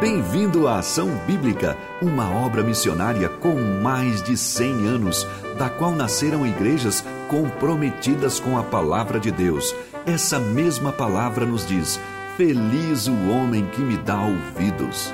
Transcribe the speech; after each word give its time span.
Bem-vindo 0.00 0.68
à 0.68 0.78
Ação 0.78 1.08
Bíblica, 1.26 1.76
uma 2.00 2.30
obra 2.30 2.62
missionária 2.62 3.28
com 3.28 3.56
mais 3.82 4.22
de 4.22 4.36
100 4.36 4.86
anos, 4.86 5.26
da 5.58 5.68
qual 5.68 5.90
nasceram 5.90 6.46
igrejas 6.46 7.04
comprometidas 7.28 8.38
com 8.38 8.56
a 8.56 8.62
palavra 8.62 9.18
de 9.18 9.32
Deus. 9.32 9.74
Essa 10.06 10.38
mesma 10.38 10.92
palavra 10.92 11.44
nos 11.44 11.66
diz: 11.66 11.98
Feliz 12.36 13.08
o 13.08 13.28
homem 13.28 13.66
que 13.70 13.80
me 13.80 13.96
dá 13.96 14.22
ouvidos. 14.22 15.12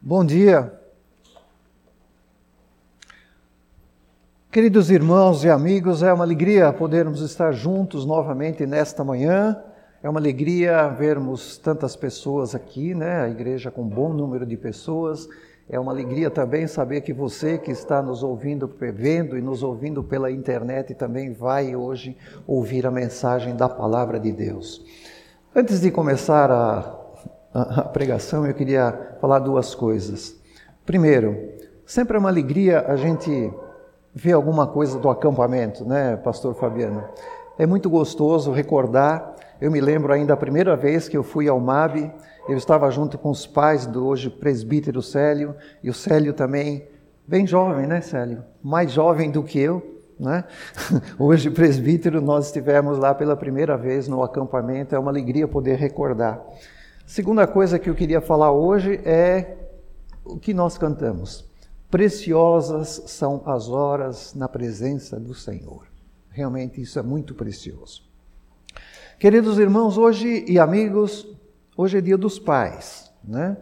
Bom 0.00 0.24
dia. 0.24 0.81
Queridos 4.52 4.90
irmãos 4.90 5.44
e 5.44 5.48
amigos, 5.48 6.02
é 6.02 6.12
uma 6.12 6.24
alegria 6.24 6.70
podermos 6.74 7.22
estar 7.22 7.52
juntos 7.52 8.04
novamente 8.04 8.66
nesta 8.66 9.02
manhã. 9.02 9.58
É 10.02 10.10
uma 10.10 10.20
alegria 10.20 10.88
vermos 10.88 11.56
tantas 11.56 11.96
pessoas 11.96 12.54
aqui, 12.54 12.94
né? 12.94 13.22
A 13.22 13.30
igreja 13.30 13.70
com 13.70 13.80
um 13.80 13.88
bom 13.88 14.12
número 14.12 14.44
de 14.44 14.58
pessoas. 14.58 15.26
É 15.70 15.80
uma 15.80 15.90
alegria 15.90 16.30
também 16.30 16.66
saber 16.66 17.00
que 17.00 17.14
você 17.14 17.56
que 17.56 17.70
está 17.70 18.02
nos 18.02 18.22
ouvindo, 18.22 18.70
vendo 18.92 19.38
e 19.38 19.40
nos 19.40 19.62
ouvindo 19.62 20.04
pela 20.04 20.30
internet 20.30 20.92
também 20.92 21.32
vai 21.32 21.74
hoje 21.74 22.14
ouvir 22.46 22.86
a 22.86 22.90
mensagem 22.90 23.56
da 23.56 23.70
palavra 23.70 24.20
de 24.20 24.32
Deus. 24.32 24.84
Antes 25.56 25.80
de 25.80 25.90
começar 25.90 26.50
a, 26.50 26.94
a, 27.54 27.82
pregação, 27.84 28.46
eu 28.46 28.52
queria 28.52 29.16
falar 29.18 29.38
duas 29.38 29.74
coisas. 29.74 30.38
Primeiro, 30.84 31.54
sempre 31.86 32.18
é 32.18 32.20
uma 32.20 32.28
alegria 32.28 32.84
a 32.86 32.96
gente 32.96 33.50
ver 34.14 34.32
alguma 34.32 34.66
coisa 34.66 34.98
do 34.98 35.08
acampamento, 35.08 35.84
né, 35.84 36.16
Pastor 36.16 36.54
Fabiano? 36.54 37.04
É 37.58 37.66
muito 37.66 37.88
gostoso 37.88 38.50
recordar. 38.50 39.34
Eu 39.60 39.70
me 39.70 39.80
lembro 39.80 40.12
ainda 40.12 40.34
a 40.34 40.36
primeira 40.36 40.76
vez 40.76 41.08
que 41.08 41.16
eu 41.16 41.22
fui 41.22 41.48
ao 41.48 41.60
MAB, 41.60 42.12
eu 42.48 42.56
estava 42.56 42.90
junto 42.90 43.16
com 43.16 43.30
os 43.30 43.46
pais 43.46 43.86
do 43.86 44.06
hoje 44.06 44.28
presbítero 44.28 45.00
Célio, 45.00 45.54
e 45.82 45.88
o 45.88 45.94
Célio 45.94 46.32
também, 46.32 46.88
bem 47.26 47.46
jovem, 47.46 47.86
né, 47.86 48.00
Célio? 48.00 48.42
Mais 48.62 48.90
jovem 48.90 49.30
do 49.30 49.42
que 49.44 49.60
eu, 49.60 50.00
né? 50.18 50.44
Hoje, 51.18 51.50
presbítero, 51.50 52.20
nós 52.20 52.46
estivemos 52.46 52.98
lá 52.98 53.14
pela 53.14 53.36
primeira 53.36 53.76
vez 53.76 54.08
no 54.08 54.22
acampamento, 54.22 54.94
é 54.94 54.98
uma 54.98 55.10
alegria 55.10 55.46
poder 55.46 55.76
recordar. 55.76 56.40
Segunda 57.06 57.46
coisa 57.46 57.78
que 57.78 57.90
eu 57.90 57.94
queria 57.94 58.20
falar 58.20 58.52
hoje 58.52 59.00
é 59.04 59.56
o 60.24 60.38
que 60.38 60.54
nós 60.54 60.78
cantamos. 60.78 61.51
Preciosas 61.92 63.02
são 63.04 63.42
as 63.44 63.68
horas 63.68 64.32
na 64.34 64.48
presença 64.48 65.20
do 65.20 65.34
Senhor. 65.34 65.86
Realmente 66.30 66.80
isso 66.80 66.98
é 66.98 67.02
muito 67.02 67.34
precioso. 67.34 68.02
Queridos 69.18 69.58
irmãos, 69.58 69.98
hoje 69.98 70.42
e 70.48 70.58
amigos, 70.58 71.28
hoje 71.76 71.98
é 71.98 72.00
dia 72.00 72.16
dos 72.16 72.38
pais, 72.38 73.12
né? 73.22 73.58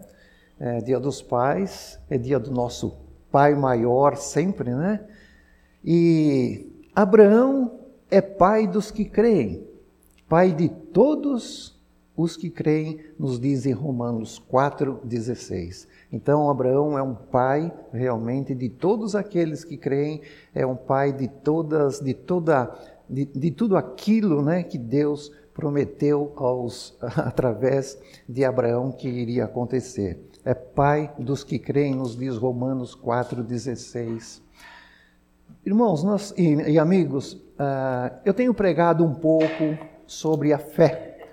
É 0.61 0.79
dia 0.79 1.01
dos 1.01 1.21
pais, 1.21 1.99
é 2.09 2.17
dia 2.17 2.39
do 2.39 2.53
nosso 2.53 2.99
pai 3.33 3.57
maior 3.57 4.17
sempre, 4.17 4.77
né? 4.77 5.05
E 5.85 6.71
Abraão 6.95 7.81
é 8.09 8.21
pai 8.21 8.69
dos 8.69 8.93
que 8.93 9.07
creem, 9.07 9.67
pai 10.29 10.53
de 10.53 10.69
todos 10.69 11.77
os 12.17 12.37
que 12.37 12.49
creem, 12.49 13.01
nos 13.19 13.41
diz 13.41 13.67
em 13.67 13.73
Romanos 13.73 14.41
4,16. 14.49 15.89
Então, 16.13 16.51
Abraão 16.51 16.99
é 16.99 17.03
um 17.03 17.15
pai 17.15 17.73
realmente 17.93 18.55
de 18.55 18.69
todos 18.69 19.15
aqueles 19.15 19.65
que 19.65 19.77
creem, 19.77 20.23
é 20.53 20.67
um 20.67 20.75
pai 20.75 21.13
de 21.13 21.29
todas, 21.29 22.01
de 22.01 22.15
toda, 22.15 22.77
de, 23.09 23.25
de 23.27 23.51
tudo 23.53 23.77
aquilo 23.77 24.43
né, 24.43 24.65
que 24.65 24.77
Deus 24.77 25.31
prometeu 25.55 26.33
aos, 26.37 26.97
através 27.17 28.01
de 28.29 28.45
Abraão 28.45 28.91
que 28.91 29.09
iria 29.09 29.45
acontecer. 29.45 30.19
É 30.45 30.55
pai 30.55 31.13
dos 31.19 31.45
que 31.45 31.59
creem, 31.59 31.95
nos 31.95 32.17
diz 32.17 32.37
Romanos 32.37 32.97
4,16. 32.97 34.43
Irmãos 35.65 36.03
nós, 36.03 36.35
e, 36.37 36.55
e 36.73 36.79
amigos, 36.79 37.35
uh, 37.35 38.17
eu 38.25 38.33
tenho 38.33 38.55
pregado 38.55 39.05
um 39.05 39.15
pouco 39.15 39.79
sobre 40.07 40.53
a 40.53 40.59
fé. 40.59 41.29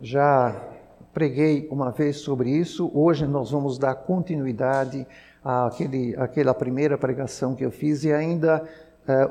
Já 0.00 0.75
preguei 1.16 1.66
uma 1.70 1.90
vez 1.90 2.18
sobre 2.18 2.50
isso. 2.50 2.90
Hoje 2.92 3.26
nós 3.26 3.50
vamos 3.50 3.78
dar 3.78 3.94
continuidade 3.94 5.06
àquele, 5.42 6.14
àquela 6.14 6.52
primeira 6.52 6.98
pregação 6.98 7.54
que 7.54 7.64
eu 7.64 7.70
fiz 7.70 8.04
e 8.04 8.12
ainda 8.12 8.62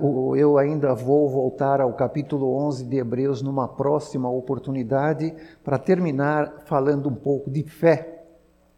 uh, 0.01 0.35
eu 0.35 0.57
ainda 0.57 0.96
vou 0.96 1.29
voltar 1.29 1.79
ao 1.79 1.94
capítulo 1.94 2.57
11 2.57 2.85
de 2.85 2.97
Hebreus 2.97 3.44
numa 3.44 3.68
próxima 3.68 4.28
oportunidade 4.28 5.31
para 5.63 5.78
terminar 5.78 6.63
falando 6.66 7.07
um 7.07 7.13
pouco 7.13 7.51
de 7.51 7.62
fé. 7.62 8.23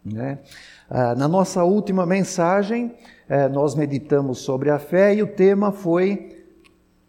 Né? 0.04 0.40
Uh, 0.92 1.18
na 1.18 1.30
nossa 1.30 1.64
última 1.64 2.06
mensagem, 2.06 2.88
uh, 3.30 3.48
nós 3.54 3.74
meditamos 3.74 4.40
sobre 4.40 4.70
a 4.70 4.80
fé 4.80 5.16
e 5.16 5.24
o 5.24 5.28
tema 5.28 5.72
foi 5.72 6.46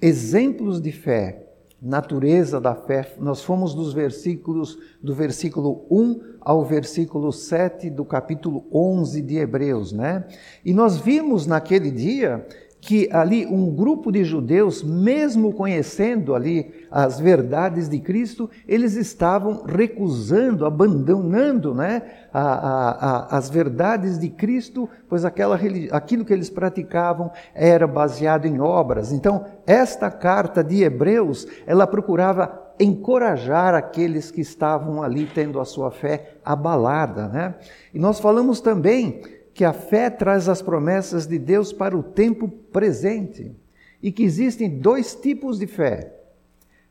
exemplos 0.01 0.81
de 0.81 0.93
fé 0.93 1.48
natureza 1.81 2.61
da 2.61 2.75
fé. 2.75 3.15
Nós 3.19 3.43
fomos 3.43 3.75
dos 3.75 3.93
versículos 3.93 4.79
do 5.03 5.15
versículo 5.15 5.87
1 5.91 6.39
ao 6.41 6.65
versículo 6.65 7.33
7 7.33 7.89
do 7.91 8.05
capítulo 8.05 8.65
11 8.73 9.23
de 9.23 9.37
Hebreus, 9.37 9.93
né? 9.93 10.25
E 10.65 10.75
nós 10.75 10.97
vimos 10.97 11.47
naquele 11.47 11.91
dia 11.91 12.47
que 12.81 13.09
ali 13.13 13.45
um 13.45 13.75
grupo 13.75 14.13
de 14.13 14.25
judeus, 14.25 14.83
mesmo 14.83 15.53
conhecendo 15.53 16.35
ali 16.35 16.87
as 16.91 17.19
verdades 17.19 17.89
de 17.89 17.99
Cristo, 17.99 18.49
eles 18.67 18.95
estavam 18.95 19.65
recusando, 19.65 20.65
abandonando 20.65 21.75
né, 21.75 22.03
a, 22.33 22.41
a, 22.41 22.91
a, 22.91 23.37
as 23.37 23.51
verdades 23.51 24.19
de 24.19 24.29
Cristo, 24.29 24.89
pois 25.09 25.25
aquela, 25.25 25.59
aquilo 25.91 26.25
que 26.25 26.33
eles 26.33 26.49
praticavam 26.49 27.31
era 27.55 27.87
baseado 27.87 28.47
em 28.47 28.61
obras. 28.61 29.13
Então, 29.13 29.45
esta 29.67 30.11
carta 30.11 30.63
de 30.63 30.83
Hebreus, 30.83 31.47
ela 31.67 31.87
procurava 31.87 32.69
encorajar 32.81 33.75
aqueles 33.75 34.31
que 34.31 34.41
estavam 34.41 35.03
ali 35.03 35.27
tendo 35.27 35.59
a 35.59 35.65
sua 35.65 35.91
fé 35.91 36.35
abalada. 36.45 37.27
Né? 37.29 37.55
E 37.93 37.99
nós 37.99 38.21
falamos 38.21 38.61
também 38.61 39.21
que 39.59 39.65
a 39.65 39.73
fé 39.73 40.09
traz 40.09 40.49
as 40.49 40.63
promessas 40.63 41.27
de 41.27 41.37
Deus 41.37 41.73
para 41.73 41.99
o 41.99 42.01
tempo 42.01 42.47
presente 42.47 43.57
e 44.01 44.13
que 44.13 44.23
existem 44.23 44.79
dois 44.79 45.17
tipos 45.17 45.59
de 45.59 45.67
fé. 45.67 46.15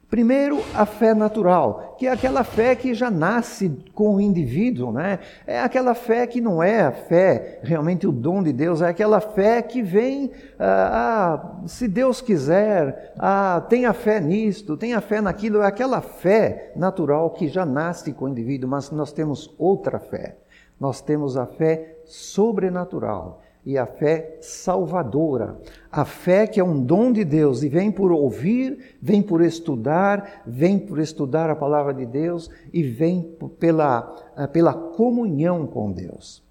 Primeiro, 0.09 0.59
a 0.75 0.85
fé 0.85 1.13
natural, 1.13 1.95
que 1.97 2.07
é 2.07 2.11
aquela 2.11 2.43
fé 2.43 2.75
que 2.75 2.93
já 2.93 3.09
nasce 3.09 3.71
com 3.93 4.15
o 4.15 4.19
indivíduo, 4.19 4.91
né? 4.91 5.19
É 5.45 5.61
aquela 5.61 5.95
fé 5.95 6.27
que 6.27 6.41
não 6.41 6.61
é 6.61 6.81
a 6.81 6.91
fé, 6.91 7.61
realmente 7.63 8.05
o 8.05 8.11
dom 8.11 8.43
de 8.43 8.51
Deus, 8.51 8.81
é 8.81 8.89
aquela 8.89 9.21
fé 9.21 9.61
que 9.61 9.81
vem, 9.81 10.29
ah, 10.59 11.61
ah, 11.63 11.67
se 11.67 11.87
Deus 11.87 12.19
quiser, 12.19 13.13
ah, 13.17 13.65
tenha 13.69 13.93
fé 13.93 14.19
nisto, 14.19 14.75
tenha 14.75 14.99
fé 14.99 15.21
naquilo, 15.21 15.61
é 15.61 15.67
aquela 15.67 16.01
fé 16.01 16.73
natural 16.75 17.29
que 17.29 17.47
já 17.47 17.65
nasce 17.65 18.11
com 18.11 18.25
o 18.25 18.29
indivíduo, 18.29 18.69
mas 18.69 18.91
nós 18.91 19.13
temos 19.13 19.55
outra 19.57 19.99
fé. 19.99 20.35
Nós 20.77 21.01
temos 21.01 21.37
a 21.37 21.45
fé 21.45 21.96
sobrenatural 22.07 23.41
e 23.65 23.77
a 23.77 23.85
fé 23.85 24.37
salvadora. 24.39 25.59
A 25.91 26.05
fé 26.05 26.47
que 26.47 26.59
é 26.59 26.63
um 26.63 26.81
dom 26.81 27.11
de 27.11 27.25
Deus 27.25 27.63
e 27.63 27.69
vem 27.69 27.91
por 27.91 28.13
ouvir, 28.13 28.95
vem 29.01 29.21
por 29.21 29.41
estudar, 29.41 30.43
vem 30.47 30.79
por 30.79 30.99
estudar 30.99 31.49
a 31.49 31.55
palavra 31.55 31.93
de 31.93 32.05
Deus 32.05 32.49
e 32.71 32.81
vem 32.81 33.35
pela, 33.59 34.15
eh, 34.37 34.47
pela 34.47 34.73
comunhão 34.73 35.67
com 35.67 35.91
Deus. 35.91 36.41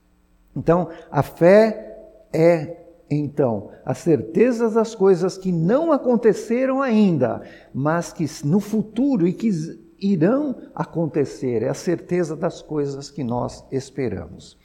Então, 0.54 0.88
a 1.10 1.22
fé 1.22 1.96
é 2.32 2.76
então 3.08 3.70
a 3.84 3.94
certeza 3.94 4.68
das 4.68 4.94
coisas 4.94 5.38
que 5.38 5.52
não 5.52 5.92
aconteceram 5.92 6.82
ainda, 6.82 7.42
mas 7.72 8.12
que 8.12 8.26
no 8.44 8.60
futuro 8.60 9.26
e 9.26 9.32
que 9.32 9.50
irão 9.98 10.54
acontecer, 10.74 11.62
é 11.62 11.68
a 11.68 11.74
certeza 11.74 12.36
das 12.36 12.60
coisas 12.60 13.10
que 13.10 13.24
nós 13.24 13.64
esperamos. 13.72 14.58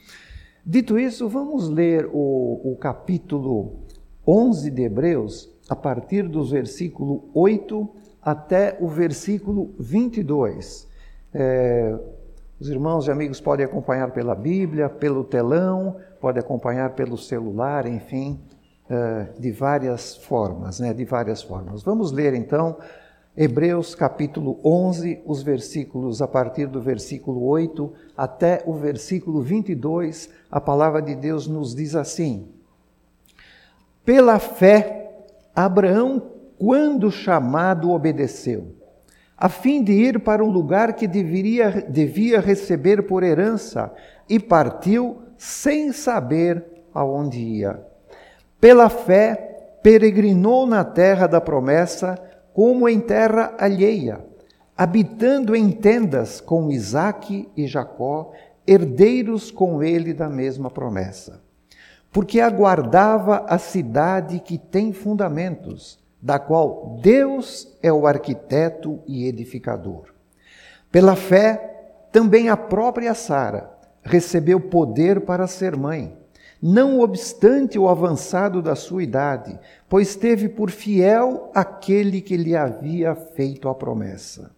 Dito 0.64 0.96
isso, 0.96 1.28
vamos 1.28 1.68
ler 1.68 2.08
o, 2.12 2.72
o 2.72 2.76
capítulo 2.76 3.80
11 4.24 4.70
de 4.70 4.82
Hebreus, 4.82 5.52
a 5.68 5.74
partir 5.74 6.28
do 6.28 6.44
versículo 6.44 7.28
8 7.34 7.88
até 8.22 8.76
o 8.80 8.86
versículo 8.86 9.74
22. 9.80 10.88
É, 11.34 11.98
os 12.60 12.68
irmãos 12.68 13.08
e 13.08 13.10
amigos 13.10 13.40
podem 13.40 13.66
acompanhar 13.66 14.12
pela 14.12 14.36
Bíblia, 14.36 14.88
pelo 14.88 15.24
telão, 15.24 15.96
podem 16.20 16.40
acompanhar 16.40 16.94
pelo 16.94 17.18
celular, 17.18 17.84
enfim, 17.84 18.38
é, 18.88 19.30
de 19.40 19.50
várias 19.50 20.16
formas, 20.16 20.78
né? 20.78 20.94
De 20.94 21.04
várias 21.04 21.42
formas. 21.42 21.82
Vamos 21.82 22.12
ler 22.12 22.34
então 22.34 22.76
Hebreus 23.34 23.94
capítulo 23.94 24.60
11, 24.62 25.22
os 25.24 25.42
versículos 25.42 26.20
a 26.20 26.28
partir 26.28 26.66
do 26.66 26.82
versículo 26.82 27.42
8 27.46 27.90
até 28.14 28.62
o 28.66 28.74
versículo 28.74 29.40
22, 29.40 30.28
a 30.50 30.60
palavra 30.60 31.00
de 31.00 31.14
Deus 31.14 31.46
nos 31.46 31.74
diz 31.74 31.96
assim: 31.96 32.46
Pela 34.04 34.38
fé, 34.38 35.24
Abraão, 35.56 36.30
quando 36.58 37.10
chamado, 37.10 37.90
obedeceu, 37.90 38.74
a 39.34 39.48
fim 39.48 39.82
de 39.82 39.92
ir 39.92 40.20
para 40.20 40.44
um 40.44 40.50
lugar 40.50 40.92
que 40.92 41.06
deveria, 41.06 41.86
devia 41.88 42.38
receber 42.38 43.06
por 43.06 43.22
herança, 43.22 43.90
e 44.28 44.38
partiu 44.38 45.22
sem 45.38 45.90
saber 45.90 46.62
aonde 46.92 47.38
ia. 47.38 47.80
Pela 48.60 48.90
fé, 48.90 49.78
peregrinou 49.82 50.66
na 50.66 50.84
terra 50.84 51.26
da 51.26 51.40
promessa, 51.40 52.18
como 52.52 52.88
em 52.88 53.00
terra 53.00 53.54
alheia, 53.58 54.24
habitando 54.76 55.54
em 55.54 55.70
tendas 55.70 56.40
com 56.40 56.70
Isaque 56.70 57.48
e 57.56 57.66
Jacó, 57.66 58.32
herdeiros 58.66 59.50
com 59.50 59.82
ele 59.82 60.12
da 60.12 60.28
mesma 60.28 60.70
promessa. 60.70 61.42
Porque 62.10 62.40
aguardava 62.40 63.46
a 63.48 63.58
cidade 63.58 64.38
que 64.40 64.58
tem 64.58 64.92
fundamentos, 64.92 65.98
da 66.20 66.38
qual 66.38 66.98
Deus 67.02 67.76
é 67.82 67.92
o 67.92 68.06
arquiteto 68.06 69.00
e 69.06 69.26
edificador. 69.26 70.12
Pela 70.90 71.16
fé, 71.16 72.06
também 72.12 72.48
a 72.48 72.56
própria 72.56 73.14
Sara 73.14 73.70
recebeu 74.02 74.60
poder 74.60 75.22
para 75.22 75.46
ser 75.46 75.76
mãe, 75.76 76.16
não 76.62 77.00
obstante 77.00 77.76
o 77.76 77.88
avançado 77.88 78.62
da 78.62 78.76
sua 78.76 79.02
idade, 79.02 79.58
pois 79.88 80.14
teve 80.14 80.48
por 80.48 80.70
fiel 80.70 81.50
aquele 81.52 82.20
que 82.20 82.36
lhe 82.36 82.54
havia 82.54 83.16
feito 83.16 83.68
a 83.68 83.74
promessa. 83.74 84.52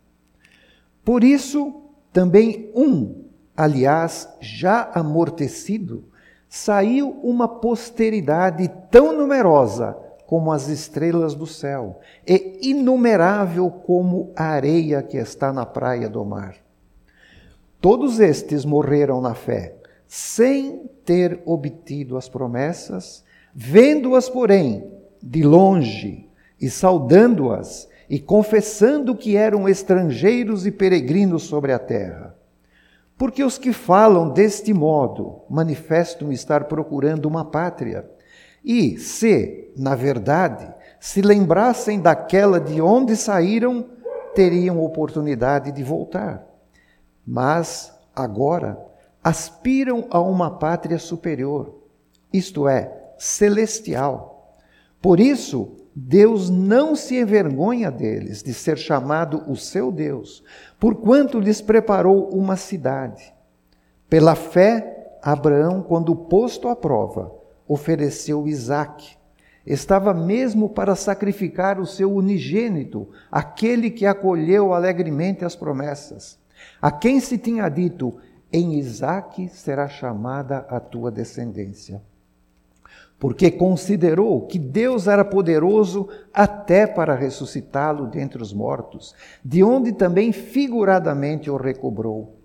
Por 1.02 1.24
isso, 1.24 1.82
também 2.12 2.70
um, 2.74 3.24
aliás, 3.56 4.28
já 4.38 4.90
amortecido, 4.94 6.04
saiu 6.46 7.10
uma 7.22 7.48
posteridade 7.48 8.70
tão 8.90 9.16
numerosa 9.16 9.96
como 10.26 10.52
as 10.52 10.68
estrelas 10.68 11.34
do 11.34 11.46
céu, 11.46 12.00
e 12.26 12.70
inumerável 12.70 13.70
como 13.70 14.32
a 14.34 14.44
areia 14.44 15.02
que 15.02 15.16
está 15.16 15.52
na 15.52 15.66
praia 15.66 16.08
do 16.08 16.24
mar. 16.24 16.56
Todos 17.80 18.20
estes 18.20 18.64
morreram 18.64 19.20
na 19.20 19.34
fé, 19.34 19.76
sem 20.14 20.88
ter 21.04 21.40
obtido 21.44 22.16
as 22.16 22.28
promessas, 22.28 23.24
vendo-as, 23.52 24.28
porém, 24.28 24.88
de 25.20 25.42
longe, 25.42 26.30
e 26.60 26.70
saudando-as, 26.70 27.88
e 28.08 28.20
confessando 28.20 29.16
que 29.16 29.36
eram 29.36 29.68
estrangeiros 29.68 30.66
e 30.66 30.70
peregrinos 30.70 31.42
sobre 31.42 31.72
a 31.72 31.78
terra. 31.80 32.36
Porque 33.18 33.42
os 33.42 33.58
que 33.58 33.72
falam 33.72 34.30
deste 34.30 34.72
modo 34.72 35.42
manifestam 35.50 36.30
estar 36.30 36.64
procurando 36.64 37.26
uma 37.26 37.44
pátria. 37.44 38.08
E, 38.64 38.98
se, 38.98 39.72
na 39.76 39.96
verdade, 39.96 40.72
se 41.00 41.22
lembrassem 41.22 42.00
daquela 42.00 42.60
de 42.60 42.80
onde 42.80 43.16
saíram, 43.16 43.84
teriam 44.34 44.80
oportunidade 44.80 45.72
de 45.72 45.82
voltar 45.82 46.54
mas 47.26 47.92
agora 48.14 48.78
aspiram 49.24 50.06
a 50.10 50.20
uma 50.20 50.50
pátria 50.50 50.98
superior, 50.98 51.74
isto 52.30 52.68
é, 52.68 52.92
celestial. 53.16 54.58
Por 55.00 55.18
isso, 55.18 55.76
Deus 55.96 56.50
não 56.50 56.94
se 56.94 57.16
envergonha 57.16 57.90
deles 57.90 58.42
de 58.42 58.52
ser 58.52 58.76
chamado 58.76 59.42
o 59.50 59.56
seu 59.56 59.90
Deus, 59.90 60.44
porquanto 60.78 61.40
lhes 61.40 61.62
preparou 61.62 62.28
uma 62.28 62.56
cidade. 62.56 63.32
Pela 64.10 64.34
fé, 64.34 65.16
Abraão, 65.22 65.82
quando 65.82 66.14
posto 66.14 66.68
à 66.68 66.76
prova, 66.76 67.34
ofereceu 67.66 68.46
Isaque. 68.46 69.16
Estava 69.66 70.12
mesmo 70.12 70.68
para 70.68 70.94
sacrificar 70.94 71.80
o 71.80 71.86
seu 71.86 72.12
unigênito, 72.12 73.08
aquele 73.32 73.90
que 73.90 74.04
acolheu 74.04 74.74
alegremente 74.74 75.42
as 75.42 75.56
promessas 75.56 76.38
a 76.80 76.90
quem 76.90 77.20
se 77.20 77.38
tinha 77.38 77.68
dito: 77.68 78.16
Em 78.56 78.74
Isaque 78.74 79.48
será 79.48 79.88
chamada 79.88 80.58
a 80.68 80.78
tua 80.78 81.10
descendência. 81.10 82.00
Porque 83.18 83.50
considerou 83.50 84.42
que 84.42 84.60
Deus 84.60 85.08
era 85.08 85.24
poderoso 85.24 86.08
até 86.32 86.86
para 86.86 87.16
ressuscitá-lo 87.16 88.06
dentre 88.06 88.40
os 88.40 88.52
mortos, 88.52 89.12
de 89.44 89.64
onde 89.64 89.90
também 89.90 90.30
figuradamente 90.30 91.50
o 91.50 91.56
recobrou. 91.56 92.36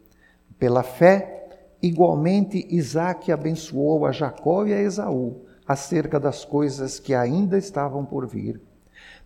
Pela 0.58 0.82
fé, 0.82 1.48
igualmente 1.80 2.66
Isaque 2.72 3.32
abençoou 3.32 4.04
a 4.04 4.12
Jacó 4.12 4.66
e 4.66 4.74
a 4.74 4.82
Esaú 4.82 5.44
acerca 5.68 6.20
das 6.20 6.44
coisas 6.44 7.00
que 7.00 7.14
ainda 7.14 7.56
estavam 7.56 8.04
por 8.04 8.26
vir. 8.26 8.60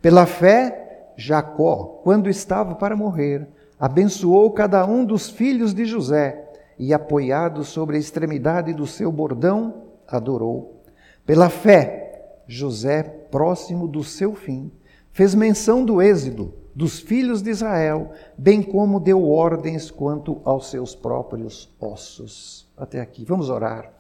Pela 0.02 0.26
fé, 0.26 1.12
Jacó, 1.16 2.02
quando 2.04 2.30
estava 2.30 2.76
para 2.76 2.94
morrer, 2.94 3.48
abençoou 3.80 4.52
cada 4.52 4.86
um 4.86 5.06
dos 5.06 5.30
filhos 5.30 5.74
de 5.74 5.86
José 5.86 6.50
e, 6.84 6.94
apoiado 6.94 7.64
sobre 7.64 7.96
a 7.96 8.00
extremidade 8.00 8.74
do 8.74 8.86
seu 8.86 9.10
bordão, 9.10 9.84
adorou. 10.06 10.84
Pela 11.26 11.50
fé, 11.50 12.42
José, 12.46 13.04
próximo 13.04 13.88
do 13.88 14.04
seu 14.04 14.36
fim, 14.36 14.70
fez 15.14 15.34
menção 15.34 15.86
do 15.86 16.02
êxodo 16.02 16.54
dos 16.76 17.00
filhos 17.00 17.42
de 17.42 17.52
Israel, 17.52 18.12
bem 18.38 18.62
como 18.62 19.00
deu 19.00 19.30
ordens 19.30 19.90
quanto 19.90 20.42
aos 20.44 20.70
seus 20.70 20.94
próprios 20.94 21.74
ossos. 21.80 22.70
Até 22.76 23.00
aqui. 23.00 23.24
Vamos 23.24 23.50
orar. 23.50 23.94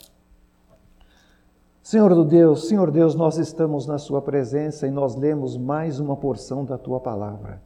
Senhor 1.81 2.13
do 2.13 2.25
Deus, 2.25 2.67
Senhor 2.67 2.91
Deus, 2.91 3.15
nós 3.15 3.37
estamos 3.37 3.87
na 3.87 3.97
Sua 3.97 4.21
presença 4.21 4.85
e 4.87 4.91
nós 4.91 5.15
lemos 5.15 5.55
mais 5.55 6.01
uma 6.01 6.17
porção 6.17 6.65
da 6.65 6.77
Tua 6.77 6.99
palavra. 6.99 7.61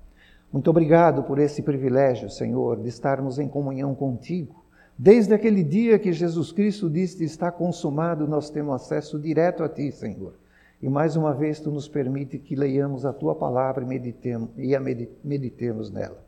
Muito 0.52 0.70
obrigado 0.70 1.24
por 1.24 1.40
esse 1.40 1.64
privilégio, 1.64 2.30
Senhor, 2.30 2.80
de 2.80 2.90
estarmos 2.90 3.40
em 3.40 3.48
comunhão 3.48 3.96
contigo. 3.96 4.67
Desde 5.00 5.32
aquele 5.32 5.64
dia 5.64 6.00
que 6.00 6.12
Jesus 6.12 6.52
Cristo 6.52 6.90
disse 6.90 7.24
está 7.24 7.52
consumado, 7.52 8.28
nós 8.28 8.50
temos 8.50 8.74
acesso 8.74 9.20
direto 9.20 9.64
a 9.64 9.70
ti, 9.70 9.92
Senhor. 9.92 10.34
E 10.82 10.90
mais 10.90 11.16
uma 11.16 11.36
vez 11.36 11.60
tu 11.60 11.70
nos 11.70 11.88
permite 11.88 12.40
que 12.40 12.56
leiamos 12.56 13.06
a 13.06 13.14
tua 13.14 13.36
palavra 13.36 13.84
e 13.84 13.88
meditemos, 13.88 14.50
e 14.58 14.76
a 14.76 14.80
meditemos 14.80 15.92
nela. 15.92 16.26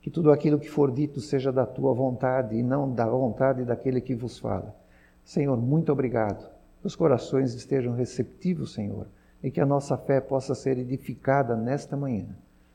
Que 0.00 0.10
tudo 0.10 0.32
aquilo 0.32 0.58
que 0.58 0.68
for 0.68 0.90
dito 0.90 1.20
seja 1.20 1.52
da 1.52 1.64
tua 1.64 1.94
vontade 1.94 2.56
e 2.56 2.62
não 2.62 2.92
da 2.92 3.06
vontade 3.06 3.64
daquele 3.64 4.00
que 4.00 4.16
vos 4.16 4.36
fala. 4.36 4.74
Senhor, 5.24 5.56
muito 5.56 5.92
obrigado. 5.92 6.50
Que 6.80 6.88
os 6.88 6.96
corações 6.96 7.54
estejam 7.54 7.94
receptivos, 7.94 8.72
Senhor, 8.72 9.06
e 9.40 9.48
que 9.48 9.60
a 9.60 9.66
nossa 9.66 9.96
fé 9.96 10.20
possa 10.20 10.56
ser 10.56 10.76
edificada 10.76 11.54
nesta 11.54 11.96
manhã. 11.96 12.26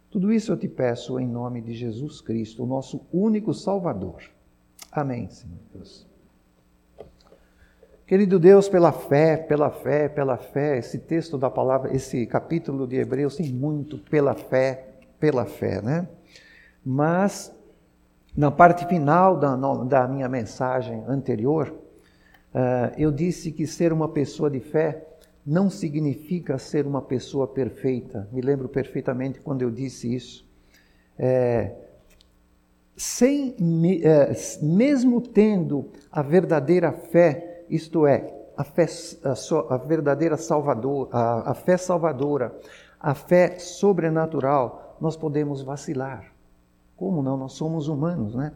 Tudo 0.09 0.31
isso 0.31 0.53
eu 0.53 0.57
te 0.57 0.69
peço 0.69 1.19
em 1.19 1.27
nome 1.27 1.59
de 1.61 1.73
Jesus 1.73 2.21
Cristo, 2.21 2.63
o 2.63 2.67
nosso 2.67 3.01
único 3.11 3.53
Salvador. 3.53 4.36
Amém, 4.91 5.29
Senhor 5.29 5.59
Deus. 5.73 6.07
Querido 8.07 8.39
Deus, 8.39 8.69
pela 8.69 8.93
fé, 8.93 9.35
pela 9.35 9.69
fé, 9.69 10.07
pela 10.07 10.37
fé, 10.37 10.77
esse 10.77 10.97
texto 10.97 11.37
da 11.37 11.49
palavra, 11.49 11.93
esse 11.93 12.25
capítulo 12.25 12.87
de 12.87 12.95
Hebreus 12.95 13.35
tem 13.35 13.51
muito 13.51 13.97
pela 13.97 14.33
fé, 14.33 14.87
pela 15.19 15.45
fé, 15.45 15.81
né? 15.81 16.07
Mas, 16.85 17.53
na 18.35 18.49
parte 18.49 18.87
final 18.87 19.37
da, 19.37 19.55
da 19.83 20.07
minha 20.07 20.29
mensagem 20.29 21.03
anterior, 21.05 21.67
uh, 22.53 22.93
eu 22.97 23.11
disse 23.11 23.51
que 23.51 23.67
ser 23.67 23.91
uma 23.91 24.07
pessoa 24.07 24.49
de 24.49 24.61
fé 24.61 25.05
não 25.45 25.69
significa 25.69 26.57
ser 26.57 26.87
uma 26.87 27.01
pessoa 27.01 27.45
perfeita. 27.45 28.27
Me 28.31 28.39
lembro 28.39 28.69
perfeitamente 28.69 29.41
quando 29.41 29.63
eu 29.63 29.69
disse 29.69 30.13
isso. 30.13 30.47
É, 31.19 31.73
sem, 32.97 33.55
é, 34.03 34.33
mesmo 34.61 35.21
tendo 35.21 35.91
a 36.11 36.23
verdadeira 36.23 36.91
fé, 36.91 37.63
isto 37.69 38.07
é, 38.07 38.33
a, 38.57 38.63
fé, 38.63 38.87
a, 39.69 39.77
verdadeira 39.77 40.35
salvador, 40.35 41.07
a, 41.11 41.51
a 41.51 41.53
fé 41.53 41.77
salvadora, 41.77 42.57
a 42.99 43.13
fé 43.13 43.59
sobrenatural, 43.59 44.97
nós 44.99 45.15
podemos 45.15 45.61
vacilar. 45.61 46.33
Como 46.95 47.21
não? 47.21 47.37
Nós 47.37 47.53
somos 47.53 47.87
humanos, 47.87 48.33
né? 48.33 48.53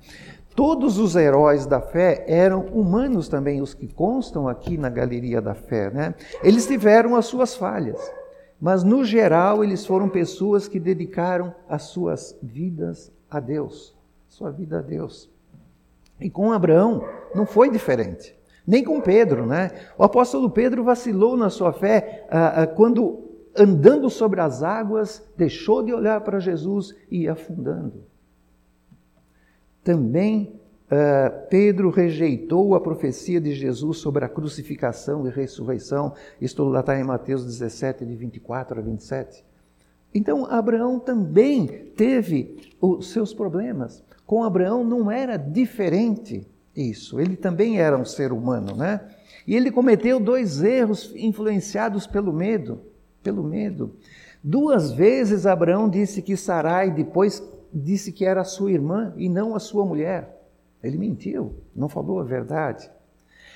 Todos 0.56 0.98
os 0.98 1.16
heróis 1.16 1.66
da 1.68 1.80
fé 1.80 2.26
eram 2.28 2.66
humanos 2.66 3.30
também, 3.30 3.62
os 3.62 3.76
que 3.76 3.88
constam 3.88 4.48
aqui 4.48 4.78
na 4.78 4.90
galeria 4.90 5.40
da 5.40 5.54
fé. 5.54 5.90
Né? 5.90 6.16
Eles 6.44 6.68
tiveram 6.68 7.16
as 7.16 7.26
suas 7.26 7.56
falhas, 7.56 8.12
mas 8.60 8.84
no 8.84 9.06
geral 9.06 9.64
eles 9.64 9.86
foram 9.86 10.10
pessoas 10.10 10.68
que 10.68 10.80
dedicaram 10.80 11.54
as 11.70 11.84
suas 11.84 12.38
vidas 12.42 13.12
a 13.30 13.40
Deus, 13.40 13.96
sua 14.42 14.52
vida 14.52 14.80
a 14.80 14.82
Deus. 14.82 15.30
E 16.20 16.30
com 16.30 16.52
Abraão 16.52 17.08
não 17.36 17.46
foi 17.46 17.70
diferente, 17.70 18.36
nem 18.66 18.84
com 18.84 19.00
Pedro. 19.00 19.46
Né? 19.46 19.70
O 19.98 20.04
apóstolo 20.04 20.50
Pedro 20.50 20.84
vacilou 20.84 21.38
na 21.38 21.50
sua 21.50 21.72
fé 21.72 22.26
ah, 22.30 22.64
ah, 22.64 22.68
quando, 22.68 23.24
andando 23.56 24.10
sobre 24.10 24.42
as 24.42 24.64
águas, 24.64 25.24
deixou 25.38 25.84
de 25.84 25.94
olhar 25.94 26.22
para 26.22 26.40
Jesus 26.40 26.96
e 27.10 27.24
ia 27.24 27.34
afundando. 27.34 28.04
Também 29.84 30.60
uh, 30.86 31.48
Pedro 31.50 31.90
rejeitou 31.90 32.76
a 32.76 32.82
profecia 32.82 33.42
de 33.42 33.54
Jesus 33.56 33.98
sobre 33.98 34.24
a 34.24 34.30
crucificação 34.30 35.26
e 35.28 35.32
ressurreição. 35.32 36.14
Isto 36.40 36.64
lá 36.66 36.82
está 36.82 37.00
em 37.00 37.04
Mateus 37.04 37.44
17, 37.44 38.06
de 38.06 38.16
24 38.16 38.80
a 38.80 38.82
27. 38.82 39.44
Então, 40.14 40.46
Abraão 40.46 41.00
também 41.00 41.66
teve 41.96 42.76
os 42.80 43.12
seus 43.12 43.34
problemas. 43.34 44.04
Com 44.26 44.44
Abraão 44.44 44.84
não 44.84 45.12
era 45.12 45.38
diferente 45.38 46.48
isso. 46.76 47.20
Ele 47.20 47.36
também 47.36 47.80
era 47.80 47.98
um 47.98 48.06
ser 48.06 48.32
humano, 48.32 48.76
né? 48.76 49.02
E 49.46 49.56
ele 49.56 49.72
cometeu 49.72 50.20
dois 50.20 50.62
erros 50.62 51.14
influenciados 51.16 52.08
pelo 52.08 52.32
medo, 52.32 52.82
pelo 53.24 53.44
medo. 53.44 53.96
Duas 54.44 54.92
vezes 54.92 55.46
Abraão 55.46 55.90
disse 55.90 56.22
que 56.22 56.38
Sarai 56.38 56.92
depois 56.92 57.44
disse 57.74 58.12
que 58.12 58.26
era 58.26 58.44
sua 58.44 58.72
irmã 58.72 59.14
e 59.18 59.30
não 59.30 59.56
a 59.56 59.60
sua 59.60 59.86
mulher. 59.86 60.42
Ele 60.84 60.98
mentiu, 60.98 61.56
não 61.76 61.88
falou 61.88 62.20
a 62.20 62.24
verdade. 62.24 62.90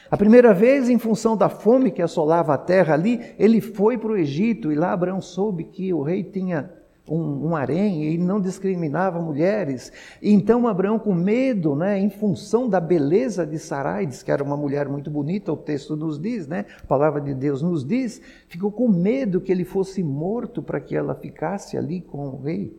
A 0.10 0.15
primeira 0.15 0.53
vez, 0.53 0.88
em 0.88 1.00
função 1.00 1.36
da 1.36 1.50
fome 1.50 1.89
que 1.89 2.01
assolava 2.01 2.53
a 2.53 2.57
terra 2.57 2.93
ali, 2.93 3.34
ele 3.39 3.60
foi 3.60 3.98
para 3.98 4.12
o 4.12 4.17
Egito 4.17 4.72
e 4.72 4.75
lá 4.75 4.93
Abraão 4.93 5.19
soube 5.19 5.63
que 5.63 5.91
o 5.91 6.03
rei 6.03 6.24
tinha 6.24 6.72
um, 7.07 7.50
um 7.50 7.55
harém 7.55 8.13
e 8.13 8.17
não 8.17 8.41
discriminava 8.41 9.19
mulheres. 9.21 9.91
Então 10.21 10.67
Abraão, 10.67 10.97
com 10.97 11.13
medo, 11.13 11.75
né, 11.75 12.00
em 12.00 12.09
função 12.09 12.67
da 12.67 12.79
beleza 12.79 13.45
de 13.45 13.59
Sarai, 13.59 14.05
diz 14.05 14.24
que 14.24 14.31
era 14.31 14.43
uma 14.43 14.57
mulher 14.57 14.88
muito 14.89 15.09
bonita, 15.09 15.53
o 15.53 15.57
texto 15.57 15.95
nos 15.95 16.19
diz, 16.19 16.47
né, 16.47 16.65
a 16.83 16.88
palavra 16.88 17.21
de 17.21 17.33
Deus 17.33 17.62
nos 17.62 17.85
diz, 17.85 18.21
ficou 18.47 18.71
com 18.71 18.88
medo 18.88 19.41
que 19.41 19.51
ele 19.51 19.65
fosse 19.65 20.03
morto 20.03 20.62
para 20.62 20.79
que 20.79 20.95
ela 20.95 21.15
ficasse 21.15 21.77
ali 21.77 22.01
com 22.01 22.27
o 22.27 22.41
rei. 22.41 22.75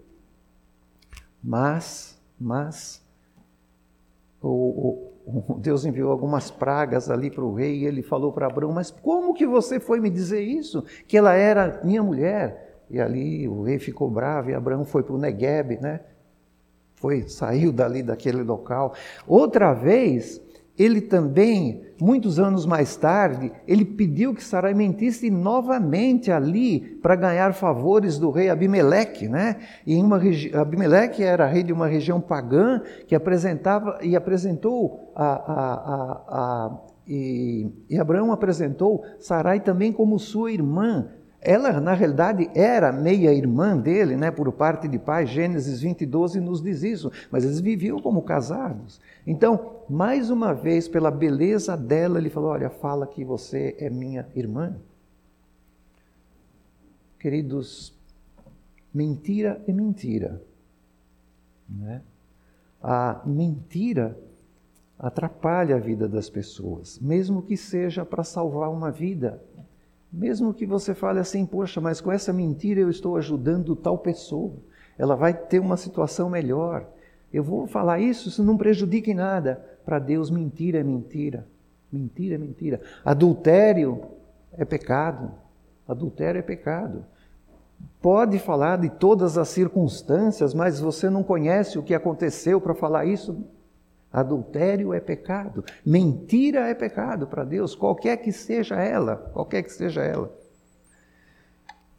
Mas, 1.42 2.21
mas, 2.38 3.04
o, 4.42 5.12
o, 5.26 5.54
Deus 5.59 5.85
enviou 5.85 6.11
algumas 6.11 6.50
pragas 6.50 7.11
ali 7.11 7.30
para 7.30 7.45
o 7.45 7.54
rei 7.54 7.78
e 7.78 7.87
ele 7.87 8.02
falou 8.02 8.33
para 8.33 8.47
Abraão: 8.47 8.73
Mas 8.73 8.90
como 8.90 9.35
que 9.35 9.47
você 9.47 9.78
foi 9.78 10.00
me 10.00 10.11
dizer 10.11 10.40
isso? 10.40 10.85
Que 11.06 11.16
ela 11.16 11.35
era 11.35 11.80
minha 11.85 12.02
mulher? 12.02 12.65
E 12.90 13.00
ali 13.00 13.49
o 13.49 13.62
rei 13.62 13.78
ficou 13.78 14.11
bravo 14.11 14.50
e 14.50 14.55
Abraão 14.55 14.85
foi 14.85 15.02
para 15.02 15.14
o 15.14 15.19
Negueb, 15.19 15.78
né? 15.81 16.00
Foi, 16.95 17.28
saiu 17.28 17.73
dali 17.73 18.02
daquele 18.02 18.43
local. 18.43 18.95
Outra 19.26 19.75
vez, 19.75 20.40
ele 20.78 21.00
também, 21.00 21.83
muitos 22.00 22.38
anos 22.38 22.66
mais 22.66 22.97
tarde, 22.97 23.50
ele 23.66 23.85
pediu 23.85 24.35
que 24.35 24.45
Sarai 24.45 24.75
mentisse 24.75 25.31
novamente 25.31 26.31
ali 26.31 26.81
para 26.81 27.16
ganhar 27.16 27.55
favores 27.55 28.19
do 28.19 28.31
rei 28.31 28.50
Abimeleque, 28.50 29.28
né? 29.28 29.57
E 29.87 29.97
uma 29.97 30.21
Abimeleque 30.55 31.23
era 31.23 31.47
rei 31.47 31.62
de 31.62 31.73
uma 31.73 31.87
região 31.87 32.21
pagã 32.21 32.83
que 33.07 33.14
apresentava 33.14 33.99
e 34.02 34.14
apresentou 34.14 35.12
a, 35.14 35.26
a, 35.26 35.75
a, 35.95 36.23
a 36.28 36.78
e, 37.09 37.71
e 37.88 37.99
Abraão 37.99 38.33
apresentou 38.33 39.05
Sarai 39.19 39.61
também 39.61 39.93
como 39.93 40.19
sua 40.19 40.50
irmã, 40.50 41.09
ela, 41.49 41.81
na 41.81 41.95
realidade, 41.95 42.50
era 42.57 42.91
meia-irmã 42.91 43.79
dele, 43.79 44.17
né, 44.17 44.33
por 44.33 44.50
parte 44.50 44.88
de 44.88 44.99
pai. 44.99 45.26
Gênesis 45.26 45.81
20, 45.81 46.05
12 46.05 46.41
nos 46.41 46.61
diz 46.61 46.83
isso. 46.83 47.12
Mas 47.31 47.45
eles 47.45 47.61
viviam 47.61 48.03
como 48.03 48.21
casados. 48.23 49.00
Então, 49.25 49.76
mais 49.88 50.29
uma 50.29 50.53
vez, 50.53 50.88
pela 50.88 51.09
beleza 51.09 51.76
dela, 51.76 52.19
ele 52.19 52.31
falou: 52.31 52.50
Olha, 52.50 52.69
fala 52.69 53.07
que 53.07 53.25
você 53.25 53.76
é 53.79 53.88
minha 53.88 54.26
irmã. 54.35 54.75
Queridos, 57.21 57.97
mentira 58.93 59.62
é 59.69 59.73
mentira. 59.73 60.43
Né? 61.69 62.03
A 62.83 63.23
mentira 63.25 64.19
atrapalha 64.99 65.76
a 65.76 65.79
vida 65.79 66.09
das 66.09 66.29
pessoas, 66.29 66.99
mesmo 66.99 67.41
que 67.41 67.57
seja 67.57 68.05
para 68.05 68.25
salvar 68.25 68.69
uma 68.69 68.91
vida. 68.91 69.41
Mesmo 70.13 70.55
que 70.55 70.65
você 70.65 70.95
fale 70.95 71.19
assim, 71.19 71.45
poxa, 71.45 71.81
mas 71.81 72.01
com 72.01 72.11
essa 72.11 72.33
mentira 72.33 72.81
eu 72.81 72.91
estou 72.91 73.17
ajudando 73.17 73.77
tal 73.77 73.99
pessoa, 73.99 74.55
ela 74.99 75.15
vai 75.15 75.35
ter 75.35 75.59
uma 75.59 75.77
situação 75.77 76.31
melhor. 76.31 76.87
Eu 77.33 77.43
vou 77.43 77.67
falar 77.67 78.01
isso, 78.01 78.29
isso 78.29 78.43
não 78.43 78.57
prejudica 78.57 79.11
em 79.11 79.15
nada. 79.15 79.63
Para 79.85 79.99
Deus, 79.99 80.31
mentira 80.31 80.79
é 80.79 80.83
mentira. 80.83 81.47
Mentira 81.93 82.35
é 82.35 82.39
mentira. 82.39 82.81
Adultério 83.05 84.03
é 84.57 84.65
pecado. 84.65 85.33
Adultério 85.87 86.39
é 86.39 86.43
pecado. 86.43 87.05
Pode 88.01 88.39
falar 88.39 88.79
de 88.79 88.89
todas 88.89 89.37
as 89.37 89.49
circunstâncias, 89.49 90.55
mas 90.55 90.81
você 90.81 91.11
não 91.11 91.23
conhece 91.23 91.79
o 91.79 91.83
que 91.83 91.95
aconteceu 91.95 92.61
para 92.61 92.75
falar 92.75 93.05
isso, 93.05 93.45
Adultério 94.16 94.94
é 94.94 94.99
pecado, 94.99 95.62
mentira 95.85 96.61
é 96.70 96.75
pecado 96.75 97.26
para 97.26 97.44
Deus, 97.44 97.75
qualquer 97.75 98.16
que 98.16 98.32
seja 98.32 98.76
ela, 98.76 99.16
qualquer 99.35 99.62
que 99.62 99.70
seja 99.70 100.02
ela. 100.02 100.35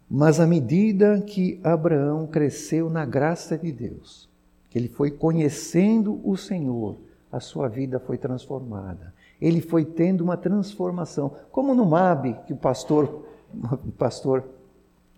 Mas 0.09 0.39
à 0.39 0.47
medida 0.47 1.21
que 1.21 1.59
Abraão 1.63 2.25
cresceu 2.25 2.89
na 2.89 3.05
graça 3.05 3.55
de 3.55 3.71
Deus, 3.71 4.27
que 4.67 4.79
ele 4.79 4.87
foi 4.87 5.11
conhecendo 5.11 6.19
o 6.27 6.35
Senhor, 6.35 6.97
a 7.31 7.39
sua 7.39 7.67
vida 7.67 7.99
foi 7.99 8.17
transformada. 8.17 9.13
Ele 9.39 9.61
foi 9.61 9.85
tendo 9.85 10.21
uma 10.21 10.35
transformação, 10.35 11.35
como 11.51 11.75
no 11.75 11.85
MAB, 11.85 12.33
que 12.47 12.53
o 12.53 12.57
pastor, 12.57 13.27
o 13.53 13.91
pastor 13.91 14.43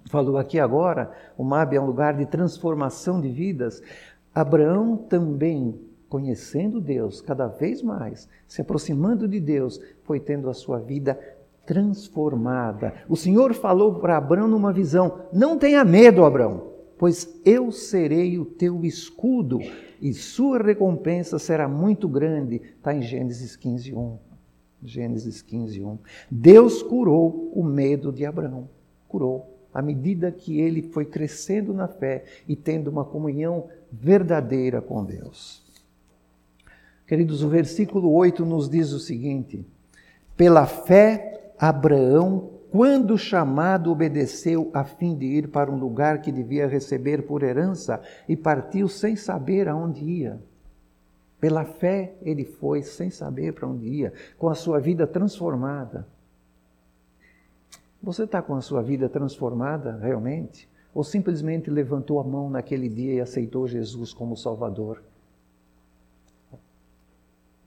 falou 0.07 0.37
aqui 0.37 0.59
agora, 0.59 1.13
o 1.37 1.45
MAB 1.45 1.75
é 1.75 1.79
um 1.79 1.85
lugar 1.85 2.13
de 2.17 2.25
transformação 2.25 3.21
de 3.21 3.29
vidas. 3.29 3.81
Abraão 4.35 4.97
também 4.97 5.87
conhecendo 6.09 6.81
Deus 6.81 7.21
cada 7.21 7.47
vez 7.47 7.81
mais, 7.81 8.27
se 8.47 8.61
aproximando 8.61 9.27
de 9.27 9.39
Deus, 9.39 9.79
foi 10.03 10.19
tendo 10.19 10.49
a 10.49 10.53
sua 10.53 10.79
vida 10.79 11.17
transformada. 11.65 12.93
O 13.07 13.15
Senhor 13.15 13.53
falou 13.53 13.99
para 13.99 14.17
Abraão 14.17 14.47
numa 14.47 14.73
visão: 14.73 15.21
Não 15.31 15.57
tenha 15.57 15.85
medo, 15.85 16.25
Abraão, 16.25 16.73
pois 16.97 17.39
eu 17.45 17.71
serei 17.71 18.39
o 18.39 18.45
teu 18.45 18.83
escudo 18.83 19.59
e 20.01 20.13
sua 20.13 20.57
recompensa 20.57 21.37
será 21.37 21.67
muito 21.67 22.07
grande. 22.07 22.55
Está 22.55 22.93
em 22.93 23.03
Gênesis 23.03 23.55
15, 23.55 23.93
1. 23.93 24.17
Gênesis 24.81 25.41
15, 25.41 25.83
1. 25.83 25.99
Deus 26.31 26.81
curou 26.81 27.51
o 27.53 27.63
medo 27.63 28.11
de 28.11 28.25
Abraão. 28.25 28.67
Curou. 29.07 29.55
À 29.71 29.81
medida 29.81 30.31
que 30.31 30.59
ele 30.59 30.81
foi 30.81 31.05
crescendo 31.05 31.73
na 31.73 31.87
fé 31.87 32.23
e 32.47 32.55
tendo 32.55 32.87
uma 32.87 33.05
comunhão 33.05 33.67
verdadeira 33.91 34.81
com 34.81 35.05
Deus. 35.05 35.68
Queridos, 37.09 37.41
o 37.41 37.49
versículo 37.49 38.13
8 38.13 38.45
nos 38.45 38.69
diz 38.69 38.91
o 38.91 38.99
seguinte: 38.99 39.65
Pela 40.37 40.67
fé, 40.67 41.53
Abraão, 41.57 42.51
quando 42.69 43.17
chamado, 43.17 43.91
obedeceu 43.91 44.69
a 44.75 44.83
fim 44.83 45.15
de 45.15 45.25
ir 45.25 45.47
para 45.47 45.71
um 45.71 45.79
lugar 45.79 46.21
que 46.21 46.31
devia 46.31 46.67
receber 46.67 47.25
por 47.25 47.41
herança 47.41 47.99
e 48.27 48.37
partiu 48.37 48.87
sem 48.87 49.15
saber 49.15 49.67
aonde 49.67 50.05
ia. 50.05 50.39
Pela 51.39 51.65
fé, 51.65 52.13
ele 52.21 52.45
foi 52.45 52.83
sem 52.83 53.09
saber 53.09 53.53
para 53.53 53.67
onde 53.67 53.87
ia, 53.87 54.13
com 54.37 54.47
a 54.47 54.53
sua 54.53 54.79
vida 54.79 55.07
transformada. 55.07 56.07
Você 58.03 58.25
está 58.25 58.39
com 58.39 58.53
a 58.53 58.61
sua 58.61 58.83
vida 58.83 59.09
transformada 59.09 59.97
realmente? 59.97 60.69
Ou 60.93 61.03
simplesmente 61.03 61.71
levantou 61.71 62.19
a 62.19 62.23
mão 62.23 62.51
naquele 62.51 62.87
dia 62.87 63.15
e 63.15 63.19
aceitou 63.19 63.67
Jesus 63.67 64.13
como 64.13 64.37
Salvador? 64.37 65.01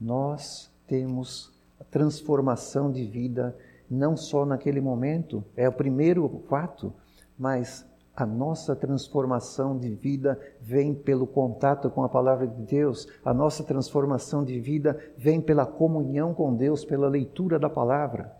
Nós 0.02 0.70
temos 0.86 1.52
a 1.80 1.84
transformação 1.84 2.90
de 2.90 3.04
vida 3.04 3.56
não 3.88 4.16
só 4.16 4.44
naquele 4.44 4.80
momento, 4.80 5.44
é 5.56 5.68
o 5.68 5.72
primeiro 5.72 6.42
fato, 6.48 6.92
mas 7.38 7.86
a 8.16 8.26
nossa 8.26 8.74
transformação 8.74 9.78
de 9.78 9.90
vida 9.94 10.38
vem 10.60 10.94
pelo 10.94 11.26
contato 11.26 11.88
com 11.90 12.02
a 12.02 12.08
palavra 12.08 12.46
de 12.46 12.62
Deus, 12.62 13.06
a 13.24 13.32
nossa 13.32 13.62
transformação 13.62 14.44
de 14.44 14.58
vida 14.58 14.98
vem 15.16 15.40
pela 15.40 15.66
comunhão 15.66 16.34
com 16.34 16.54
Deus, 16.54 16.84
pela 16.84 17.08
leitura 17.08 17.58
da 17.58 17.70
palavra. 17.70 18.32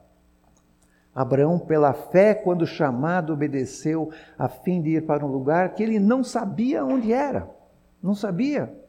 Abraão, 1.14 1.58
pela 1.58 1.92
fé, 1.92 2.34
quando 2.34 2.66
chamado, 2.66 3.34
obedeceu 3.34 4.10
a 4.38 4.48
fim 4.48 4.80
de 4.80 4.96
ir 4.96 5.06
para 5.06 5.24
um 5.24 5.30
lugar 5.30 5.74
que 5.74 5.82
ele 5.82 5.98
não 5.98 6.24
sabia 6.24 6.84
onde 6.84 7.12
era, 7.12 7.48
não 8.02 8.14
sabia. 8.14 8.81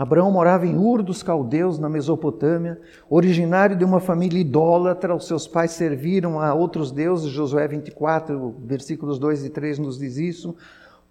Abraão 0.00 0.30
morava 0.30 0.66
em 0.66 0.78
Ur 0.78 1.02
dos 1.02 1.22
Caldeus, 1.22 1.78
na 1.78 1.86
Mesopotâmia, 1.86 2.80
originário 3.06 3.76
de 3.76 3.84
uma 3.84 4.00
família 4.00 4.40
idólatra. 4.40 5.14
Os 5.14 5.26
seus 5.26 5.46
pais 5.46 5.72
serviram 5.72 6.40
a 6.40 6.54
outros 6.54 6.90
deuses. 6.90 7.30
Josué 7.30 7.68
24, 7.68 8.56
versículos 8.64 9.18
2 9.18 9.44
e 9.44 9.50
3 9.50 9.78
nos 9.78 9.98
diz 9.98 10.16
isso. 10.16 10.56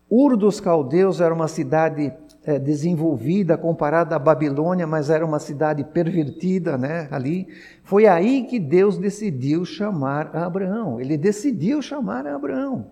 Ur 0.09 0.35
dos 0.35 0.59
Caldeus 0.59 1.21
era 1.21 1.31
uma 1.31 1.47
cidade 1.47 2.11
é, 2.43 2.57
desenvolvida 2.57 3.55
comparada 3.59 4.15
à 4.15 4.19
Babilônia, 4.19 4.87
mas 4.87 5.11
era 5.11 5.23
uma 5.23 5.37
cidade 5.37 5.83
pervertida, 5.83 6.75
né? 6.75 7.07
Ali 7.11 7.47
foi 7.83 8.07
aí 8.07 8.43
que 8.45 8.59
Deus 8.59 8.97
decidiu 8.97 9.65
chamar 9.65 10.35
Abraão. 10.35 10.99
Ele 10.99 11.15
decidiu 11.15 11.79
chamar 11.79 12.25
Abraão. 12.25 12.87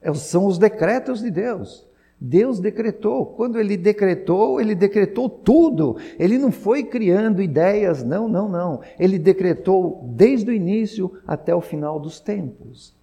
É, 0.00 0.10
são 0.14 0.46
os 0.46 0.56
decretos 0.56 1.20
de 1.20 1.30
Deus. 1.30 1.86
Deus 2.20 2.60
decretou. 2.60 3.26
Quando 3.26 3.58
ele 3.58 3.76
decretou, 3.76 4.60
ele 4.60 4.74
decretou 4.74 5.28
tudo. 5.28 5.96
Ele 6.18 6.38
não 6.38 6.50
foi 6.50 6.84
criando 6.84 7.42
ideias, 7.42 8.02
não, 8.02 8.28
não, 8.28 8.48
não. 8.48 8.80
Ele 8.98 9.18
decretou 9.18 10.00
desde 10.04 10.50
o 10.50 10.54
início 10.54 11.12
até 11.26 11.54
o 11.54 11.60
final 11.60 11.98
dos 11.98 12.20
tempos. 12.20 12.94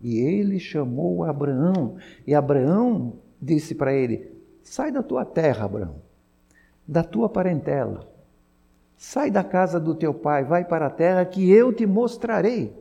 E 0.00 0.18
ele 0.18 0.58
chamou 0.58 1.24
Abraão, 1.24 1.96
e 2.26 2.34
Abraão 2.34 3.14
disse 3.40 3.74
para 3.74 3.92
ele: 3.92 4.32
Sai 4.62 4.90
da 4.90 5.02
tua 5.02 5.24
terra, 5.26 5.66
Abraão, 5.66 5.96
da 6.88 7.04
tua 7.04 7.28
parentela, 7.28 8.08
sai 8.96 9.30
da 9.30 9.44
casa 9.44 9.78
do 9.78 9.94
teu 9.94 10.14
pai, 10.14 10.42
vai 10.42 10.64
para 10.64 10.86
a 10.86 10.90
terra 10.90 11.24
que 11.26 11.50
eu 11.50 11.72
te 11.72 11.86
mostrarei. 11.86 12.74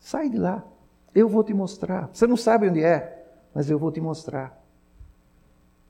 Sai 0.00 0.28
de 0.28 0.36
lá, 0.36 0.64
eu 1.14 1.28
vou 1.28 1.44
te 1.44 1.54
mostrar. 1.54 2.10
Você 2.12 2.26
não 2.26 2.36
sabe 2.36 2.68
onde 2.68 2.82
é, 2.82 3.23
mas 3.54 3.70
eu 3.70 3.78
vou 3.78 3.92
te 3.92 4.00
mostrar. 4.00 4.60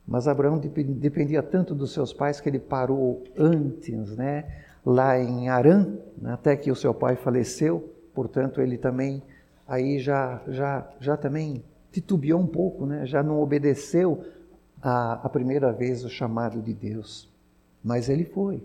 Mas 0.07 0.29
Abraão 0.29 0.59
dependia 0.59 1.43
tanto 1.43 1.75
dos 1.75 1.93
seus 1.93 2.13
pais 2.13 2.41
que 2.41 2.49
ele 2.49 2.59
parou 2.59 3.25
antes, 3.37 4.15
né? 4.17 4.45
Lá 4.85 5.19
em 5.19 5.49
Arã, 5.49 5.97
né? 6.19 6.35
até 6.35 6.55
que 6.57 6.71
o 6.71 6.77
seu 6.77 6.93
pai 6.93 7.17
faleceu. 7.17 7.91
Portanto, 8.13 8.61
ele 8.61 8.77
também 8.77 9.23
aí 9.67 9.99
já 9.99 10.43
já 10.47 10.87
já 11.01 11.17
também 11.17 11.65
titubeou 11.91 12.39
um 12.39 12.47
pouco, 12.47 12.85
né? 12.85 13.07
Já 13.07 13.23
não 13.23 13.41
obedeceu 13.41 14.23
a, 14.83 15.15
a 15.25 15.29
primeira 15.31 15.73
vez 15.73 16.05
o 16.05 16.11
chamado 16.11 16.61
de 16.61 16.75
Deus. 16.75 17.33
Mas 17.83 18.11
ele 18.11 18.27
foi. 18.27 18.63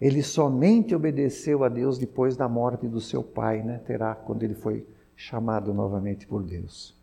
Ele 0.00 0.22
somente 0.22 0.94
obedeceu 0.94 1.62
a 1.62 1.68
Deus 1.68 1.96
depois 1.96 2.36
da 2.36 2.48
morte 2.48 2.88
do 2.88 3.00
seu 3.00 3.22
pai, 3.22 3.62
né? 3.62 3.80
Terá 3.86 4.16
quando 4.16 4.42
ele 4.42 4.54
foi 4.54 4.84
chamado 5.14 5.72
novamente 5.72 6.26
por 6.26 6.42
Deus. 6.42 6.98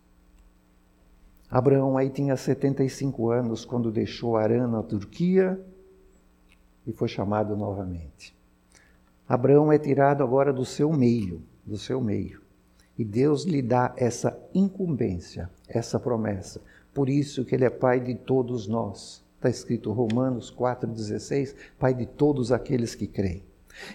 Abraão 1.49 1.97
aí 1.97 2.09
tinha 2.09 2.35
75 2.35 3.29
anos 3.29 3.63
quando 3.63 3.89
deixou 3.89 4.35
Arã 4.35 4.67
na 4.67 4.83
Turquia 4.83 5.59
e 6.85 6.91
foi 6.91 7.07
chamado 7.07 7.55
novamente. 7.55 8.35
Abraão 9.27 9.71
é 9.71 9.77
tirado 9.77 10.23
agora 10.23 10.51
do 10.51 10.65
seu 10.65 10.91
meio, 10.91 11.41
do 11.65 11.77
seu 11.77 12.01
meio. 12.01 12.41
E 12.97 13.05
Deus 13.05 13.43
lhe 13.43 13.61
dá 13.61 13.93
essa 13.95 14.37
incumbência, 14.53 15.49
essa 15.67 15.99
promessa. 15.99 16.61
Por 16.93 17.07
isso 17.09 17.45
que 17.45 17.55
ele 17.55 17.65
é 17.65 17.69
pai 17.69 17.99
de 17.99 18.15
todos 18.15 18.67
nós. 18.67 19.23
Está 19.35 19.49
escrito 19.49 19.91
Romanos 19.91 20.53
4,16, 20.53 21.55
pai 21.77 21.93
de 21.93 22.05
todos 22.05 22.51
aqueles 22.51 22.95
que 22.95 23.07
creem. 23.07 23.43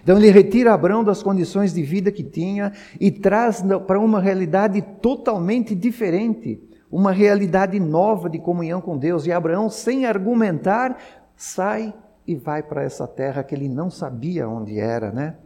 Então 0.03 0.17
ele 0.17 0.31
retira 0.31 0.73
Abraão 0.73 1.03
das 1.03 1.23
condições 1.23 1.75
de 1.75 1.83
vida 1.83 2.13
que 2.13 2.23
tinha 2.23 2.73
e 3.01 3.11
traz 3.11 3.63
para 3.87 3.99
uma 3.99 4.21
realidade 4.21 4.81
totalmente 5.03 5.75
diferente 5.75 6.72
uma 6.93 7.11
realidade 7.11 7.81
nova 7.81 8.29
de 8.29 8.39
comunhão 8.39 8.83
com 8.83 8.99
Deus. 8.99 9.27
E 9.27 9.33
Abraão, 9.33 9.71
sem 9.71 10.05
argumentar, 10.05 10.99
sai 11.35 11.95
e 12.27 12.37
vai 12.37 12.63
para 12.63 12.83
essa 12.83 13.09
terra 13.09 13.43
que 13.43 13.55
ele 13.55 13.69
não 13.69 13.91
sabia 13.91 14.47
onde 14.47 14.79
era, 14.79 15.11
né? 15.11 15.37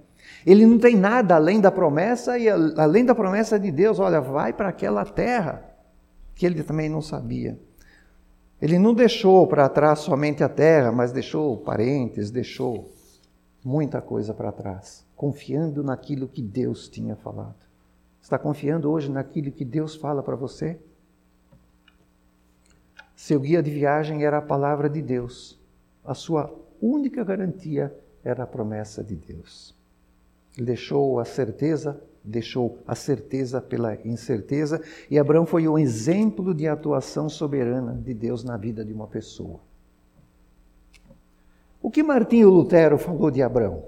Ele 0.44 0.66
não 0.66 0.76
tem 0.76 0.96
nada 0.96 1.36
além 1.36 1.60
da 1.60 1.70
promessa 1.70 2.36
e 2.36 2.48
além 2.48 3.04
da 3.04 3.14
promessa 3.14 3.60
de 3.60 3.70
Deus, 3.70 4.00
olha, 4.00 4.20
vai 4.20 4.52
para 4.52 4.68
aquela 4.68 5.04
terra 5.04 5.62
que 6.34 6.44
ele 6.44 6.64
também 6.64 6.88
não 6.88 7.00
sabia. 7.00 7.56
Ele 8.60 8.76
não 8.76 8.92
deixou 8.92 9.46
para 9.46 9.68
trás 9.68 10.00
somente 10.00 10.42
a 10.42 10.48
terra, 10.48 10.90
mas 10.90 11.12
deixou 11.12 11.56
parentes, 11.58 12.30
deixou 12.30 12.90
muita 13.64 14.00
coisa 14.00 14.34
para 14.34 14.50
trás, 14.50 15.06
confiando 15.14 15.84
naquilo 15.84 16.26
que 16.26 16.42
Deus 16.42 16.88
tinha 16.88 17.14
falado. 17.14 17.66
Está 18.20 18.36
confiando 18.36 18.90
hoje 18.90 19.10
naquilo 19.10 19.52
que 19.52 19.64
Deus 19.64 19.94
fala 19.94 20.22
para 20.22 20.34
você? 20.34 20.80
Seu 23.16 23.40
guia 23.40 23.62
de 23.62 23.70
viagem 23.70 24.24
era 24.24 24.36
a 24.36 24.42
palavra 24.42 24.90
de 24.90 25.00
Deus. 25.00 25.58
A 26.04 26.12
sua 26.12 26.54
única 26.80 27.24
garantia 27.24 27.92
era 28.22 28.44
a 28.44 28.46
promessa 28.46 29.02
de 29.02 29.16
Deus. 29.16 29.74
Ele 30.54 30.66
deixou 30.66 31.18
a 31.18 31.24
certeza, 31.24 31.98
deixou 32.22 32.78
a 32.86 32.94
certeza 32.94 33.60
pela 33.60 33.94
incerteza, 34.06 34.82
e 35.10 35.18
Abraão 35.18 35.46
foi 35.46 35.66
um 35.66 35.78
exemplo 35.78 36.54
de 36.54 36.68
atuação 36.68 37.28
soberana 37.28 37.94
de 37.94 38.12
Deus 38.12 38.44
na 38.44 38.58
vida 38.58 38.84
de 38.84 38.92
uma 38.92 39.06
pessoa. 39.06 39.60
O 41.80 41.90
que 41.90 42.02
Martinho 42.02 42.50
Lutero 42.50 42.98
falou 42.98 43.30
de 43.30 43.42
Abraão? 43.42 43.84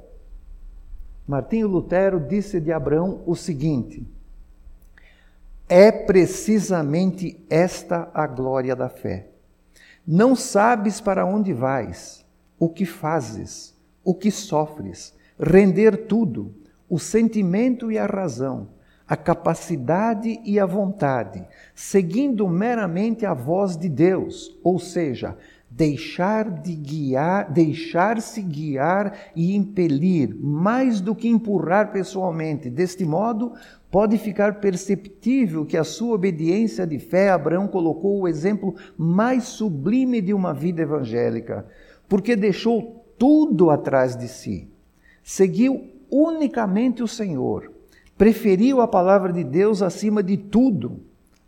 Martinho 1.27 1.69
Lutero 1.69 2.19
disse 2.19 2.61
de 2.61 2.73
Abraão 2.73 3.23
o 3.27 3.37
seguinte: 3.37 4.07
é 5.69 5.93
precisamente 5.93 7.45
esta 7.51 8.11
a 8.15 8.27
glória 8.27 8.75
da 8.75 8.89
fé. 8.89 9.29
Não 10.07 10.35
sabes 10.35 11.01
para 11.01 11.27
onde 11.27 11.53
vais, 11.53 12.25
o 12.59 12.69
que 12.69 12.87
fazes, 12.87 13.77
o 14.03 14.15
que 14.15 14.31
sofres, 14.31 15.15
render 15.39 16.07
tudo, 16.07 16.55
o 16.89 16.99
sentimento 16.99 17.93
e 17.93 17.99
a 17.99 18.07
razão, 18.07 18.71
a 19.07 19.17
capacidade 19.17 20.41
e 20.45 20.59
a 20.59 20.65
vontade, 20.65 21.47
seguindo 21.75 22.49
meramente 22.49 23.27
a 23.27 23.35
voz 23.35 23.77
de 23.77 23.89
Deus, 23.89 24.59
ou 24.65 24.79
seja, 24.79 25.37
deixar 25.71 26.51
de 26.51 26.75
guiar, 26.75 27.53
deixar-se 27.53 28.41
guiar 28.41 29.17
e 29.37 29.55
impelir, 29.55 30.35
mais 30.41 31.01
do 31.01 31.15
que 31.15 31.29
empurrar 31.29 31.93
pessoalmente. 31.93 32.71
Deste 32.71 33.05
modo, 33.05 33.53
pode 33.91 34.17
ficar 34.17 34.61
perceptível 34.61 35.67
que 35.67 35.77
a 35.77 35.85
sua 35.85 36.15
obediência 36.15 36.87
de 36.87 36.99
fé, 36.99 37.31
Abraão 37.31 37.69
colocou 37.69 38.21
o 38.21 38.29
exemplo 38.29 38.75
mais 38.97 39.45
sublime 39.45 40.21
de 40.21 40.33
uma 40.33 40.55
vida 40.55 40.83
evangélica, 40.83 41.67
porque 42.09 42.35
deixou 42.35 43.05
tudo 43.19 43.71
atrás 43.71 44.17
de 44.17 44.29
si, 44.29 44.69
seguiu 45.23 45.91
unicamente 46.11 47.03
o 47.03 47.09
Senhor, 47.09 47.71
preferiu 48.17 48.81
a 48.81 48.89
palavra 48.89 49.33
de 49.33 49.45
Deus 49.45 49.83
acima 49.83 50.23
de 50.23 50.37
tudo, 50.37 51.01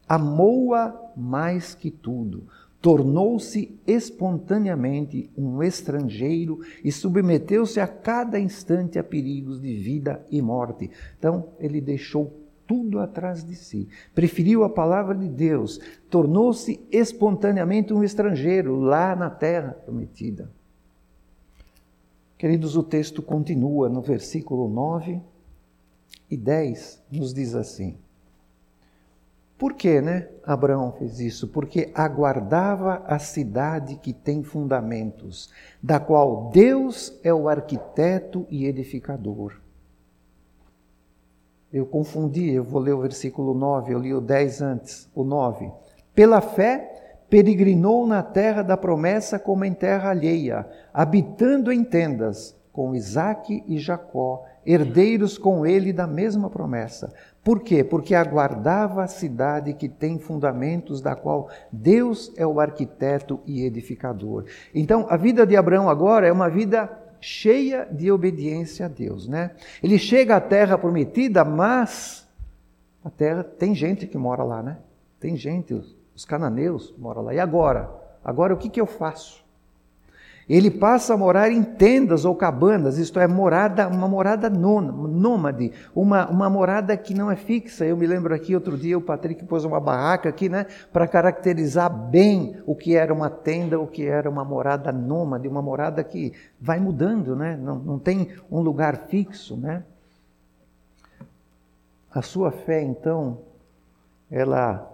amou-a 0.08 0.94
mais 1.16 1.74
que 1.74 1.90
tudo 1.90 2.44
tornou-se 2.80 3.78
espontaneamente 3.86 5.30
um 5.36 5.62
estrangeiro 5.62 6.60
e 6.82 6.90
submeteu-se 6.90 7.78
a 7.78 7.86
cada 7.86 8.40
instante 8.40 8.98
a 8.98 9.04
perigos 9.04 9.60
de 9.60 9.74
vida 9.74 10.24
e 10.30 10.40
morte. 10.40 10.90
Então, 11.18 11.48
ele 11.58 11.80
deixou 11.80 12.40
tudo 12.66 13.00
atrás 13.00 13.44
de 13.44 13.56
si, 13.56 13.88
preferiu 14.14 14.62
a 14.62 14.70
palavra 14.70 15.16
de 15.16 15.28
Deus, 15.28 15.80
tornou-se 16.08 16.80
espontaneamente 16.90 17.92
um 17.92 18.04
estrangeiro 18.04 18.78
lá 18.78 19.16
na 19.16 19.28
terra 19.28 19.72
prometida. 19.72 20.48
Queridos, 22.38 22.76
o 22.76 22.82
texto 22.82 23.20
continua 23.20 23.88
no 23.88 24.00
versículo 24.00 24.68
9 24.68 25.20
e 26.30 26.36
10, 26.36 27.02
nos 27.10 27.34
diz 27.34 27.56
assim: 27.56 27.98
por 29.60 29.74
que, 29.74 30.00
né? 30.00 30.26
Abraão 30.42 30.90
fez 30.90 31.20
isso? 31.20 31.46
Porque 31.48 31.90
aguardava 31.94 33.02
a 33.06 33.18
cidade 33.18 33.96
que 33.96 34.10
tem 34.10 34.42
fundamentos, 34.42 35.50
da 35.82 36.00
qual 36.00 36.48
Deus 36.48 37.20
é 37.22 37.32
o 37.32 37.46
arquiteto 37.46 38.46
e 38.48 38.64
edificador. 38.64 39.60
Eu 41.70 41.84
confundi, 41.84 42.50
eu 42.50 42.64
vou 42.64 42.80
ler 42.80 42.94
o 42.94 43.02
versículo 43.02 43.52
9, 43.52 43.92
eu 43.92 43.98
li 43.98 44.14
o 44.14 44.20
10 44.22 44.62
antes, 44.62 45.10
o 45.14 45.22
9. 45.22 45.70
Pela 46.14 46.40
fé, 46.40 47.18
peregrinou 47.28 48.06
na 48.06 48.22
terra 48.22 48.62
da 48.62 48.78
promessa 48.78 49.38
como 49.38 49.66
em 49.66 49.74
terra 49.74 50.08
alheia, 50.08 50.66
habitando 50.90 51.70
em 51.70 51.84
tendas 51.84 52.58
com 52.72 52.94
Isaque 52.94 53.62
e 53.66 53.78
Jacó, 53.78 54.42
herdeiros 54.64 55.36
com 55.36 55.66
ele 55.66 55.92
da 55.92 56.06
mesma 56.06 56.48
promessa 56.48 57.12
por 57.42 57.60
quê? 57.60 57.82
Porque 57.82 58.14
aguardava 58.14 59.02
a 59.02 59.06
cidade 59.06 59.72
que 59.72 59.88
tem 59.88 60.18
fundamentos, 60.18 61.00
da 61.00 61.16
qual 61.16 61.48
Deus 61.72 62.32
é 62.36 62.46
o 62.46 62.60
arquiteto 62.60 63.40
e 63.46 63.64
edificador. 63.64 64.44
Então, 64.74 65.06
a 65.08 65.16
vida 65.16 65.46
de 65.46 65.56
Abraão 65.56 65.88
agora 65.88 66.26
é 66.26 66.32
uma 66.32 66.50
vida 66.50 66.90
cheia 67.18 67.86
de 67.90 68.10
obediência 68.10 68.86
a 68.86 68.88
Deus, 68.88 69.26
né? 69.26 69.52
Ele 69.82 69.98
chega 69.98 70.36
à 70.36 70.40
terra 70.40 70.76
prometida, 70.76 71.44
mas 71.44 72.28
a 73.04 73.10
terra 73.10 73.42
tem 73.42 73.74
gente 73.74 74.06
que 74.06 74.18
mora 74.18 74.42
lá, 74.42 74.62
né? 74.62 74.78
Tem 75.18 75.36
gente, 75.36 75.74
os, 75.74 76.24
cananeus 76.26 76.94
moram 76.98 77.22
lá. 77.22 77.34
E 77.34 77.40
agora? 77.40 77.90
Agora 78.22 78.52
o 78.52 78.56
que, 78.58 78.68
que 78.68 78.80
eu 78.80 78.86
faço? 78.86 79.42
Ele 80.50 80.68
passa 80.68 81.14
a 81.14 81.16
morar 81.16 81.52
em 81.52 81.62
tendas 81.62 82.24
ou 82.24 82.34
cabanas, 82.34 82.98
isto 82.98 83.20
é, 83.20 83.28
morada, 83.28 83.86
uma 83.86 84.08
morada 84.08 84.50
nômade, 84.50 85.70
uma, 85.94 86.28
uma 86.28 86.50
morada 86.50 86.96
que 86.96 87.14
não 87.14 87.30
é 87.30 87.36
fixa. 87.36 87.86
Eu 87.86 87.96
me 87.96 88.04
lembro 88.04 88.34
aqui 88.34 88.52
outro 88.52 88.76
dia 88.76 88.98
o 88.98 89.00
Patrick 89.00 89.44
pôs 89.44 89.64
uma 89.64 89.78
barraca 89.78 90.28
aqui, 90.28 90.48
né, 90.48 90.66
para 90.92 91.06
caracterizar 91.06 91.88
bem 91.88 92.56
o 92.66 92.74
que 92.74 92.96
era 92.96 93.14
uma 93.14 93.30
tenda, 93.30 93.78
o 93.78 93.86
que 93.86 94.04
era 94.04 94.28
uma 94.28 94.44
morada 94.44 94.90
nômade, 94.90 95.46
uma 95.46 95.62
morada 95.62 96.02
que 96.02 96.32
vai 96.60 96.80
mudando, 96.80 97.36
né, 97.36 97.56
não, 97.56 97.76
não 97.78 97.98
tem 98.00 98.30
um 98.50 98.58
lugar 98.58 99.06
fixo, 99.06 99.56
né. 99.56 99.84
A 102.12 102.22
sua 102.22 102.50
fé, 102.50 102.82
então, 102.82 103.38
ela, 104.28 104.84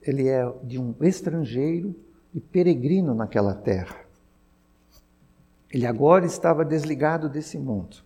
ele 0.00 0.28
é 0.28 0.48
de 0.62 0.78
um 0.78 0.94
estrangeiro 1.00 1.96
e 2.32 2.38
peregrino 2.38 3.12
naquela 3.12 3.54
terra. 3.54 4.03
Ele 5.74 5.88
agora 5.88 6.24
estava 6.24 6.64
desligado 6.64 7.28
desse 7.28 7.58
mundo. 7.58 7.96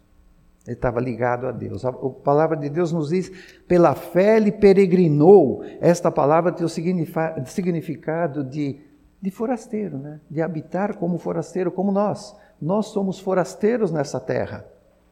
Ele 0.66 0.74
estava 0.74 0.98
ligado 1.00 1.46
a 1.46 1.52
Deus. 1.52 1.84
A, 1.84 1.92
palavra 1.92 2.56
de 2.56 2.70
Deus 2.70 2.90
nos 2.92 3.10
diz: 3.10 3.30
pela 3.68 3.94
fé 3.94 4.38
ele 4.38 4.50
peregrinou. 4.50 5.62
Esta 5.78 6.10
palavra 6.10 6.50
tem 6.50 6.64
o 6.64 7.46
significado 7.46 8.42
de, 8.42 8.80
de 9.20 9.30
forasteiro, 9.30 9.98
né? 9.98 10.18
de 10.30 10.40
habitar 10.40 10.96
como 10.96 11.18
forasteiro, 11.18 11.70
como 11.70 11.92
nós. 11.92 12.34
Nós 12.58 12.86
somos 12.86 13.20
forasteiros 13.20 13.92
nessa 13.92 14.18
terra. 14.18 14.64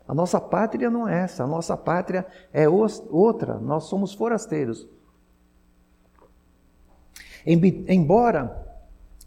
A 0.08 0.14
nossa 0.14 0.40
pátria 0.40 0.88
não 0.88 1.06
é 1.06 1.24
essa, 1.24 1.44
a 1.44 1.46
nossa 1.46 1.76
pátria 1.76 2.24
é 2.54 2.66
outra. 2.66 3.58
Nós 3.58 3.84
somos 3.84 4.14
forasteiros. 4.14 4.88
Embora 7.44 8.65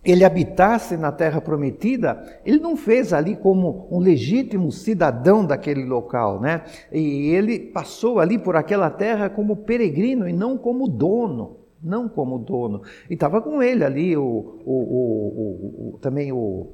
ele 0.04 0.24
habitasse 0.24 0.96
na 0.96 1.12
terra 1.12 1.42
prometida, 1.42 2.24
ele 2.46 2.60
não 2.60 2.78
fez 2.78 3.12
ali 3.12 3.36
como 3.36 3.88
um 3.92 4.00
legítimo 4.00 4.72
cidadão 4.72 5.46
daquele 5.46 5.84
local, 5.84 6.40
né? 6.40 6.64
E 6.92 7.30
ele 7.30 7.60
passou 7.60 8.20
ali 8.20 8.38
por 8.38 8.56
aquela 8.56 8.90
terra 8.90 9.30
como 9.30 9.58
peregrino 9.58 10.28
e 10.28 10.32
não 10.32 10.58
como 10.58 10.88
dono, 10.88 11.58
não 11.84 12.08
como 12.08 12.40
dono. 12.40 12.82
E 13.10 13.14
estava 13.14 13.42
com 13.42 13.62
ele 13.62 13.84
ali 13.84 14.16
o, 14.16 14.62
o, 14.66 14.74
o, 14.74 15.96
o 15.96 15.98
também 16.00 16.32
o, 16.32 16.68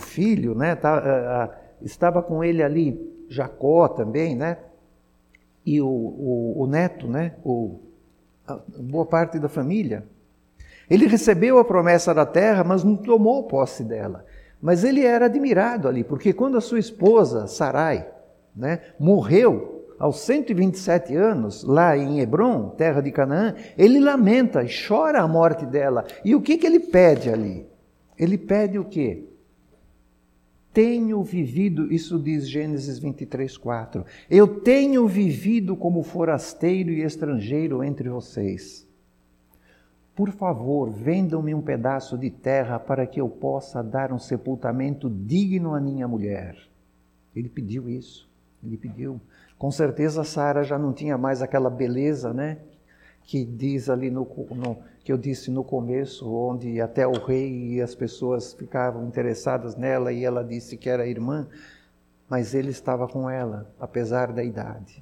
filho, 0.00 0.54
né? 0.54 0.74
Tá, 0.74 1.56
estava 1.80 2.22
com 2.22 2.42
ele 2.42 2.62
ali 2.62 3.00
Jacó 3.28 3.86
também, 3.86 4.34
né? 4.34 4.58
E 5.64 5.80
o, 5.80 5.86
neto, 6.68 7.06
né? 7.06 7.34
O, 7.44 7.78
boa 8.80 9.06
parte 9.06 9.38
da 9.38 9.48
família. 9.48 10.04
Ele 10.88 11.06
recebeu 11.06 11.58
a 11.58 11.64
promessa 11.64 12.14
da 12.14 12.24
terra, 12.24 12.64
mas 12.64 12.82
não 12.82 12.96
tomou 12.96 13.44
posse 13.44 13.84
dela. 13.84 14.24
Mas 14.60 14.84
ele 14.84 15.04
era 15.04 15.26
admirado 15.26 15.86
ali, 15.86 16.02
porque 16.02 16.32
quando 16.32 16.56
a 16.56 16.60
sua 16.60 16.78
esposa, 16.78 17.46
Sarai, 17.46 18.08
né, 18.54 18.80
morreu 18.98 19.86
aos 19.98 20.20
127 20.20 21.14
anos, 21.14 21.62
lá 21.62 21.96
em 21.96 22.20
Hebron, 22.20 22.70
terra 22.70 23.00
de 23.00 23.10
Canaã, 23.10 23.54
ele 23.76 24.00
lamenta 24.00 24.62
e 24.62 24.68
chora 24.68 25.20
a 25.20 25.28
morte 25.28 25.66
dela. 25.66 26.04
E 26.24 26.34
o 26.34 26.40
que, 26.40 26.56
que 26.56 26.66
ele 26.66 26.80
pede 26.80 27.30
ali? 27.30 27.66
Ele 28.16 28.38
pede 28.38 28.78
o 28.78 28.84
quê? 28.84 29.24
Tenho 30.72 31.22
vivido, 31.22 31.92
isso 31.92 32.18
diz 32.18 32.48
Gênesis 32.48 32.98
23, 32.98 33.56
4. 33.56 34.04
Eu 34.30 34.60
tenho 34.60 35.06
vivido 35.06 35.76
como 35.76 36.02
forasteiro 36.02 36.90
e 36.90 37.02
estrangeiro 37.02 37.82
entre 37.82 38.08
vocês. 38.08 38.87
Por 40.18 40.32
favor, 40.32 40.90
vendam-me 40.90 41.54
um 41.54 41.62
pedaço 41.62 42.18
de 42.18 42.28
terra 42.28 42.76
para 42.76 43.06
que 43.06 43.20
eu 43.20 43.28
possa 43.28 43.84
dar 43.84 44.12
um 44.12 44.18
sepultamento 44.18 45.08
digno 45.08 45.76
à 45.76 45.80
minha 45.80 46.08
mulher. 46.08 46.56
Ele 47.36 47.48
pediu 47.48 47.88
isso. 47.88 48.28
Ele 48.60 48.76
pediu. 48.76 49.20
Com 49.56 49.70
certeza 49.70 50.24
Sara 50.24 50.64
já 50.64 50.76
não 50.76 50.92
tinha 50.92 51.16
mais 51.16 51.40
aquela 51.40 51.70
beleza, 51.70 52.34
né? 52.34 52.58
Que 53.22 53.44
diz 53.44 53.88
ali 53.88 54.10
no, 54.10 54.26
no, 54.50 54.78
que 55.04 55.12
eu 55.12 55.16
disse 55.16 55.52
no 55.52 55.62
começo, 55.62 56.28
onde 56.28 56.80
até 56.80 57.06
o 57.06 57.12
rei 57.12 57.74
e 57.74 57.80
as 57.80 57.94
pessoas 57.94 58.52
ficavam 58.52 59.06
interessadas 59.06 59.76
nela 59.76 60.12
e 60.12 60.24
ela 60.24 60.42
disse 60.42 60.76
que 60.76 60.90
era 60.90 61.06
irmã, 61.06 61.46
mas 62.28 62.54
ele 62.54 62.70
estava 62.70 63.06
com 63.06 63.30
ela, 63.30 63.72
apesar 63.78 64.32
da 64.32 64.42
idade, 64.42 65.00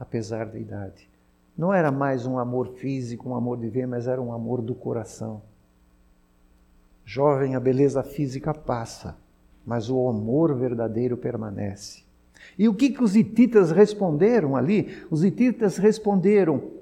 apesar 0.00 0.46
da 0.46 0.58
idade. 0.58 1.12
Não 1.56 1.72
era 1.72 1.90
mais 1.90 2.26
um 2.26 2.38
amor 2.38 2.68
físico, 2.74 3.28
um 3.28 3.36
amor 3.36 3.58
de 3.58 3.68
ver, 3.68 3.86
mas 3.86 4.08
era 4.08 4.20
um 4.20 4.32
amor 4.32 4.60
do 4.60 4.74
coração. 4.74 5.42
Jovem, 7.04 7.54
a 7.54 7.60
beleza 7.60 8.02
física 8.02 8.52
passa, 8.52 9.16
mas 9.64 9.88
o 9.88 10.08
amor 10.08 10.54
verdadeiro 10.54 11.16
permanece. 11.16 12.02
E 12.58 12.68
o 12.68 12.74
que, 12.74 12.90
que 12.90 13.02
os 13.02 13.14
hititas 13.14 13.70
responderam 13.70 14.56
ali? 14.56 15.04
Os 15.10 15.24
hititas 15.24 15.76
responderam 15.76 16.72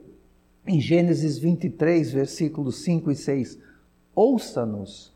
em 0.66 0.80
Gênesis 0.80 1.38
23, 1.38 2.12
versículos 2.12 2.82
5 2.82 3.10
e 3.10 3.16
6: 3.16 3.58
Ouça-nos, 4.14 5.11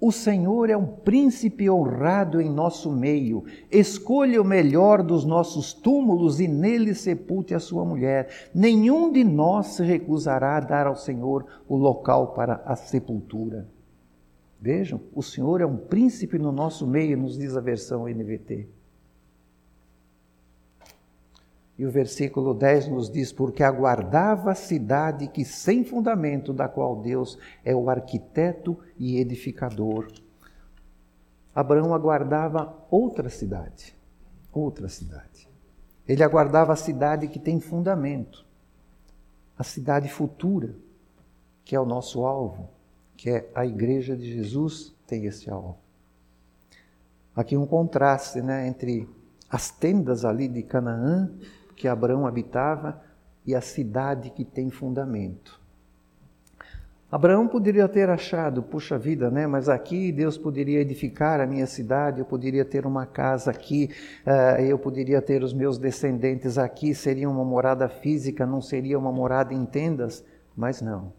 o 0.00 0.12
Senhor 0.12 0.70
é 0.70 0.76
um 0.76 0.86
príncipe 0.86 1.68
honrado 1.68 2.40
em 2.40 2.48
nosso 2.48 2.90
meio. 2.90 3.44
Escolha 3.70 4.40
o 4.40 4.44
melhor 4.44 5.02
dos 5.02 5.24
nossos 5.24 5.72
túmulos 5.72 6.38
e 6.38 6.46
nele 6.46 6.94
sepulte 6.94 7.52
a 7.52 7.58
sua 7.58 7.84
mulher. 7.84 8.50
Nenhum 8.54 9.10
de 9.10 9.24
nós 9.24 9.68
se 9.68 9.82
recusará 9.82 10.56
a 10.56 10.60
dar 10.60 10.86
ao 10.86 10.94
Senhor 10.94 11.44
o 11.68 11.76
local 11.76 12.28
para 12.28 12.62
a 12.64 12.76
sepultura. 12.76 13.66
Vejam, 14.60 15.00
o 15.14 15.22
Senhor 15.22 15.60
é 15.60 15.66
um 15.66 15.76
príncipe 15.76 16.38
no 16.38 16.52
nosso 16.52 16.86
meio, 16.86 17.16
nos 17.16 17.36
diz 17.36 17.56
a 17.56 17.60
versão 17.60 18.08
NVT. 18.08 18.77
E 21.78 21.86
o 21.86 21.90
versículo 21.90 22.52
10 22.52 22.88
nos 22.88 23.08
diz: 23.08 23.32
Porque 23.32 23.62
aguardava 23.62 24.50
a 24.50 24.54
cidade 24.54 25.28
que 25.28 25.44
sem 25.44 25.84
fundamento, 25.84 26.52
da 26.52 26.68
qual 26.68 26.96
Deus 26.96 27.38
é 27.64 27.74
o 27.74 27.88
arquiteto 27.88 28.76
e 28.98 29.18
edificador. 29.18 30.08
Abraão 31.54 31.94
aguardava 31.94 32.76
outra 32.90 33.28
cidade, 33.28 33.96
outra 34.52 34.88
cidade. 34.88 35.48
Ele 36.06 36.22
aguardava 36.22 36.72
a 36.72 36.76
cidade 36.76 37.28
que 37.28 37.38
tem 37.38 37.60
fundamento, 37.60 38.44
a 39.56 39.62
cidade 39.62 40.08
futura, 40.08 40.74
que 41.64 41.76
é 41.76 41.80
o 41.80 41.86
nosso 41.86 42.24
alvo, 42.24 42.68
que 43.16 43.30
é 43.30 43.50
a 43.54 43.64
igreja 43.64 44.16
de 44.16 44.32
Jesus, 44.32 44.94
tem 45.06 45.26
esse 45.26 45.50
alvo. 45.50 45.78
Aqui 47.36 47.56
um 47.56 47.66
contraste 47.66 48.40
né, 48.40 48.66
entre 48.66 49.08
as 49.48 49.70
tendas 49.70 50.24
ali 50.24 50.48
de 50.48 50.62
Canaã 50.62 51.30
que 51.78 51.86
Abraão 51.86 52.26
habitava 52.26 53.00
e 53.46 53.54
a 53.54 53.60
cidade 53.60 54.30
que 54.30 54.44
tem 54.44 54.68
fundamento. 54.68 55.58
Abraão 57.10 57.48
poderia 57.48 57.88
ter 57.88 58.10
achado, 58.10 58.62
puxa 58.62 58.98
vida, 58.98 59.30
né? 59.30 59.46
Mas 59.46 59.66
aqui 59.66 60.12
Deus 60.12 60.36
poderia 60.36 60.80
edificar 60.80 61.40
a 61.40 61.46
minha 61.46 61.66
cidade, 61.66 62.18
eu 62.18 62.26
poderia 62.26 62.66
ter 62.66 62.84
uma 62.84 63.06
casa 63.06 63.50
aqui, 63.50 63.88
uh, 64.26 64.60
eu 64.60 64.78
poderia 64.78 65.22
ter 65.22 65.42
os 65.42 65.54
meus 65.54 65.78
descendentes 65.78 66.58
aqui, 66.58 66.94
seria 66.94 67.30
uma 67.30 67.44
morada 67.44 67.88
física, 67.88 68.44
não 68.44 68.60
seria 68.60 68.98
uma 68.98 69.10
morada 69.10 69.54
em 69.54 69.64
tendas, 69.64 70.22
mas 70.54 70.82
não. 70.82 71.14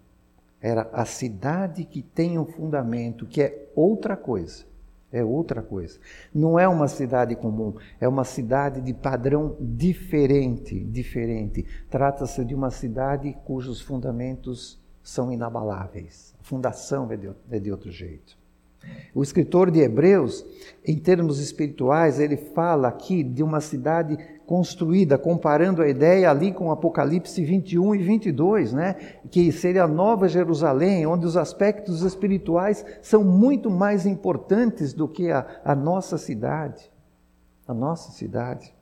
Era 0.62 0.88
a 0.94 1.06
cidade 1.06 1.84
que 1.86 2.04
tem 2.04 2.38
um 2.38 2.46
fundamento, 2.46 3.26
que 3.26 3.42
é 3.42 3.70
outra 3.76 4.16
coisa. 4.16 4.69
É 5.12 5.24
outra 5.24 5.62
coisa. 5.62 6.00
Não 6.34 6.60
é 6.60 6.68
uma 6.68 6.88
cidade 6.88 7.36
comum, 7.36 7.74
é 8.00 8.08
uma 8.08 8.24
cidade 8.24 8.80
de 8.80 8.94
padrão 8.94 9.56
diferente, 9.60 10.80
diferente. 10.80 11.66
Trata-se 11.90 12.46
de 12.46 12.54
uma 12.54 12.70
cidade 12.70 13.36
cujos 13.44 13.82
fundamentos 13.82 14.80
são 15.02 15.32
inabaláveis. 15.32 16.36
A 16.40 16.44
fundação 16.44 17.12
é 17.12 17.18
de, 17.18 17.32
é 17.50 17.60
de 17.60 17.72
outro 17.72 17.92
jeito. 17.92 18.38
O 19.14 19.22
escritor 19.22 19.72
de 19.72 19.80
Hebreus, 19.80 20.46
em 20.86 20.98
termos 20.98 21.40
espirituais, 21.40 22.20
ele 22.20 22.38
fala 22.38 22.88
aqui 22.88 23.24
de 23.24 23.44
uma 23.44 23.60
cidade 23.60 24.18
construída, 24.50 25.16
comparando 25.16 25.84
a 25.84 25.88
ideia 25.88 26.28
ali 26.28 26.52
com 26.52 26.72
Apocalipse 26.72 27.46
21 27.46 27.94
e 27.94 28.00
22, 28.00 28.74
né? 28.74 28.96
que 29.30 29.52
seria 29.52 29.84
a 29.84 29.88
Nova 29.88 30.28
Jerusalém, 30.28 31.06
onde 31.06 31.24
os 31.28 31.38
aspectos 31.38 32.02
espirituais 32.02 32.84
são 33.00 33.24
muito 33.24 33.70
mais 33.70 34.08
importantes 34.08 34.92
do 34.92 35.08
que 35.08 35.30
a, 35.30 35.46
a 35.64 35.76
nossa 35.76 36.18
cidade. 36.18 36.92
A 37.68 37.76
nossa 37.76 38.12
cidade. 38.12 38.74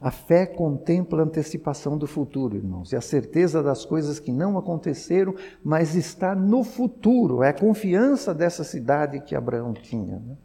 A 0.00 0.10
fé 0.10 0.46
contempla 0.46 1.20
a 1.20 1.26
antecipação 1.26 1.98
do 1.98 2.06
futuro, 2.06 2.56
irmãos, 2.56 2.90
e 2.90 2.96
a 2.96 3.02
certeza 3.02 3.62
das 3.62 3.84
coisas 3.84 4.18
que 4.18 4.32
não 4.32 4.56
aconteceram, 4.56 5.34
mas 5.62 5.94
está 5.94 6.34
no 6.34 6.64
futuro. 6.64 7.42
É 7.42 7.50
a 7.50 7.52
confiança 7.52 8.32
dessa 8.32 8.64
cidade 8.64 9.20
que 9.20 9.36
Abraão 9.36 9.74
tinha. 9.74 10.16
Né? 10.20 10.36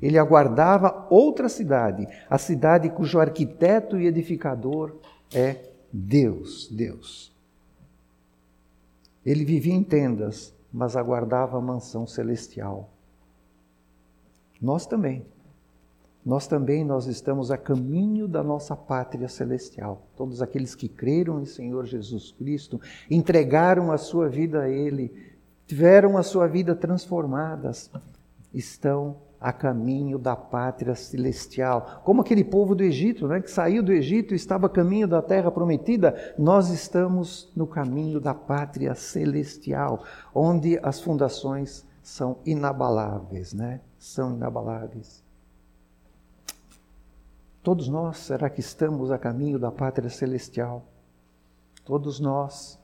Ele 0.00 0.18
aguardava 0.18 1.06
outra 1.10 1.48
cidade, 1.48 2.06
a 2.28 2.38
cidade 2.38 2.88
cujo 2.88 3.18
arquiteto 3.18 3.98
e 3.98 4.06
edificador 4.06 4.96
é 5.34 5.56
Deus, 5.92 6.68
Deus. 6.68 7.32
Ele 9.24 9.44
vivia 9.44 9.74
em 9.74 9.82
tendas, 9.82 10.54
mas 10.72 10.96
aguardava 10.96 11.58
a 11.58 11.60
mansão 11.60 12.06
celestial. 12.06 12.90
Nós 14.60 14.86
também. 14.86 15.24
Nós 16.24 16.46
também 16.46 16.84
nós 16.84 17.06
estamos 17.06 17.50
a 17.50 17.56
caminho 17.56 18.28
da 18.28 18.42
nossa 18.42 18.76
pátria 18.76 19.28
celestial. 19.28 20.02
Todos 20.16 20.42
aqueles 20.42 20.74
que 20.74 20.88
creram 20.88 21.40
em 21.40 21.46
Senhor 21.46 21.86
Jesus 21.86 22.32
Cristo, 22.32 22.80
entregaram 23.10 23.90
a 23.90 23.96
sua 23.96 24.28
vida 24.28 24.62
a 24.62 24.68
ele, 24.68 25.14
tiveram 25.66 26.18
a 26.18 26.22
sua 26.22 26.46
vida 26.46 26.74
transformadas, 26.74 27.90
estão 28.52 29.16
a 29.40 29.52
caminho 29.52 30.18
da 30.18 30.34
pátria 30.34 30.94
celestial. 30.94 32.02
Como 32.04 32.20
aquele 32.20 32.42
povo 32.42 32.74
do 32.74 32.82
Egito, 32.82 33.28
né, 33.28 33.40
que 33.40 33.50
saiu 33.50 33.82
do 33.82 33.92
Egito 33.92 34.34
e 34.34 34.36
estava 34.36 34.66
a 34.66 34.70
caminho 34.70 35.06
da 35.06 35.22
terra 35.22 35.50
prometida, 35.50 36.34
nós 36.36 36.70
estamos 36.70 37.50
no 37.54 37.66
caminho 37.66 38.20
da 38.20 38.34
pátria 38.34 38.94
celestial, 38.94 40.02
onde 40.34 40.78
as 40.82 41.00
fundações 41.00 41.86
são 42.02 42.38
inabaláveis, 42.44 43.52
né? 43.52 43.80
São 43.98 44.34
inabaláveis. 44.34 45.22
Todos 47.62 47.88
nós, 47.88 48.18
será 48.18 48.48
que 48.48 48.60
estamos 48.60 49.10
a 49.10 49.18
caminho 49.18 49.58
da 49.58 49.70
pátria 49.70 50.08
celestial? 50.08 50.84
Todos 51.84 52.18
nós 52.18 52.78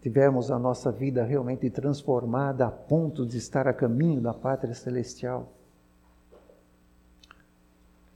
tivemos 0.00 0.50
a 0.50 0.58
nossa 0.58 0.90
vida 0.90 1.24
realmente 1.24 1.68
transformada 1.68 2.66
a 2.66 2.70
ponto 2.70 3.26
de 3.26 3.36
estar 3.36 3.68
a 3.68 3.72
caminho 3.72 4.20
da 4.20 4.32
pátria 4.32 4.74
celestial? 4.74 5.52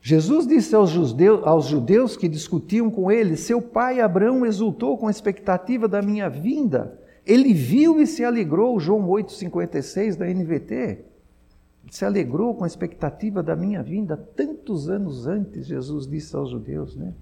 Jesus 0.05 0.49
disse 0.49 0.75
aos 0.75 0.91
judeus, 0.91 1.47
aos 1.47 1.67
judeus, 1.67 2.17
que 2.17 2.29
discutiam 2.29 2.91
com 2.91 3.11
ele: 3.11 3.37
Seu 3.37 3.63
pai 3.63 4.01
Abraão 4.01 4.45
exultou 4.45 4.99
com 4.99 5.07
a 5.07 5.11
expectativa 5.13 5.87
da 5.87 6.03
minha 6.03 6.29
vinda. 6.29 6.99
Ele 7.25 7.55
viu 7.55 8.01
e 8.01 8.07
se 8.07 8.25
alegrou, 8.25 8.81
João 8.81 9.07
8,56 9.07 10.17
da 10.17 10.27
NVT. 10.27 10.75
Ele 10.75 11.93
se 11.93 12.05
alegrou 12.05 12.53
com 12.53 12.65
a 12.65 12.67
expectativa 12.67 13.45
da 13.45 13.55
minha 13.55 13.81
vinda, 13.81 14.17
tantos 14.17 14.91
anos 14.91 15.29
antes, 15.29 15.67
Jesus 15.67 16.05
disse 16.09 16.35
aos 16.35 16.51
judeus, 16.51 16.97
né? 16.97 17.15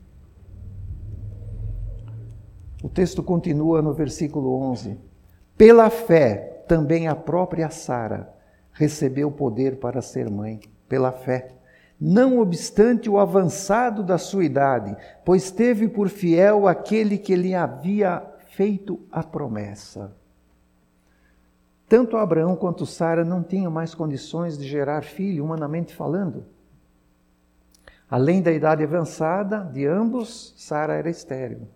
O 2.82 2.88
texto 2.88 3.22
continua 3.22 3.82
no 3.82 3.92
versículo 3.92 4.54
11: 4.58 4.96
Pela 5.54 5.90
fé, 5.90 6.64
também 6.66 7.08
a 7.08 7.14
própria 7.14 7.68
Sara 7.68 8.32
recebeu 8.72 9.30
poder 9.30 9.76
para 9.76 10.00
ser 10.00 10.30
mãe, 10.30 10.60
pela 10.88 11.12
fé 11.12 11.59
não 12.00 12.38
obstante 12.38 13.10
o 13.10 13.18
avançado 13.18 14.02
da 14.02 14.16
sua 14.16 14.44
idade, 14.44 14.96
pois 15.24 15.50
teve 15.50 15.86
por 15.86 16.08
fiel 16.08 16.66
aquele 16.66 17.18
que 17.18 17.36
lhe 17.36 17.54
havia 17.54 18.22
feito 18.46 18.98
a 19.12 19.22
promessa. 19.22 20.16
Tanto 21.86 22.16
Abraão 22.16 22.56
quanto 22.56 22.86
Sara 22.86 23.24
não 23.24 23.42
tinham 23.42 23.70
mais 23.70 23.94
condições 23.94 24.56
de 24.56 24.66
gerar 24.66 25.02
filho, 25.02 25.44
humanamente 25.44 25.94
falando. 25.94 26.44
Além 28.08 28.40
da 28.40 28.50
idade 28.50 28.82
avançada 28.82 29.58
de 29.58 29.86
ambos, 29.86 30.54
Sara 30.56 30.94
era 30.94 31.10
estéril. 31.10 31.68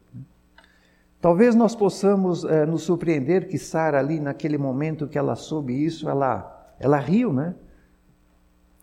Talvez 1.21 1.55
nós 1.55 1.75
possamos 1.75 2.45
é, 2.45 2.65
nos 2.65 2.83
surpreender 2.83 3.49
que 3.49 3.59
Sara, 3.59 3.99
ali 3.99 4.21
naquele 4.21 4.57
momento 4.57 5.09
que 5.09 5.19
ela 5.19 5.35
soube 5.35 5.85
isso, 5.85 6.09
ela, 6.09 6.75
ela 6.79 6.99
riu, 6.99 7.33
né? 7.33 7.55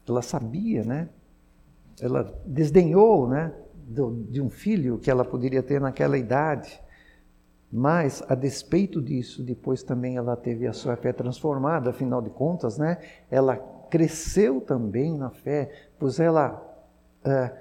Ela 0.08 0.22
sabia, 0.22 0.84
né? 0.84 1.10
Ela 2.02 2.34
desdenhou 2.46 3.28
né, 3.28 3.54
de 4.30 4.42
um 4.42 4.50
filho 4.50 4.98
que 4.98 5.12
ela 5.12 5.24
poderia 5.24 5.62
ter 5.62 5.80
naquela 5.80 6.18
idade. 6.18 6.82
Mas, 7.72 8.22
a 8.28 8.36
despeito 8.36 9.02
disso, 9.02 9.44
depois 9.44 9.82
também 9.84 10.18
ela 10.18 10.36
teve 10.36 10.68
a 10.68 10.74
sua 10.74 10.98
fé 10.98 11.14
transformada, 11.14 11.92
afinal 11.92 12.22
de 12.22 12.30
contas, 12.30 12.78
né? 12.78 12.98
Ela 13.30 13.56
cresceu 13.90 14.60
também 14.60 15.18
na 15.18 15.30
fé, 15.30 15.72
pois 15.98 16.20
ela, 16.20 16.62
é, 17.24 17.52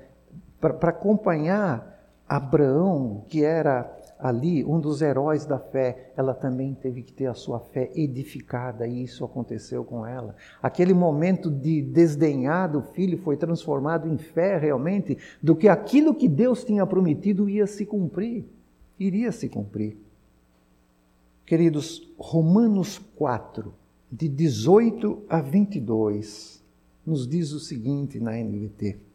para 0.60 0.90
acompanhar 0.90 2.00
Abraão, 2.28 3.24
que 3.28 3.44
era 3.44 3.99
ali, 4.22 4.64
um 4.64 4.78
dos 4.78 5.02
heróis 5.02 5.44
da 5.44 5.58
fé, 5.58 6.12
ela 6.16 6.34
também 6.34 6.74
teve 6.74 7.02
que 7.02 7.12
ter 7.12 7.26
a 7.26 7.34
sua 7.34 7.58
fé 7.58 7.90
edificada, 7.94 8.86
e 8.86 9.02
isso 9.02 9.24
aconteceu 9.24 9.84
com 9.84 10.06
ela. 10.06 10.34
Aquele 10.62 10.94
momento 10.94 11.50
de 11.50 11.82
desdenhar 11.82 12.70
do 12.70 12.82
filho 12.82 13.18
foi 13.18 13.36
transformado 13.36 14.08
em 14.08 14.18
fé 14.18 14.58
realmente, 14.58 15.18
do 15.42 15.56
que 15.56 15.68
aquilo 15.68 16.14
que 16.14 16.28
Deus 16.28 16.64
tinha 16.64 16.86
prometido 16.86 17.48
ia 17.48 17.66
se 17.66 17.86
cumprir, 17.86 18.44
iria 18.98 19.32
se 19.32 19.48
cumprir. 19.48 19.96
Queridos, 21.46 22.12
Romanos 22.18 22.98
4, 23.16 23.74
de 24.10 24.28
18 24.28 25.24
a 25.28 25.40
22, 25.40 26.62
nos 27.04 27.26
diz 27.26 27.52
o 27.52 27.58
seguinte 27.58 28.20
na 28.20 28.32
NVT 28.32 29.09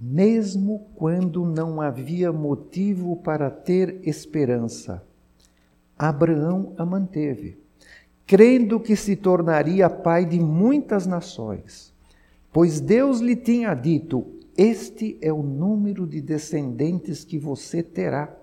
mesmo 0.00 0.86
quando 0.94 1.44
não 1.44 1.78
havia 1.78 2.32
motivo 2.32 3.16
para 3.16 3.50
ter 3.50 4.00
esperança. 4.02 5.04
Abraão 5.98 6.72
a 6.78 6.86
manteve, 6.86 7.58
crendo 8.26 8.80
que 8.80 8.96
se 8.96 9.14
tornaria 9.14 9.90
pai 9.90 10.24
de 10.24 10.40
muitas 10.40 11.06
nações, 11.06 11.92
pois 12.50 12.80
Deus 12.80 13.20
lhe 13.20 13.36
tinha 13.36 13.74
dito: 13.74 14.26
Este 14.56 15.18
é 15.20 15.30
o 15.30 15.42
número 15.42 16.06
de 16.06 16.22
descendentes 16.22 17.22
que 17.22 17.38
você 17.38 17.82
terá. 17.82 18.34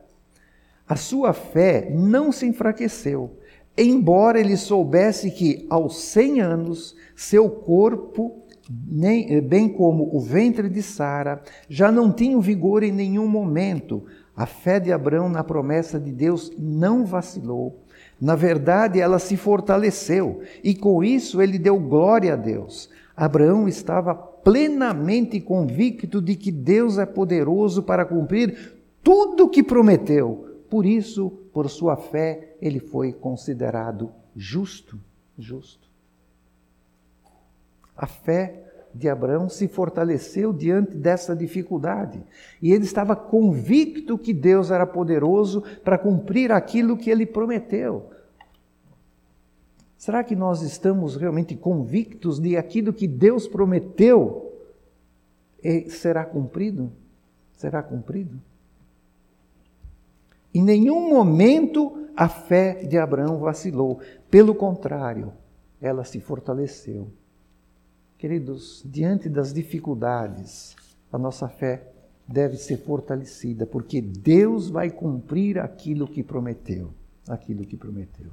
A 0.88 0.96
sua 0.96 1.34
fé 1.34 1.90
não 1.90 2.32
se 2.32 2.46
enfraqueceu, 2.46 3.36
embora 3.76 4.40
ele 4.40 4.56
soubesse 4.56 5.32
que, 5.32 5.66
aos 5.70 5.98
cem 5.98 6.40
anos, 6.40 6.96
seu 7.16 7.50
corpo 7.50 8.47
nem, 8.70 9.34
eh, 9.34 9.42
bem 9.42 9.70
como 9.70 10.16
o 10.16 10.20
ventre 10.20 10.70
de 10.70 10.82
Sara, 10.82 11.42
já 11.70 11.92
não 11.92 12.12
tinham 12.12 12.42
vigor 12.42 12.84
em 12.84 12.92
nenhum 12.92 13.28
momento. 13.28 14.04
A 14.36 14.46
fé 14.46 14.80
de 14.80 14.92
Abraão 14.92 15.30
na 15.30 15.44
promessa 15.44 16.00
de 16.00 16.12
Deus 16.12 16.52
não 16.58 17.06
vacilou. 17.06 17.84
Na 18.20 18.36
verdade, 18.36 19.00
ela 19.00 19.20
se 19.20 19.38
fortaleceu 19.38 20.42
e 20.64 20.74
com 20.74 21.04
isso 21.04 21.42
ele 21.42 21.60
deu 21.60 21.80
glória 21.80 22.34
a 22.34 22.36
Deus. 22.36 22.90
Abraão 23.16 23.68
estava 23.68 24.14
plenamente 24.16 25.40
convicto 25.40 26.22
de 26.22 26.36
que 26.36 26.52
Deus 26.52 26.98
é 26.98 27.06
poderoso 27.06 27.84
para 27.84 28.06
cumprir 28.06 28.76
tudo 29.04 29.46
o 29.46 29.50
que 29.50 29.64
prometeu. 29.64 30.62
Por 30.70 30.86
isso, 30.86 31.30
por 31.54 31.70
sua 31.70 31.96
fé, 31.96 32.56
ele 32.62 32.80
foi 32.80 33.14
considerado 33.14 34.12
justo. 34.36 35.00
Justo. 35.38 35.87
A 37.98 38.06
fé 38.06 38.64
de 38.94 39.10
Abraão 39.10 39.50
se 39.50 39.68
fortaleceu 39.68 40.54
diante 40.54 40.96
dessa 40.96 41.36
dificuldade. 41.36 42.24
E 42.62 42.72
ele 42.72 42.84
estava 42.84 43.16
convicto 43.16 44.18
que 44.18 44.34
Deus 44.34 44.72
era 44.72 44.86
poderoso 44.86 45.64
para 45.84 45.98
cumprir 45.98 46.52
aquilo 46.52 46.98
que 46.98 47.10
ele 47.10 47.26
prometeu. 47.26 48.10
Será 49.98 50.24
que 50.24 50.36
nós 50.36 50.62
estamos 50.62 51.16
realmente 51.16 51.56
convictos 51.56 52.40
de 52.40 52.56
aquilo 52.56 52.94
que 52.94 53.08
Deus 53.08 53.48
prometeu 53.48 54.44
será 55.90 56.24
cumprido? 56.24 56.92
Será 57.54 57.82
cumprido? 57.82 58.40
Em 60.54 60.64
nenhum 60.64 61.10
momento 61.10 62.08
a 62.16 62.30
fé 62.30 62.86
de 62.86 62.98
Abraão 62.98 63.38
vacilou. 63.40 64.00
Pelo 64.30 64.56
contrário, 64.56 65.34
ela 65.82 66.04
se 66.04 66.20
fortaleceu. 66.20 67.12
Queridos, 68.18 68.82
diante 68.84 69.30
das 69.30 69.54
dificuldades, 69.54 70.76
a 71.12 71.20
nossa 71.20 71.48
fé 71.48 71.92
deve 72.28 72.58
ser 72.58 72.78
fortalecida, 72.78 73.66
porque 73.66 74.02
Deus 74.02 74.70
vai 74.70 74.90
cumprir 74.90 75.60
aquilo 75.60 76.08
que 76.08 76.24
prometeu, 76.24 76.92
aquilo 77.28 77.64
que 77.64 77.78
prometeu. 77.78 78.32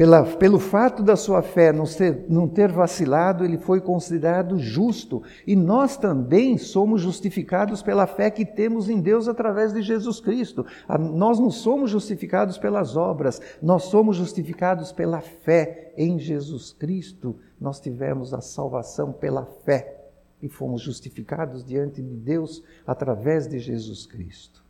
Pela, 0.00 0.24
pelo 0.24 0.58
fato 0.58 1.02
da 1.02 1.14
sua 1.14 1.42
fé 1.42 1.74
não, 1.74 1.84
ser, 1.84 2.24
não 2.26 2.48
ter 2.48 2.72
vacilado, 2.72 3.44
ele 3.44 3.58
foi 3.58 3.82
considerado 3.82 4.58
justo. 4.58 5.22
E 5.46 5.54
nós 5.54 5.98
também 5.98 6.56
somos 6.56 7.02
justificados 7.02 7.82
pela 7.82 8.06
fé 8.06 8.30
que 8.30 8.46
temos 8.46 8.88
em 8.88 8.98
Deus 8.98 9.28
através 9.28 9.74
de 9.74 9.82
Jesus 9.82 10.18
Cristo. 10.18 10.64
A, 10.88 10.96
nós 10.96 11.38
não 11.38 11.50
somos 11.50 11.90
justificados 11.90 12.56
pelas 12.56 12.96
obras, 12.96 13.42
nós 13.60 13.82
somos 13.82 14.16
justificados 14.16 14.90
pela 14.90 15.20
fé 15.20 15.92
em 15.98 16.18
Jesus 16.18 16.72
Cristo. 16.72 17.36
Nós 17.60 17.78
tivemos 17.78 18.32
a 18.32 18.40
salvação 18.40 19.12
pela 19.12 19.44
fé 19.66 20.08
e 20.40 20.48
fomos 20.48 20.80
justificados 20.80 21.62
diante 21.62 22.00
de 22.00 22.16
Deus 22.16 22.64
através 22.86 23.46
de 23.46 23.58
Jesus 23.58 24.06
Cristo. 24.06 24.64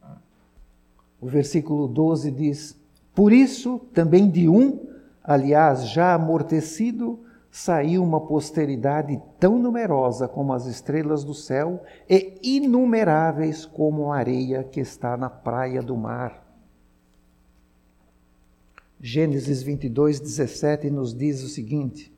O 1.20 1.28
versículo 1.28 1.86
12 1.86 2.32
diz: 2.32 2.76
Por 3.14 3.32
isso, 3.32 3.80
também 3.94 4.28
de 4.28 4.48
um 4.48 4.90
aliás, 5.30 5.88
já 5.88 6.12
amortecido, 6.12 7.20
saiu 7.52 8.02
uma 8.02 8.20
posteridade 8.20 9.22
tão 9.38 9.60
numerosa 9.60 10.26
como 10.26 10.52
as 10.52 10.66
estrelas 10.66 11.22
do 11.22 11.32
céu 11.32 11.84
e 12.08 12.36
inumeráveis 12.42 13.64
como 13.64 14.12
a 14.12 14.16
areia 14.16 14.64
que 14.64 14.80
está 14.80 15.16
na 15.16 15.30
praia 15.30 15.80
do 15.80 15.96
mar. 15.96 16.44
Gênesis 19.00 19.62
22, 19.62 20.18
17 20.18 20.90
nos 20.90 21.14
diz 21.16 21.44
o 21.44 21.48
seguinte: 21.48 22.12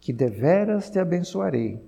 Que 0.00 0.12
deveras 0.12 0.90
te 0.90 0.98
abençoarei, 0.98 1.80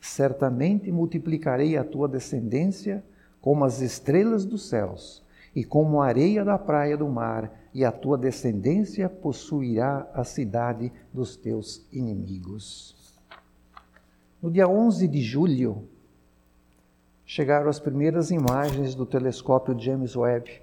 certamente 0.00 0.90
multiplicarei 0.90 1.76
a 1.76 1.84
tua 1.84 2.08
descendência 2.08 3.04
como 3.42 3.62
as 3.62 3.82
estrelas 3.82 4.46
dos 4.46 4.70
céus 4.70 5.22
e 5.54 5.64
como 5.64 6.00
a 6.00 6.06
areia 6.06 6.46
da 6.46 6.58
praia 6.58 6.96
do 6.96 7.08
mar 7.08 7.57
e 7.74 7.84
a 7.84 7.92
tua 7.92 8.16
descendência 8.16 9.08
possuirá 9.08 10.08
a 10.14 10.24
cidade 10.24 10.92
dos 11.12 11.36
teus 11.36 11.86
inimigos. 11.92 12.96
No 14.40 14.50
dia 14.50 14.68
11 14.68 15.06
de 15.08 15.20
julho, 15.20 15.88
chegaram 17.26 17.68
as 17.68 17.78
primeiras 17.80 18.30
imagens 18.30 18.94
do 18.94 19.04
telescópio 19.04 19.78
James 19.78 20.16
Webb, 20.16 20.62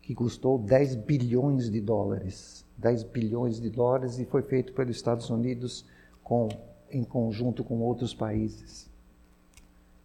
que 0.00 0.14
custou 0.14 0.58
10 0.58 0.96
bilhões 0.96 1.70
de 1.70 1.80
dólares. 1.80 2.64
10 2.78 3.04
bilhões 3.04 3.60
de 3.60 3.70
dólares 3.70 4.18
e 4.18 4.24
foi 4.24 4.42
feito 4.42 4.72
pelos 4.72 4.96
Estados 4.96 5.30
Unidos 5.30 5.84
com, 6.22 6.48
em 6.90 7.04
conjunto 7.04 7.62
com 7.62 7.80
outros 7.80 8.12
países. 8.12 8.90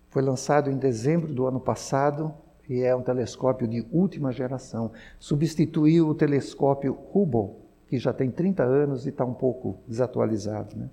Foi 0.09 0.21
lançado 0.21 0.69
em 0.69 0.77
dezembro 0.77 1.33
do 1.33 1.47
ano 1.47 1.59
passado 1.59 2.33
e 2.69 2.81
é 2.81 2.95
um 2.95 3.01
telescópio 3.01 3.67
de 3.67 3.85
última 3.91 4.31
geração. 4.31 4.91
Substituiu 5.19 6.07
o 6.07 6.15
telescópio 6.15 6.97
Hubble, 7.13 7.55
que 7.87 7.97
já 7.97 8.11
tem 8.11 8.29
30 8.29 8.63
anos 8.63 9.05
e 9.05 9.09
está 9.09 9.23
um 9.23 9.33
pouco 9.33 9.77
desatualizado. 9.87 10.75
Né? 10.75 10.89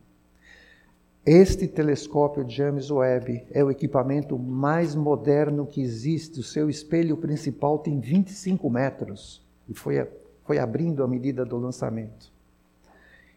Este 1.27 1.67
telescópio 1.67 2.49
James 2.49 2.91
Webb 2.91 3.47
é 3.51 3.65
o 3.65 3.71
equipamento 3.71 4.39
mais 4.39 4.95
moderno 4.95 5.67
que 5.67 5.81
existe. 5.81 6.39
O 6.39 6.45
seu 6.45 6.69
espelho 6.69 7.17
principal 7.17 7.79
tem 7.79 7.99
25 7.99 8.69
metros 8.69 9.43
e 9.69 9.75
foi, 9.75 10.07
foi 10.45 10.59
abrindo 10.59 11.03
à 11.03 11.09
medida 11.09 11.45
do 11.45 11.57
lançamento. 11.57 12.31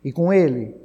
E 0.04 0.12
com 0.12 0.32
ele 0.32 0.76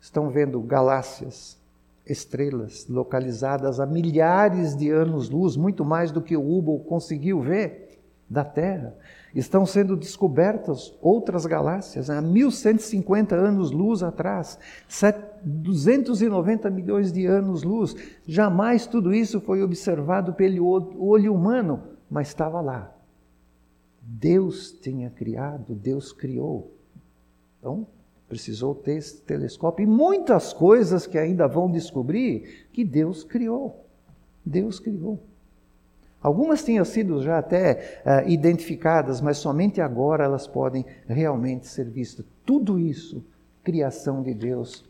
estão 0.00 0.28
vendo 0.28 0.60
galáxias, 0.60 1.58
estrelas 2.06 2.86
localizadas 2.88 3.80
a 3.80 3.86
milhares 3.86 4.76
de 4.76 4.90
anos-luz, 4.90 5.56
muito 5.56 5.84
mais 5.84 6.10
do 6.10 6.20
que 6.20 6.36
o 6.36 6.42
Hubble 6.42 6.84
conseguiu 6.86 7.40
ver 7.40 8.00
da 8.28 8.44
Terra. 8.44 8.94
Estão 9.34 9.66
sendo 9.66 9.96
descobertas 9.96 10.96
outras 11.00 11.44
galáxias 11.44 12.08
a 12.08 12.20
1150 12.20 13.34
anos-luz 13.34 14.02
atrás, 14.02 14.58
290 15.42 16.70
milhões 16.70 17.12
de 17.12 17.26
anos-luz. 17.26 17.96
Jamais 18.26 18.86
tudo 18.86 19.12
isso 19.12 19.40
foi 19.40 19.62
observado 19.62 20.34
pelo 20.34 20.66
olho 20.98 21.34
humano, 21.34 21.82
mas 22.08 22.28
estava 22.28 22.60
lá. 22.60 22.94
Deus 24.00 24.70
tinha 24.70 25.10
criado, 25.10 25.74
Deus 25.74 26.12
criou. 26.12 26.72
Então, 27.58 27.86
precisou 28.28 28.74
ter 28.74 28.96
esse 28.96 29.20
telescópio 29.22 29.84
e 29.84 29.86
muitas 29.86 30.52
coisas 30.52 31.06
que 31.06 31.18
ainda 31.18 31.46
vão 31.46 31.70
descobrir 31.70 32.66
que 32.72 32.84
Deus 32.84 33.22
criou. 33.22 33.84
Deus 34.44 34.78
criou. 34.80 35.20
Algumas 36.22 36.64
tinham 36.64 36.84
sido 36.86 37.22
já 37.22 37.38
até 37.38 38.00
uh, 38.02 38.28
identificadas, 38.28 39.20
mas 39.20 39.36
somente 39.36 39.80
agora 39.80 40.24
elas 40.24 40.46
podem 40.46 40.84
realmente 41.06 41.66
ser 41.66 41.84
vistas. 41.90 42.24
Tudo 42.46 42.78
isso, 42.78 43.22
criação 43.62 44.22
de 44.22 44.32
Deus. 44.32 44.88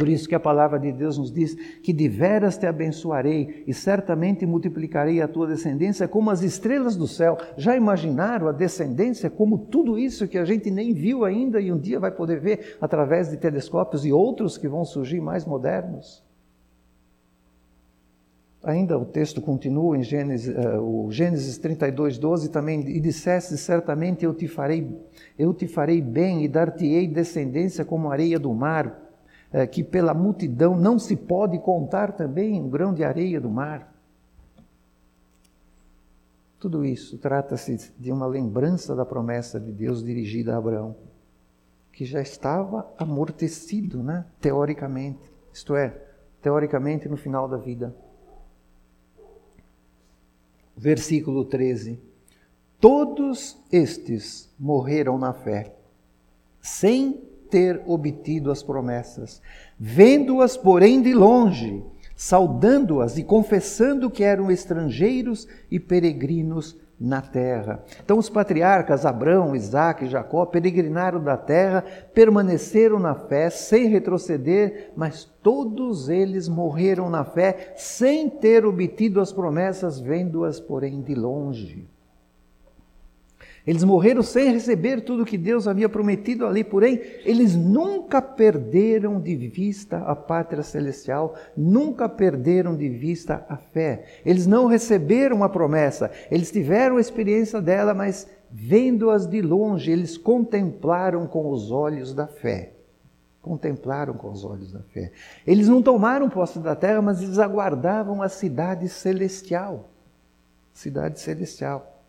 Por 0.00 0.08
isso 0.08 0.26
que 0.26 0.34
a 0.34 0.40
palavra 0.40 0.78
de 0.78 0.90
Deus 0.92 1.18
nos 1.18 1.30
diz 1.30 1.54
que 1.82 1.92
de 1.92 2.08
veras 2.08 2.56
te 2.56 2.64
abençoarei 2.64 3.64
e 3.66 3.74
certamente 3.74 4.46
multiplicarei 4.46 5.20
a 5.20 5.28
tua 5.28 5.46
descendência 5.46 6.08
como 6.08 6.30
as 6.30 6.40
estrelas 6.40 6.96
do 6.96 7.06
céu. 7.06 7.36
Já 7.58 7.76
imaginaram 7.76 8.48
a 8.48 8.52
descendência 8.52 9.28
como 9.28 9.58
tudo 9.58 9.98
isso 9.98 10.26
que 10.26 10.38
a 10.38 10.44
gente 10.46 10.70
nem 10.70 10.94
viu 10.94 11.22
ainda 11.22 11.60
e 11.60 11.70
um 11.70 11.78
dia 11.78 12.00
vai 12.00 12.10
poder 12.10 12.40
ver 12.40 12.78
através 12.80 13.28
de 13.28 13.36
telescópios 13.36 14.06
e 14.06 14.10
outros 14.10 14.56
que 14.56 14.66
vão 14.66 14.86
surgir 14.86 15.20
mais 15.20 15.44
modernos? 15.44 16.24
Ainda 18.64 18.96
o 18.96 19.04
texto 19.04 19.42
continua 19.42 19.98
em 19.98 20.02
Gênesis, 20.02 20.48
uh, 20.56 20.80
o 20.80 21.12
Gênesis 21.12 21.58
32, 21.58 22.16
12 22.16 22.48
também, 22.48 22.80
e 22.88 22.98
disseste 23.00 23.58
certamente 23.58 24.24
eu 24.24 24.32
te 24.32 24.48
farei, 24.48 24.98
eu 25.38 25.52
te 25.52 25.68
farei 25.68 26.00
bem 26.00 26.42
e 26.42 26.48
dar-te-ei 26.48 27.06
descendência 27.06 27.84
como 27.84 28.10
areia 28.10 28.38
do 28.38 28.52
mar, 28.54 29.09
uh, 29.52 29.68
que 29.70 29.82
pela 29.82 30.14
multidão 30.14 30.76
não 30.76 30.98
se 30.98 31.16
pode 31.16 31.58
contar 31.58 32.12
também 32.12 32.60
um 32.60 32.68
grão 32.68 32.92
de 32.92 33.04
areia 33.04 33.40
do 33.40 33.50
mar. 33.50 33.92
Tudo 36.58 36.84
isso 36.84 37.16
trata-se 37.18 37.92
de 37.98 38.12
uma 38.12 38.26
lembrança 38.26 38.94
da 38.94 39.04
promessa 39.04 39.58
de 39.58 39.72
Deus 39.72 40.04
dirigida 40.04 40.54
a 40.54 40.58
Abraão, 40.58 40.94
que 41.92 42.04
já 42.04 42.20
estava 42.20 42.86
amortecido, 42.98 44.02
né? 44.02 44.26
teoricamente, 44.40 45.32
isto 45.52 45.74
é, 45.74 45.96
teoricamente 46.42 47.08
no 47.08 47.16
final 47.16 47.48
da 47.48 47.56
vida 47.56 47.94
versículo 50.80 51.44
13: 51.44 52.00
Todos 52.80 53.58
estes 53.70 54.50
morreram 54.58 55.18
na 55.18 55.34
fé, 55.34 55.76
sem 56.60 57.22
ter 57.50 57.82
obtido 57.86 58.50
as 58.50 58.62
promessas, 58.62 59.42
vendo-as, 59.78 60.56
porém, 60.56 61.02
de 61.02 61.12
longe, 61.12 61.84
saudando-as 62.14 63.18
e 63.18 63.24
confessando 63.24 64.10
que 64.10 64.22
eram 64.22 64.50
estrangeiros 64.50 65.48
e 65.70 65.80
peregrinos 65.80 66.76
na 67.00 67.22
terra. 67.22 67.82
Então, 68.04 68.18
os 68.18 68.28
patriarcas 68.28 69.06
Abraão, 69.06 69.56
Isaac 69.56 70.04
e 70.04 70.08
Jacó 70.08 70.44
peregrinaram 70.44 71.22
da 71.22 71.36
terra, 71.36 71.82
permaneceram 72.12 72.98
na 72.98 73.14
fé 73.14 73.48
sem 73.48 73.88
retroceder, 73.88 74.90
mas 74.94 75.24
todos 75.42 76.10
eles 76.10 76.46
morreram 76.46 77.08
na 77.08 77.24
fé 77.24 77.72
sem 77.74 78.28
ter 78.28 78.66
obtido 78.66 79.18
as 79.18 79.32
promessas, 79.32 79.98
vendo-as, 79.98 80.60
porém, 80.60 81.00
de 81.00 81.14
longe. 81.14 81.88
Eles 83.66 83.84
morreram 83.84 84.22
sem 84.22 84.52
receber 84.52 85.02
tudo 85.02 85.24
que 85.24 85.36
Deus 85.36 85.68
havia 85.68 85.88
prometido 85.88 86.46
ali, 86.46 86.64
porém, 86.64 87.00
eles 87.24 87.54
nunca 87.54 88.22
perderam 88.22 89.20
de 89.20 89.36
vista 89.36 89.98
a 89.98 90.16
pátria 90.16 90.62
celestial, 90.62 91.34
nunca 91.56 92.08
perderam 92.08 92.74
de 92.74 92.88
vista 92.88 93.44
a 93.48 93.56
fé. 93.56 94.04
Eles 94.24 94.46
não 94.46 94.66
receberam 94.66 95.44
a 95.44 95.48
promessa, 95.48 96.10
eles 96.30 96.50
tiveram 96.50 96.96
a 96.96 97.00
experiência 97.00 97.60
dela, 97.60 97.92
mas 97.92 98.26
vendo-as 98.50 99.26
de 99.26 99.42
longe, 99.42 99.90
eles 99.90 100.16
contemplaram 100.16 101.26
com 101.26 101.50
os 101.50 101.70
olhos 101.70 102.14
da 102.14 102.26
fé. 102.26 102.72
Contemplaram 103.42 104.14
com 104.14 104.30
os 104.30 104.44
olhos 104.44 104.72
da 104.72 104.80
fé. 104.80 105.12
Eles 105.46 105.68
não 105.68 105.82
tomaram 105.82 106.28
posse 106.28 106.58
da 106.58 106.74
terra, 106.74 107.00
mas 107.00 107.22
eles 107.22 107.38
aguardavam 107.38 108.22
a 108.22 108.28
cidade 108.28 108.88
celestial. 108.88 109.88
Cidade 110.74 111.20
celestial. 111.20 111.99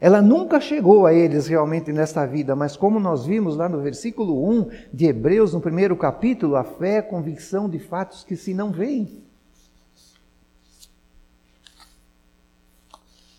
Ela 0.00 0.22
nunca 0.22 0.60
chegou 0.60 1.06
a 1.06 1.12
eles 1.12 1.46
realmente 1.46 1.92
nesta 1.92 2.24
vida, 2.26 2.54
mas 2.54 2.76
como 2.76 3.00
nós 3.00 3.26
vimos 3.26 3.56
lá 3.56 3.68
no 3.68 3.80
versículo 3.80 4.48
1 4.48 4.70
de 4.92 5.06
Hebreus, 5.06 5.52
no 5.52 5.60
primeiro 5.60 5.96
capítulo, 5.96 6.56
a 6.56 6.64
fé 6.64 6.94
é 6.94 6.98
a 6.98 7.02
convicção 7.02 7.68
de 7.68 7.78
fatos 7.78 8.22
que 8.24 8.36
se 8.36 8.54
não 8.54 8.70
veem. 8.70 9.22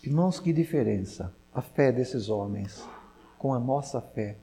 Irmãos, 0.02 0.40
que 0.40 0.52
diferença 0.52 1.32
a 1.54 1.60
fé 1.60 1.92
desses 1.92 2.28
homens 2.28 2.82
com 3.38 3.54
a 3.54 3.58
nossa 3.58 4.00
fé. 4.00 4.36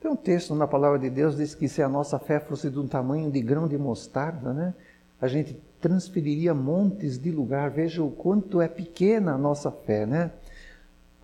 Tem 0.00 0.10
um 0.10 0.16
texto 0.16 0.54
na 0.54 0.66
palavra 0.66 0.98
de 0.98 1.08
Deus 1.08 1.34
que 1.34 1.42
diz 1.42 1.54
que 1.54 1.68
se 1.68 1.82
a 1.82 1.88
nossa 1.88 2.18
fé 2.18 2.38
fosse 2.38 2.68
de 2.68 2.78
um 2.78 2.86
tamanho 2.86 3.30
de 3.30 3.40
grão 3.40 3.66
de 3.66 3.78
mostarda, 3.78 4.52
né, 4.52 4.74
a 5.20 5.28
gente 5.28 5.58
transferiria 5.80 6.52
montes 6.52 7.18
de 7.18 7.30
lugar. 7.30 7.70
Veja 7.70 8.02
o 8.02 8.10
quanto 8.10 8.60
é 8.60 8.68
pequena 8.68 9.34
a 9.34 9.38
nossa 9.38 9.70
fé, 9.70 10.04
né? 10.04 10.30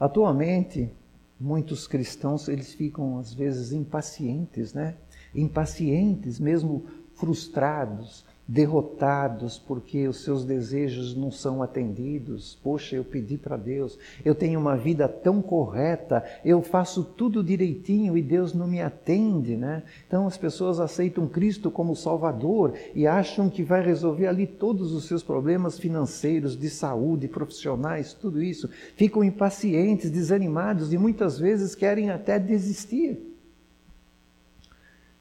Atualmente, 0.00 0.90
muitos 1.38 1.86
cristãos 1.86 2.48
eles 2.48 2.72
ficam 2.72 3.18
às 3.18 3.34
vezes 3.34 3.70
impacientes, 3.70 4.72
né? 4.72 4.96
Impacientes, 5.34 6.40
mesmo 6.40 6.86
frustrados, 7.12 8.24
derrotados 8.50 9.60
porque 9.60 10.08
os 10.08 10.24
seus 10.24 10.44
desejos 10.44 11.14
não 11.14 11.30
são 11.30 11.62
atendidos. 11.62 12.58
Poxa, 12.64 12.96
eu 12.96 13.04
pedi 13.04 13.38
para 13.38 13.56
Deus, 13.56 13.96
eu 14.24 14.34
tenho 14.34 14.58
uma 14.58 14.76
vida 14.76 15.06
tão 15.08 15.40
correta, 15.40 16.24
eu 16.44 16.60
faço 16.60 17.04
tudo 17.04 17.44
direitinho 17.44 18.18
e 18.18 18.22
Deus 18.22 18.52
não 18.52 18.66
me 18.66 18.82
atende, 18.82 19.56
né? 19.56 19.84
Então 20.04 20.26
as 20.26 20.36
pessoas 20.36 20.80
aceitam 20.80 21.28
Cristo 21.28 21.70
como 21.70 21.94
Salvador 21.94 22.74
e 22.92 23.06
acham 23.06 23.48
que 23.48 23.62
vai 23.62 23.84
resolver 23.84 24.26
ali 24.26 24.48
todos 24.48 24.92
os 24.92 25.04
seus 25.04 25.22
problemas 25.22 25.78
financeiros, 25.78 26.58
de 26.58 26.68
saúde, 26.68 27.28
profissionais, 27.28 28.12
tudo 28.14 28.42
isso. 28.42 28.68
Ficam 28.96 29.22
impacientes, 29.22 30.10
desanimados 30.10 30.92
e 30.92 30.98
muitas 30.98 31.38
vezes 31.38 31.76
querem 31.76 32.10
até 32.10 32.36
desistir. 32.36 33.16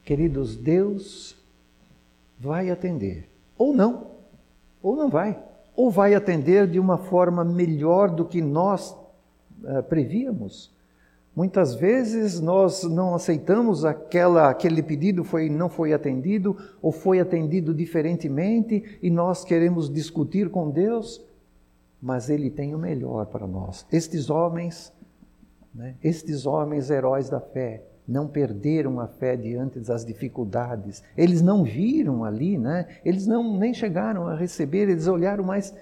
Queridos, 0.04 0.58
Deus 0.58 1.39
vai 2.40 2.70
atender. 2.70 3.30
Ou 3.58 3.74
não, 3.74 4.12
ou 4.82 4.96
não 4.96 5.10
vai. 5.10 5.38
Ou 5.76 5.92
vai 5.92 6.14
atender 6.16 6.68
de 6.68 6.80
uma 6.80 6.98
forma 6.98 7.44
melhor 7.44 8.10
do 8.10 8.26
que 8.26 8.42
nós 8.42 8.92
uh, 9.64 9.84
prevíamos. 9.84 10.74
Muitas 11.36 11.76
vezes 11.76 12.40
nós 12.40 12.84
não 12.84 13.14
aceitamos 13.14 13.86
aquela, 13.86 14.50
aquele 14.50 14.82
pedido 14.82 15.24
foi, 15.24 15.50
não 15.50 15.70
foi 15.70 15.94
atendido 15.94 16.58
ou 16.82 16.92
foi 16.92 17.20
atendido 17.20 17.74
diferentemente 17.74 18.98
e 19.02 19.10
nós 19.10 19.46
queremos 19.46 19.90
discutir 19.90 20.50
com 20.50 20.70
Deus, 20.70 21.24
mas 22.02 22.30
Ele 22.30 22.50
tem 22.50 22.74
o 22.74 22.80
melhor 22.80 23.28
para 23.28 23.48
nós. 23.48 23.86
Estes 23.92 24.30
homens, 24.30 24.92
né, 25.74 25.96
estes 26.04 26.46
homens 26.46 26.90
heróis 26.90 27.30
da 27.30 27.40
fé, 27.40 27.84
não 28.10 28.28
perderam 28.28 29.00
a 29.00 29.08
fé 29.08 29.38
diante 29.38 29.80
das 29.80 30.04
dificuldades. 30.04 31.04
Eles 31.16 31.42
não 31.42 31.64
viram 31.64 32.24
ali, 32.24 32.58
né? 32.58 32.88
Eles 33.06 33.28
não 33.28 33.58
nem 33.58 33.74
chegaram 33.74 34.28
a 34.28 34.36
receber, 34.36 34.90
eles 34.90 35.08
olharam 35.08 35.44
mais 35.44 35.74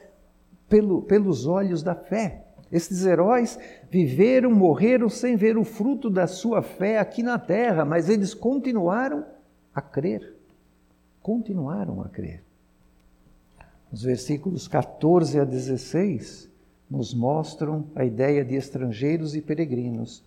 pelo, 0.68 1.02
pelos 1.02 1.48
olhos 1.48 1.82
da 1.82 1.96
fé. 1.96 2.44
Esses 2.72 3.06
heróis 3.06 3.58
viveram, 3.90 4.52
morreram 4.52 5.08
sem 5.08 5.38
ver 5.38 5.58
o 5.58 5.64
fruto 5.64 6.10
da 6.10 6.28
sua 6.28 6.62
fé 6.62 7.00
aqui 7.00 7.24
na 7.24 7.40
terra, 7.40 7.86
mas 7.86 8.10
eles 8.10 8.34
continuaram 8.34 9.26
a 9.74 9.82
crer. 9.82 10.36
Continuaram 11.22 12.02
a 12.02 12.10
crer. 12.10 12.44
Os 13.92 14.04
versículos 14.04 14.68
14 14.68 15.40
a 15.40 15.46
16 15.46 16.50
nos 16.90 17.14
mostram 17.14 17.86
a 17.96 18.04
ideia 18.04 18.44
de 18.44 18.56
estrangeiros 18.56 19.36
e 19.36 19.42
peregrinos, 19.42 20.24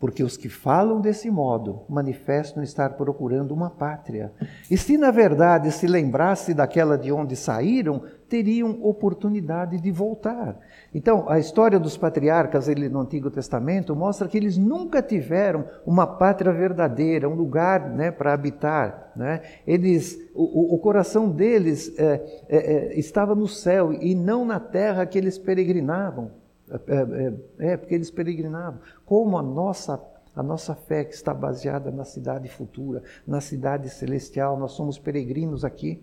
porque 0.00 0.24
os 0.24 0.34
que 0.34 0.48
falam 0.48 0.98
desse 0.98 1.30
modo 1.30 1.82
manifestam 1.86 2.62
estar 2.62 2.94
procurando 2.94 3.52
uma 3.52 3.68
pátria. 3.68 4.32
E 4.70 4.76
se 4.76 4.96
na 4.96 5.10
verdade 5.10 5.70
se 5.70 5.86
lembrasse 5.86 6.54
daquela 6.54 6.96
de 6.96 7.12
onde 7.12 7.36
saíram, 7.36 8.02
teriam 8.26 8.78
oportunidade 8.82 9.78
de 9.78 9.90
voltar. 9.90 10.58
Então, 10.94 11.28
a 11.28 11.38
história 11.38 11.78
dos 11.78 11.98
patriarcas 11.98 12.66
no 12.68 13.00
Antigo 13.00 13.30
Testamento 13.30 13.94
mostra 13.94 14.26
que 14.26 14.38
eles 14.38 14.56
nunca 14.56 15.02
tiveram 15.02 15.66
uma 15.84 16.06
pátria 16.06 16.52
verdadeira, 16.52 17.28
um 17.28 17.34
lugar 17.34 17.90
né, 17.90 18.10
para 18.10 18.32
habitar. 18.32 19.12
Né? 19.14 19.42
Eles, 19.66 20.18
o, 20.34 20.76
o 20.76 20.78
coração 20.78 21.28
deles 21.28 21.92
é, 21.98 22.44
é, 22.48 22.56
é, 22.56 22.98
estava 22.98 23.34
no 23.34 23.46
céu 23.46 23.92
e 23.92 24.14
não 24.14 24.46
na 24.46 24.58
terra 24.58 25.04
que 25.04 25.18
eles 25.18 25.36
peregrinavam. 25.36 26.39
É, 26.86 27.66
é, 27.66 27.72
é, 27.72 27.76
porque 27.76 27.94
eles 27.94 28.10
peregrinavam. 28.10 28.80
Como 29.04 29.36
a 29.36 29.42
nossa 29.42 30.00
a 30.34 30.44
nossa 30.44 30.76
fé 30.76 31.04
que 31.04 31.12
está 31.12 31.34
baseada 31.34 31.90
na 31.90 32.04
cidade 32.04 32.48
futura, 32.48 33.02
na 33.26 33.40
cidade 33.40 33.90
celestial, 33.90 34.56
nós 34.56 34.72
somos 34.72 34.96
peregrinos 34.96 35.64
aqui. 35.64 36.02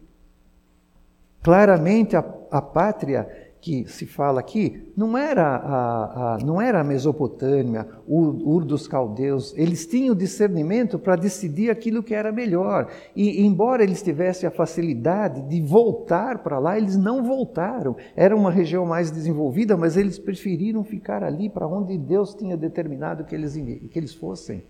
Claramente 1.41 2.15
a, 2.18 2.26
a 2.51 2.61
pátria 2.61 3.46
que 3.62 3.86
se 3.88 4.05
fala 4.05 4.39
aqui 4.39 4.91
não 4.95 5.18
era 5.18 5.43
a, 5.43 6.36
a, 6.36 6.38
não 6.39 6.62
era 6.62 6.82
a 6.82 6.84
Mesopotâmia, 6.84 7.88
o 8.08 8.20
Ur 8.55 8.64
dos 8.64 8.88
Caldeus. 8.88 9.53
Eles 9.58 9.86
tinham 9.86 10.16
discernimento 10.16 10.97
para 10.99 11.16
decidir 11.16 11.70
aquilo 11.70 12.03
que 12.03 12.14
era 12.14 12.32
melhor. 12.32 12.89
E, 13.16 13.45
embora 13.45 13.84
eles 13.84 14.01
tivessem 14.01 14.47
a 14.47 14.51
facilidade 14.51 15.41
de 15.41 15.62
voltar 15.62 16.39
para 16.39 16.60
lá, 16.60 16.78
eles 16.78 16.95
não 16.95 17.24
voltaram. 17.24 17.95
Era 18.16 18.36
uma 18.36 18.51
região 18.51 18.86
mais 18.86 19.12
desenvolvida, 19.12 19.76
mas 19.76 19.97
eles 19.97 20.20
preferiram 20.20 20.84
ficar 20.84 21.24
ali 21.24 21.49
para 21.49 21.68
onde 21.68 21.97
Deus 21.97 22.34
tinha 22.34 22.55
determinado 22.55 23.26
que 23.26 23.36
eles, 23.36 23.55
que 23.55 23.99
eles 23.99 24.14
fossem. 24.14 24.64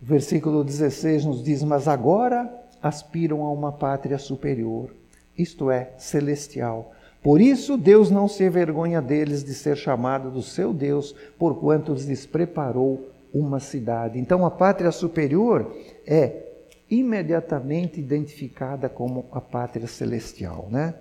O 0.00 0.04
versículo 0.04 0.64
16 0.64 1.24
nos 1.24 1.42
diz: 1.42 1.62
Mas 1.62 1.86
agora 1.86 2.52
aspiram 2.82 3.44
a 3.44 3.52
uma 3.52 3.72
pátria 3.72 4.18
superior 4.18 5.01
isto 5.36 5.70
é, 5.70 5.92
celestial. 5.98 6.92
Por 7.22 7.40
isso, 7.40 7.76
Deus 7.76 8.10
não 8.10 8.26
se 8.26 8.44
envergonha 8.44 9.00
deles 9.00 9.44
de 9.44 9.54
ser 9.54 9.76
chamado 9.76 10.30
do 10.30 10.42
seu 10.42 10.72
Deus, 10.72 11.14
porquanto 11.38 11.92
lhes 11.94 12.26
preparou 12.26 13.08
uma 13.32 13.60
cidade. 13.60 14.18
Então, 14.18 14.44
a 14.44 14.50
pátria 14.50 14.90
superior 14.90 15.74
é 16.06 16.48
imediatamente 16.90 18.00
identificada 18.00 18.88
como 18.88 19.26
a 19.32 19.40
pátria 19.40 19.86
celestial, 19.86 20.66
né? 20.70 20.94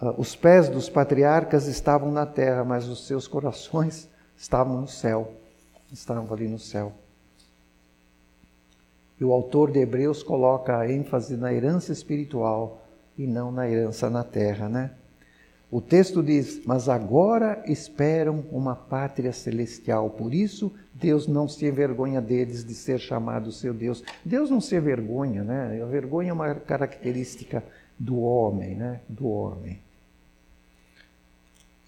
Ah, 0.00 0.14
os 0.18 0.34
pés 0.34 0.68
dos 0.68 0.88
patriarcas 0.88 1.66
estavam 1.66 2.10
na 2.10 2.26
terra, 2.26 2.64
mas 2.64 2.88
os 2.88 3.06
seus 3.06 3.28
corações 3.28 4.08
estavam 4.36 4.80
no 4.80 4.88
céu. 4.88 5.32
Estavam 5.92 6.34
ali 6.34 6.48
no 6.48 6.58
céu. 6.58 6.92
E 9.20 9.24
o 9.24 9.32
autor 9.32 9.70
de 9.70 9.78
Hebreus 9.78 10.22
coloca 10.22 10.78
a 10.78 10.90
ênfase 10.90 11.36
na 11.36 11.52
herança 11.52 11.92
espiritual 11.92 12.82
e 13.18 13.26
não 13.26 13.50
na 13.50 13.68
herança 13.68 14.10
na 14.10 14.22
terra, 14.22 14.68
né? 14.68 14.90
O 15.70 15.80
texto 15.80 16.22
diz: 16.22 16.62
Mas 16.64 16.88
agora 16.88 17.62
esperam 17.66 18.44
uma 18.52 18.76
pátria 18.76 19.32
celestial. 19.32 20.10
Por 20.10 20.32
isso, 20.32 20.72
Deus 20.94 21.26
não 21.26 21.48
se 21.48 21.66
envergonha 21.66 22.20
deles 22.20 22.64
de 22.64 22.74
ser 22.74 23.00
chamado 23.00 23.50
seu 23.50 23.74
Deus. 23.74 24.02
Deus 24.24 24.48
não 24.48 24.60
se 24.60 24.76
envergonha, 24.76 25.42
né? 25.42 25.82
A 25.82 25.86
vergonha 25.86 26.30
é 26.30 26.32
uma 26.32 26.54
característica 26.54 27.64
do 27.98 28.20
homem, 28.20 28.76
né? 28.76 29.00
Do 29.08 29.28
homem. 29.28 29.80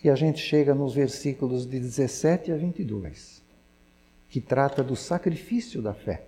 E 0.02 0.10
a 0.10 0.14
gente 0.14 0.38
chega 0.38 0.74
nos 0.74 0.94
versículos 0.94 1.66
de 1.66 1.78
17 1.78 2.52
a 2.52 2.56
22, 2.56 3.42
que 4.28 4.40
trata 4.40 4.82
do 4.82 4.94
sacrifício 4.94 5.82
da 5.82 5.92
fé. 5.92 6.22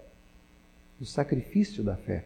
Do 0.98 1.06
sacrifício 1.06 1.82
da 1.82 1.96
fé. 1.96 2.24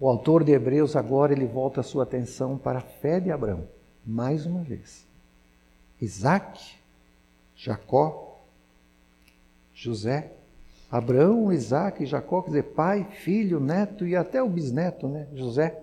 O 0.00 0.08
autor 0.08 0.44
de 0.44 0.52
Hebreus 0.52 0.94
agora 0.94 1.32
ele 1.32 1.46
volta 1.46 1.80
a 1.80 1.84
sua 1.84 2.04
atenção 2.04 2.56
para 2.56 2.78
a 2.78 2.82
fé 2.82 3.18
de 3.18 3.32
Abraão, 3.32 3.66
mais 4.06 4.46
uma 4.46 4.62
vez. 4.62 5.04
Isaac, 6.00 6.76
Jacó, 7.56 8.40
José, 9.74 10.32
Abraão, 10.90 11.52
Isaac 11.52 12.02
e 12.02 12.06
Jacó, 12.06 12.42
quer 12.42 12.48
dizer, 12.50 12.62
pai, 12.74 13.04
filho, 13.04 13.58
neto 13.58 14.06
e 14.06 14.14
até 14.14 14.42
o 14.42 14.48
bisneto, 14.48 15.08
né? 15.08 15.26
José. 15.34 15.82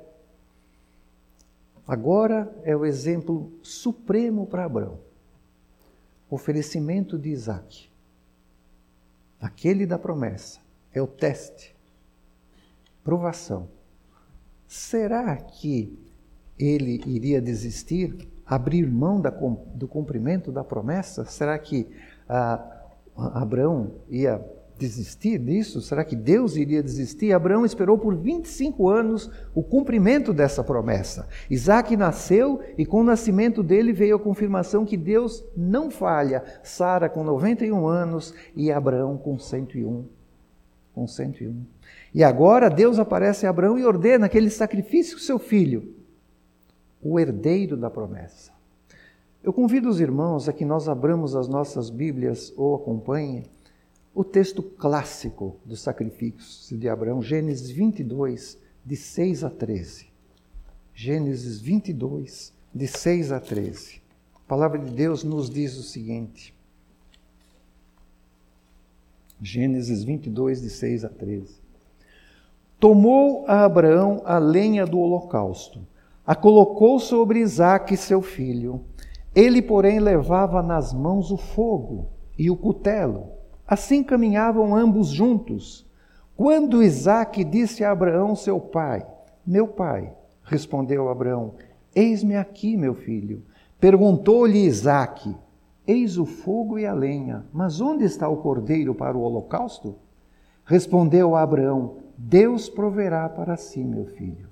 Agora 1.87 2.51
é 2.63 2.75
o 2.75 2.85
exemplo 2.85 3.51
supremo 3.61 4.47
para 4.47 4.65
Abraão. 4.65 4.97
Oferecimento 6.29 7.19
de 7.19 7.29
Isaac. 7.29 7.89
Aquele 9.39 9.85
da 9.85 9.99
promessa. 9.99 10.59
É 10.91 11.01
o 11.01 11.05
teste. 11.05 11.75
Provação. 13.03 13.74
Será 14.67 15.35
que 15.35 15.97
ele 16.57 17.01
iria 17.05 17.41
desistir, 17.41 18.29
abrir 18.45 18.89
mão 18.89 19.19
da, 19.19 19.29
do 19.29 19.87
cumprimento 19.87 20.51
da 20.51 20.63
promessa? 20.63 21.25
Será 21.25 21.57
que 21.59 21.87
ah, 22.27 22.63
Abraão 23.15 23.91
ia 24.09 24.43
desistir 24.77 25.39
disso? 25.39 25.81
Será 25.81 26.03
que 26.03 26.15
Deus 26.15 26.55
iria 26.55 26.83
desistir? 26.83 27.33
Abraão 27.33 27.65
esperou 27.65 27.97
por 27.97 28.15
25 28.15 28.89
anos 28.89 29.29
o 29.53 29.63
cumprimento 29.63 30.33
dessa 30.33 30.63
promessa. 30.63 31.27
Isaac 31.49 31.95
nasceu 31.95 32.61
e 32.77 32.85
com 32.85 33.01
o 33.01 33.03
nascimento 33.03 33.63
dele 33.63 33.93
veio 33.93 34.15
a 34.15 34.19
confirmação 34.19 34.85
que 34.85 34.97
Deus 34.97 35.43
não 35.55 35.89
falha. 35.89 36.43
Sara 36.63 37.09
com 37.09 37.23
91 37.23 37.87
anos 37.87 38.33
e 38.55 38.71
Abraão 38.71 39.17
com 39.17 39.37
101. 39.37 40.05
Com 40.93 41.07
101. 41.07 41.74
E 42.15 42.23
agora 42.23 42.69
Deus 42.69 42.97
aparece 42.97 43.45
a 43.45 43.49
Abraão 43.49 43.77
e 43.77 43.83
ordena 43.83 44.29
que 44.29 44.37
ele 44.37 44.49
sacrifique 44.49 45.15
o 45.15 45.19
seu 45.19 45.37
filho, 45.37 45.93
o 47.01 47.19
herdeiro 47.19 47.75
da 47.75 47.89
promessa. 47.89 48.53
Eu 49.43 49.51
convido 49.51 49.89
os 49.89 49.99
irmãos 49.99 50.47
a 50.47 50.53
que 50.53 50.63
nós 50.63 50.87
abramos 50.87 51.35
as 51.35 51.49
nossas 51.49 51.89
Bíblias 51.89 52.53
ou 52.55 52.73
acompanhem 52.73 53.43
o 54.13 54.23
texto 54.23 54.63
clássico 54.63 55.57
do 55.65 55.75
sacrifício 55.75 56.77
de 56.77 56.87
Abraão, 56.87 57.21
Gênesis 57.21 57.69
22, 57.69 58.57
de 58.85 58.95
6 58.95 59.43
a 59.43 59.49
13. 59.49 60.07
Gênesis 60.93 61.59
22, 61.59 62.53
de 62.73 62.87
6 62.87 63.33
a 63.33 63.41
13. 63.41 64.01
A 64.33 64.47
palavra 64.47 64.79
de 64.79 64.89
Deus 64.89 65.21
nos 65.21 65.49
diz 65.49 65.75
o 65.75 65.83
seguinte. 65.83 66.55
Gênesis 69.41 70.01
22, 70.01 70.61
de 70.61 70.69
6 70.69 71.03
a 71.03 71.09
13. 71.09 71.64
Tomou 72.79 73.45
a 73.47 73.63
Abraão 73.63 74.21
a 74.25 74.37
lenha 74.37 74.85
do 74.85 74.99
holocausto, 74.99 75.79
a 76.25 76.35
colocou 76.35 76.99
sobre 76.99 77.39
Isaque, 77.39 77.95
seu 77.95 78.21
filho. 78.21 78.81
Ele, 79.33 79.61
porém, 79.61 79.99
levava 79.99 80.61
nas 80.61 80.93
mãos 80.93 81.31
o 81.31 81.37
fogo 81.37 82.07
e 82.37 82.49
o 82.49 82.57
cutelo. 82.57 83.29
Assim 83.67 84.03
caminhavam 84.03 84.75
ambos 84.75 85.07
juntos. 85.07 85.85
Quando 86.35 86.83
Isaque 86.83 87.43
disse 87.43 87.83
a 87.83 87.91
Abraão, 87.91 88.35
seu 88.35 88.59
pai: 88.59 89.05
Meu 89.45 89.67
pai, 89.67 90.13
respondeu 90.43 91.09
Abraão: 91.09 91.53
Eis-me 91.95 92.35
aqui, 92.35 92.75
meu 92.75 92.93
filho. 92.93 93.43
Perguntou-lhe 93.79 94.65
Isaque: 94.65 95.35
Eis 95.87 96.17
o 96.17 96.25
fogo 96.25 96.77
e 96.77 96.85
a 96.85 96.93
lenha, 96.93 97.45
mas 97.53 97.79
onde 97.79 98.03
está 98.03 98.27
o 98.27 98.37
cordeiro 98.37 98.93
para 98.93 99.17
o 99.17 99.21
holocausto? 99.21 99.95
Respondeu 100.65 101.35
Abraão: 101.35 102.04
Deus 102.17 102.69
proverá 102.69 103.27
para 103.27 103.57
si, 103.57 103.83
meu 103.83 104.05
filho, 104.05 104.47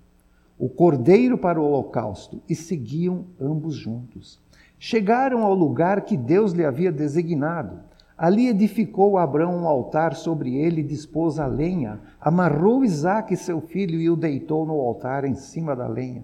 o 0.59 0.67
cordeiro 0.67 1.37
para 1.37 1.59
o 1.59 1.63
holocausto, 1.63 2.41
e 2.47 2.55
seguiam 2.55 3.25
ambos 3.39 3.75
juntos. 3.75 4.41
Chegaram 4.77 5.43
ao 5.43 5.53
lugar 5.53 6.01
que 6.01 6.17
Deus 6.17 6.51
lhe 6.51 6.65
havia 6.65 6.91
designado. 6.91 7.79
Ali 8.17 8.47
edificou 8.47 9.17
Abraão 9.17 9.61
um 9.61 9.67
altar 9.67 10.13
sobre 10.13 10.55
ele 10.55 10.83
dispôs 10.83 11.39
a 11.39 11.47
lenha, 11.47 11.99
amarrou 12.19 12.83
Isaque, 12.83 13.35
seu 13.35 13.61
filho, 13.61 13.99
e 13.99 14.09
o 14.09 14.15
deitou 14.15 14.65
no 14.65 14.79
altar 14.79 15.25
em 15.25 15.35
cima 15.35 15.75
da 15.75 15.87
lenha. 15.87 16.23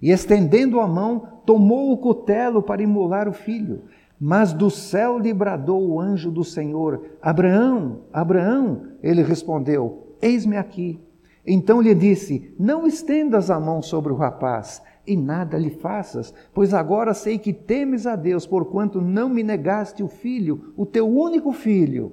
E 0.00 0.10
estendendo 0.10 0.80
a 0.80 0.86
mão, 0.86 1.40
tomou 1.44 1.92
o 1.92 1.98
cutelo 1.98 2.62
para 2.62 2.82
imolar 2.82 3.28
o 3.28 3.32
filho. 3.32 3.82
Mas 4.18 4.52
do 4.52 4.70
céu 4.70 5.18
lhe 5.18 5.32
bradou 5.32 5.88
o 5.88 6.00
anjo 6.00 6.30
do 6.30 6.44
Senhor: 6.44 7.04
Abraão, 7.20 8.00
Abraão. 8.12 8.82
Ele 9.02 9.22
respondeu: 9.22 10.07
Eis-me 10.20 10.56
aqui. 10.56 11.00
Então 11.46 11.80
lhe 11.80 11.94
disse: 11.94 12.54
Não 12.58 12.86
estendas 12.86 13.50
a 13.50 13.58
mão 13.58 13.80
sobre 13.80 14.12
o 14.12 14.16
rapaz 14.16 14.82
e 15.06 15.16
nada 15.16 15.56
lhe 15.56 15.70
faças, 15.70 16.34
pois 16.52 16.74
agora 16.74 17.14
sei 17.14 17.38
que 17.38 17.52
temes 17.52 18.06
a 18.06 18.14
Deus, 18.14 18.46
porquanto 18.46 19.00
não 19.00 19.28
me 19.28 19.42
negaste 19.42 20.02
o 20.02 20.08
filho, 20.08 20.74
o 20.76 20.84
teu 20.84 21.08
único 21.08 21.50
filho. 21.52 22.12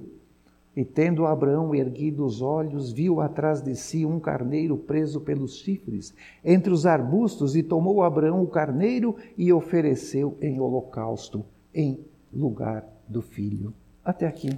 E 0.74 0.84
tendo 0.84 1.26
Abraão 1.26 1.74
erguido 1.74 2.24
os 2.24 2.40
olhos, 2.40 2.92
viu 2.92 3.20
atrás 3.20 3.62
de 3.62 3.74
si 3.74 4.04
um 4.04 4.18
carneiro 4.18 4.76
preso 4.76 5.20
pelos 5.20 5.56
chifres 5.56 6.14
entre 6.44 6.72
os 6.72 6.86
arbustos, 6.86 7.54
e 7.56 7.62
tomou 7.62 8.02
Abraão 8.02 8.42
o 8.42 8.46
carneiro 8.46 9.16
e 9.36 9.52
ofereceu 9.52 10.36
em 10.40 10.58
holocausto 10.58 11.44
em 11.74 12.00
lugar 12.32 12.86
do 13.08 13.20
filho. 13.20 13.72
Até 14.04 14.26
aqui. 14.26 14.50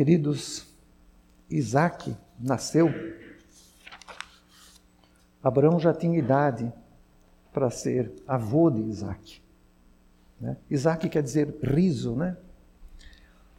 Queridos, 0.00 0.66
Isaac 1.50 2.16
nasceu. 2.38 2.88
Abraão 5.42 5.78
já 5.78 5.92
tinha 5.92 6.18
idade 6.18 6.72
para 7.52 7.68
ser 7.68 8.10
avô 8.26 8.70
de 8.70 8.80
Isaac. 8.80 9.42
Né? 10.40 10.56
Isaac 10.70 11.06
quer 11.06 11.22
dizer 11.22 11.54
riso, 11.62 12.16
né? 12.16 12.34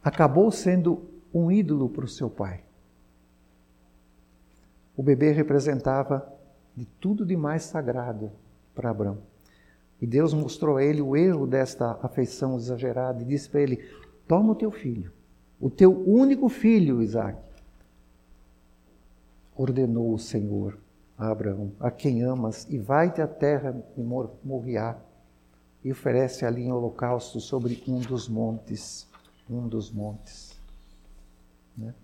Acabou 0.02 0.50
sendo 0.50 1.08
um 1.32 1.48
ídolo 1.48 1.88
para 1.88 2.06
o 2.06 2.08
seu 2.08 2.28
pai. 2.28 2.64
O 4.96 5.02
bebê 5.04 5.30
representava 5.30 6.28
de 6.74 6.86
tudo 6.86 7.24
de 7.24 7.36
mais 7.36 7.62
sagrado 7.62 8.32
para 8.74 8.90
Abraão. 8.90 9.18
E 10.00 10.08
Deus 10.08 10.34
mostrou 10.34 10.78
a 10.78 10.82
ele 10.82 11.00
o 11.00 11.16
erro 11.16 11.46
desta 11.46 12.00
afeição 12.02 12.56
exagerada 12.56 13.22
e 13.22 13.26
disse 13.26 13.48
para 13.48 13.60
ele: 13.60 13.88
Toma 14.26 14.50
o 14.50 14.56
teu 14.56 14.72
filho, 14.72 15.12
o 15.62 15.70
teu 15.70 15.96
único 16.04 16.48
filho, 16.48 17.00
Isaac. 17.00 17.38
Ordenou 19.56 20.12
o 20.12 20.18
Senhor 20.18 20.76
a 21.16 21.30
Abraão: 21.30 21.70
A 21.78 21.88
quem 21.88 22.24
amas, 22.24 22.66
e 22.68 22.78
vai-te 22.78 23.22
à 23.22 23.28
terra 23.28 23.70
de 23.70 24.02
Moriá 24.02 24.98
e 25.84 25.92
oferece 25.92 26.44
ali 26.44 26.64
em 26.64 26.72
holocausto 26.72 27.40
sobre 27.40 27.80
um 27.86 28.00
dos 28.00 28.28
montes, 28.28 29.06
um 29.48 29.68
dos 29.68 29.92
montes. 29.92 30.58
Né? 31.78 31.94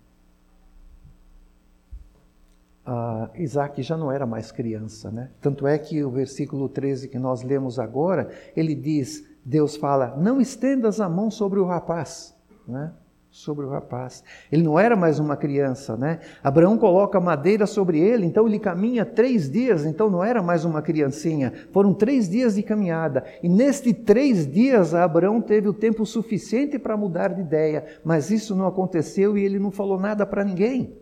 Ah, 2.85 3.29
Isaac 3.35 3.83
já 3.83 3.97
não 3.97 4.09
era 4.09 4.25
mais 4.25 4.53
criança, 4.53 5.11
né? 5.11 5.31
Tanto 5.41 5.67
é 5.67 5.77
que 5.77 6.01
o 6.01 6.09
versículo 6.09 6.69
13 6.69 7.09
que 7.09 7.19
nós 7.19 7.43
lemos 7.43 7.77
agora, 7.77 8.31
ele 8.55 8.73
diz, 8.73 9.29
Deus 9.43 9.75
fala, 9.75 10.15
não 10.15 10.39
estendas 10.39 11.01
a 11.01 11.09
mão 11.09 11.29
sobre 11.29 11.59
o 11.59 11.65
rapaz, 11.65 12.35
né? 12.65 12.93
Sobre 13.31 13.65
o 13.65 13.69
rapaz. 13.69 14.23
Ele 14.51 14.63
não 14.63 14.79
era 14.79 14.95
mais 14.95 15.19
uma 15.19 15.37
criança, 15.37 15.95
né? 15.95 16.19
Abraão 16.43 16.77
coloca 16.77 17.19
madeira 17.19 17.67
sobre 17.67 17.99
ele, 17.99 18.25
então 18.25 18.47
ele 18.47 18.57
caminha 18.57 19.05
três 19.05 19.49
dias, 19.49 19.85
então 19.85 20.09
não 20.09 20.23
era 20.23 20.41
mais 20.41 20.65
uma 20.65 20.81
criancinha. 20.81 21.53
Foram 21.71 21.93
três 21.93 22.27
dias 22.27 22.55
de 22.55 22.63
caminhada. 22.63 23.23
E 23.43 23.47
nestes 23.47 23.93
três 24.03 24.51
dias, 24.51 24.95
Abraão 24.95 25.41
teve 25.41 25.67
o 25.67 25.73
tempo 25.73 26.05
suficiente 26.05 26.79
para 26.79 26.97
mudar 26.97 27.29
de 27.29 27.41
ideia, 27.41 27.85
mas 28.03 28.31
isso 28.31 28.55
não 28.55 28.65
aconteceu 28.65 29.37
e 29.37 29.43
ele 29.43 29.59
não 29.59 29.71
falou 29.71 29.99
nada 29.99 30.25
para 30.25 30.43
ninguém. 30.43 30.97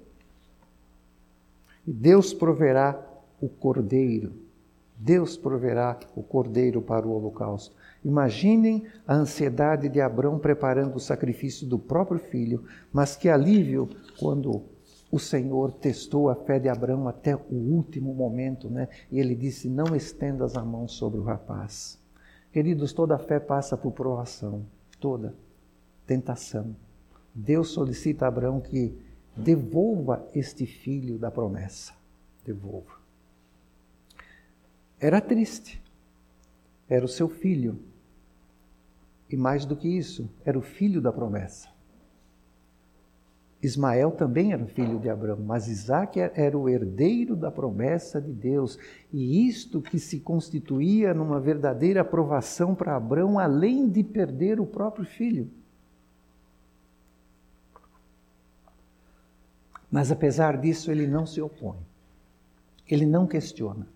E 1.85 1.93
Deus 1.93 2.33
proverá 2.33 2.99
o 3.39 3.47
cordeiro. 3.47 4.46
Deus 4.99 5.37
proverá 5.37 5.99
o 6.15 6.23
cordeiro 6.23 6.81
para 6.81 7.07
o 7.07 7.11
holocausto. 7.11 7.75
Imaginem 8.03 8.85
a 9.05 9.15
ansiedade 9.15 9.87
de 9.87 10.01
Abraão 10.01 10.39
preparando 10.39 10.95
o 10.95 10.99
sacrifício 10.99 11.67
do 11.67 11.77
próprio 11.77 12.19
filho, 12.19 12.63
mas 12.91 13.15
que 13.15 13.29
alívio 13.29 13.87
quando 14.19 14.63
o 15.11 15.19
Senhor 15.19 15.71
testou 15.71 16.29
a 16.29 16.35
fé 16.35 16.59
de 16.59 16.67
Abraão 16.67 17.07
até 17.07 17.35
o 17.35 17.53
último 17.53 18.13
momento, 18.13 18.69
né? 18.69 18.89
E 19.11 19.19
ele 19.19 19.35
disse: 19.35 19.69
Não 19.69 19.95
estendas 19.95 20.57
a 20.57 20.65
mão 20.65 20.87
sobre 20.87 21.19
o 21.19 21.23
rapaz. 21.23 22.01
Queridos, 22.51 22.91
toda 22.91 23.19
fé 23.19 23.39
passa 23.39 23.77
por 23.77 23.91
provação, 23.91 24.65
toda 24.99 25.35
tentação. 26.07 26.75
Deus 27.35 27.69
solicita 27.69 28.25
a 28.25 28.29
Abraão 28.29 28.59
que 28.59 28.97
devolva 29.35 30.27
este 30.33 30.65
filho 30.65 31.19
da 31.19 31.29
promessa. 31.29 31.93
Devolva. 32.43 32.96
Era 34.99 35.21
triste. 35.21 35.81
Era 36.89 37.05
o 37.05 37.09
seu 37.09 37.27
filho, 37.27 37.77
e 39.29 39.35
mais 39.35 39.65
do 39.65 39.75
que 39.75 39.87
isso, 39.87 40.29
era 40.45 40.57
o 40.57 40.61
filho 40.61 41.01
da 41.01 41.11
promessa. 41.11 41.69
Ismael 43.61 44.11
também 44.11 44.53
era 44.53 44.65
filho 44.67 44.99
de 44.99 45.09
Abraão, 45.09 45.39
mas 45.39 45.67
Isaac 45.67 46.19
era 46.19 46.57
o 46.57 46.69
herdeiro 46.69 47.35
da 47.35 47.51
promessa 47.51 48.21
de 48.21 48.31
Deus. 48.31 48.77
E 49.11 49.47
isto 49.47 49.81
que 49.81 49.99
se 49.99 50.19
constituía 50.19 51.13
numa 51.13 51.39
verdadeira 51.39 52.01
aprovação 52.01 52.75
para 52.75 52.95
Abraão, 52.95 53.39
além 53.39 53.89
de 53.89 54.03
perder 54.03 54.59
o 54.59 54.65
próprio 54.65 55.05
filho. 55.05 55.49
Mas 59.91 60.11
apesar 60.11 60.57
disso, 60.57 60.91
ele 60.91 61.07
não 61.07 61.25
se 61.25 61.41
opõe. 61.41 61.79
Ele 62.87 63.05
não 63.05 63.25
questiona 63.25 63.87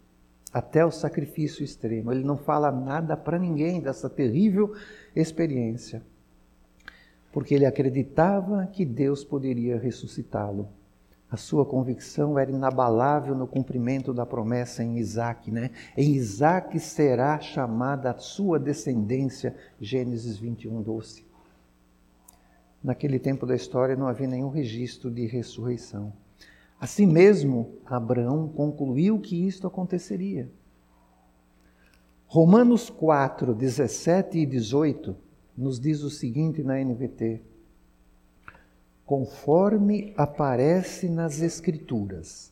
até 0.54 0.86
o 0.86 0.92
sacrifício 0.92 1.64
extremo. 1.64 2.12
Ele 2.12 2.24
não 2.24 2.38
fala 2.38 2.72
nada 2.72 3.16
para 3.16 3.40
ninguém 3.40 3.80
dessa 3.80 4.10
terrível 4.10 4.76
experiência, 5.16 6.02
porque 7.32 7.56
ele 7.56 7.66
acreditava 7.66 8.68
que 8.68 8.86
Deus 8.86 9.24
poderia 9.24 9.80
ressuscitá-lo. 9.80 10.68
A 11.30 11.38
sua 11.38 11.66
convicção 11.66 12.38
era 12.38 12.52
inabalável 12.52 13.34
no 13.34 13.48
cumprimento 13.48 14.14
da 14.14 14.26
promessa 14.26 14.84
em 14.84 14.98
Isaac, 14.98 15.50
né? 15.50 15.72
Em 15.96 16.14
Isaac 16.14 16.78
será 16.78 17.40
chamada 17.40 18.12
a 18.12 18.18
sua 18.18 18.60
descendência, 18.60 19.56
Gênesis 19.80 20.38
21, 20.38 20.82
12. 20.82 21.26
Naquele 22.84 23.18
tempo 23.18 23.46
da 23.46 23.56
história 23.56 23.96
não 23.96 24.08
havia 24.08 24.28
nenhum 24.28 24.50
registro 24.50 25.10
de 25.10 25.26
ressurreição. 25.26 26.12
Assim 26.82 27.06
mesmo, 27.06 27.76
Abraão 27.86 28.48
concluiu 28.48 29.20
que 29.20 29.46
isto 29.46 29.68
aconteceria. 29.68 30.50
Romanos 32.26 32.90
4, 32.90 33.54
17 33.54 34.40
e 34.40 34.46
18 34.48 35.16
nos 35.56 35.80
diz 35.80 36.02
o 36.02 36.10
seguinte 36.10 36.64
na 36.64 36.84
NVT: 36.84 37.44
Conforme 39.06 40.12
aparece 40.18 41.08
nas 41.08 41.40
Escrituras, 41.40 42.52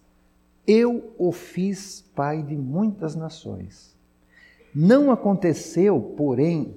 eu 0.67 1.11
o 1.17 1.31
fiz 1.31 2.01
pai 2.13 2.43
de 2.43 2.55
muitas 2.55 3.15
nações. 3.15 3.97
Não 4.75 5.09
aconteceu, 5.09 5.99
porém, 6.15 6.75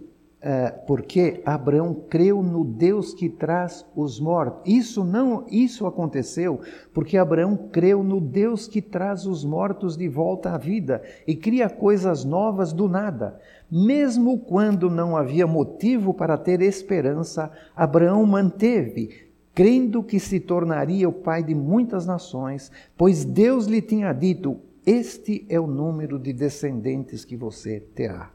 porque 0.86 1.40
Abraão 1.45 1.95
creu 1.95 2.43
no 2.43 2.64
Deus 2.64 3.14
que 3.14 3.28
traz 3.28 3.86
os 3.95 4.18
mortos. 4.18 4.61
Isso 4.66 5.05
não, 5.05 5.47
isso 5.49 5.86
aconteceu 5.86 6.61
porque 6.93 7.16
Abraão 7.16 7.57
creu 7.70 8.03
no 8.03 8.20
Deus 8.20 8.66
que 8.66 8.82
traz 8.82 9.24
os 9.24 9.45
mortos 9.45 9.97
de 9.97 10.09
volta 10.09 10.51
à 10.51 10.59
vida 10.59 11.01
e 11.26 11.36
cria 11.36 11.70
coisas 11.70 12.24
novas 12.24 12.72
do 12.72 12.88
nada. 12.88 13.38
Mesmo 13.70 14.36
quando 14.36 14.90
não 14.90 15.16
havia 15.16 15.47
motivo 15.47 16.12
para 16.12 16.36
ter 16.36 16.61
esperança, 16.61 17.51
Abraão 17.76 18.26
manteve, 18.26 19.30
crendo 19.55 20.03
que 20.03 20.18
se 20.18 20.40
tornaria 20.40 21.09
o 21.09 21.12
pai 21.12 21.45
de 21.45 21.55
muitas 21.55 22.05
nações, 22.05 22.72
pois 22.97 23.24
Deus 23.24 23.66
lhe 23.66 23.80
tinha 23.80 24.12
dito: 24.12 24.59
Este 24.84 25.47
é 25.49 25.61
o 25.61 25.68
número 25.68 26.18
de 26.18 26.32
descendentes 26.32 27.24
que 27.24 27.36
você 27.36 27.78
terá. 27.78 28.32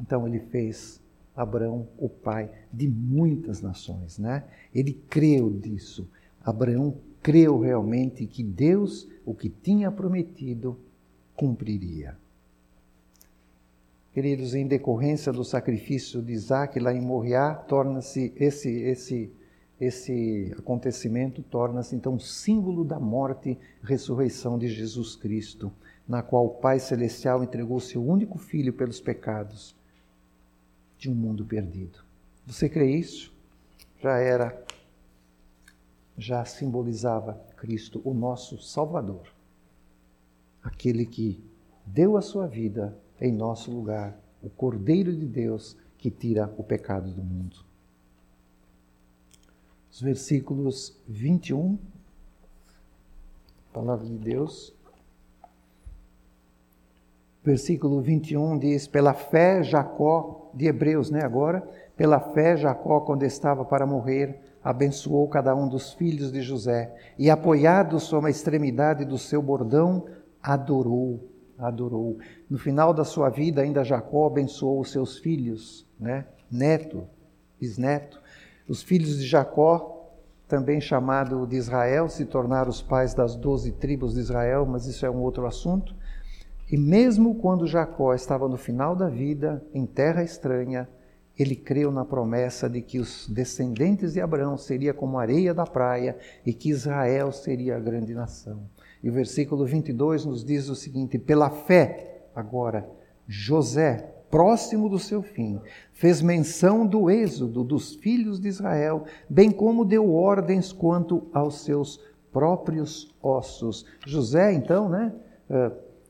Então 0.00 0.26
ele 0.26 0.40
fez 0.40 1.00
Abraão 1.34 1.88
o 1.98 2.08
pai 2.08 2.50
de 2.72 2.88
muitas 2.88 3.60
nações, 3.60 4.18
né? 4.18 4.44
Ele 4.74 4.92
creu 5.08 5.50
disso. 5.50 6.08
Abraão 6.42 6.96
creu 7.22 7.58
realmente 7.58 8.26
que 8.26 8.42
Deus, 8.42 9.08
o 9.24 9.34
que 9.34 9.48
tinha 9.48 9.90
prometido, 9.90 10.78
cumpriria. 11.34 12.16
Queridos, 14.12 14.54
em 14.54 14.66
decorrência 14.66 15.32
do 15.32 15.42
sacrifício 15.42 16.22
de 16.22 16.32
Isaac 16.32 16.78
lá 16.78 16.92
em 16.92 17.00
Moriá, 17.00 17.54
torna-se 17.54 18.32
esse 18.36 18.70
esse 18.70 19.32
esse 19.80 20.54
acontecimento 20.56 21.42
torna-se 21.42 21.96
então 21.96 22.16
símbolo 22.16 22.84
da 22.84 23.00
morte 23.00 23.50
e 23.50 23.86
ressurreição 23.86 24.56
de 24.56 24.68
Jesus 24.68 25.16
Cristo, 25.16 25.72
na 26.06 26.22
qual 26.22 26.46
o 26.46 26.50
Pai 26.50 26.78
celestial 26.78 27.42
entregou 27.42 27.80
seu 27.80 28.06
único 28.06 28.38
filho 28.38 28.72
pelos 28.72 29.00
pecados 29.00 29.74
de 30.98 31.10
um 31.10 31.14
mundo 31.14 31.44
perdido. 31.44 32.04
Você 32.46 32.68
crê 32.68 32.96
isso? 32.96 33.32
Já 34.00 34.18
era, 34.18 34.64
já 36.16 36.44
simbolizava 36.44 37.34
Cristo, 37.56 38.00
o 38.04 38.12
nosso 38.12 38.60
Salvador, 38.60 39.26
aquele 40.62 41.06
que 41.06 41.42
deu 41.86 42.16
a 42.16 42.22
sua 42.22 42.46
vida 42.46 42.96
em 43.20 43.32
nosso 43.32 43.70
lugar, 43.70 44.18
o 44.42 44.50
Cordeiro 44.50 45.14
de 45.14 45.26
Deus 45.26 45.76
que 45.96 46.10
tira 46.10 46.52
o 46.58 46.62
pecado 46.62 47.10
do 47.10 47.22
mundo. 47.22 47.64
Os 49.90 50.00
versículos 50.00 50.94
21, 51.08 51.78
palavra 53.72 54.04
de 54.04 54.18
Deus. 54.18 54.74
Versículo 57.44 58.00
21 58.00 58.58
diz: 58.58 58.86
Pela 58.88 59.12
fé, 59.12 59.62
Jacó, 59.62 60.50
de 60.54 60.66
Hebreus, 60.66 61.10
né? 61.10 61.22
Agora, 61.22 61.62
pela 61.96 62.18
fé, 62.18 62.56
Jacó, 62.56 63.00
quando 63.00 63.24
estava 63.24 63.64
para 63.64 63.86
morrer, 63.86 64.40
abençoou 64.62 65.28
cada 65.28 65.54
um 65.54 65.68
dos 65.68 65.92
filhos 65.92 66.32
de 66.32 66.40
José 66.40 66.94
e, 67.18 67.28
apoiado 67.28 68.00
sobre 68.00 68.28
a 68.28 68.30
extremidade 68.30 69.04
do 69.04 69.18
seu 69.18 69.42
bordão, 69.42 70.06
adorou, 70.42 71.28
adorou. 71.58 72.18
No 72.48 72.56
final 72.56 72.94
da 72.94 73.04
sua 73.04 73.28
vida, 73.28 73.60
ainda 73.60 73.84
Jacó 73.84 74.26
abençoou 74.26 74.80
os 74.80 74.90
seus 74.90 75.18
filhos, 75.18 75.86
né? 76.00 76.24
Neto, 76.50 77.04
bisneto. 77.60 78.22
Os 78.66 78.82
filhos 78.82 79.18
de 79.18 79.26
Jacó, 79.26 80.10
também 80.48 80.80
chamado 80.80 81.46
de 81.46 81.56
Israel, 81.56 82.08
se 82.08 82.24
tornaram 82.24 82.70
os 82.70 82.80
pais 82.80 83.12
das 83.12 83.36
doze 83.36 83.72
tribos 83.72 84.14
de 84.14 84.20
Israel, 84.20 84.64
mas 84.64 84.86
isso 84.86 85.04
é 85.04 85.10
um 85.10 85.20
outro 85.20 85.46
assunto. 85.46 85.94
E 86.74 86.76
mesmo 86.76 87.36
quando 87.36 87.68
Jacó 87.68 88.14
estava 88.14 88.48
no 88.48 88.56
final 88.56 88.96
da 88.96 89.08
vida, 89.08 89.64
em 89.72 89.86
terra 89.86 90.24
estranha, 90.24 90.88
ele 91.38 91.54
creu 91.54 91.92
na 91.92 92.04
promessa 92.04 92.68
de 92.68 92.82
que 92.82 92.98
os 92.98 93.28
descendentes 93.28 94.14
de 94.14 94.20
Abraão 94.20 94.56
seria 94.56 94.92
como 94.92 95.16
areia 95.16 95.54
da 95.54 95.64
praia 95.64 96.18
e 96.44 96.52
que 96.52 96.70
Israel 96.70 97.30
seria 97.30 97.76
a 97.76 97.78
grande 97.78 98.12
nação. 98.12 98.68
E 99.04 99.08
o 99.08 99.12
versículo 99.12 99.64
22 99.64 100.24
nos 100.24 100.44
diz 100.44 100.68
o 100.68 100.74
seguinte: 100.74 101.16
pela 101.16 101.48
fé, 101.48 102.24
agora, 102.34 102.90
José, 103.28 104.12
próximo 104.28 104.88
do 104.88 104.98
seu 104.98 105.22
fim, 105.22 105.60
fez 105.92 106.20
menção 106.20 106.84
do 106.84 107.08
êxodo 107.08 107.62
dos 107.62 107.94
filhos 107.94 108.40
de 108.40 108.48
Israel, 108.48 109.04
bem 109.30 109.52
como 109.52 109.84
deu 109.84 110.12
ordens 110.12 110.72
quanto 110.72 111.28
aos 111.32 111.62
seus 111.62 112.00
próprios 112.32 113.14
ossos. 113.22 113.86
José, 114.04 114.52
então, 114.52 114.88
né? 114.88 115.12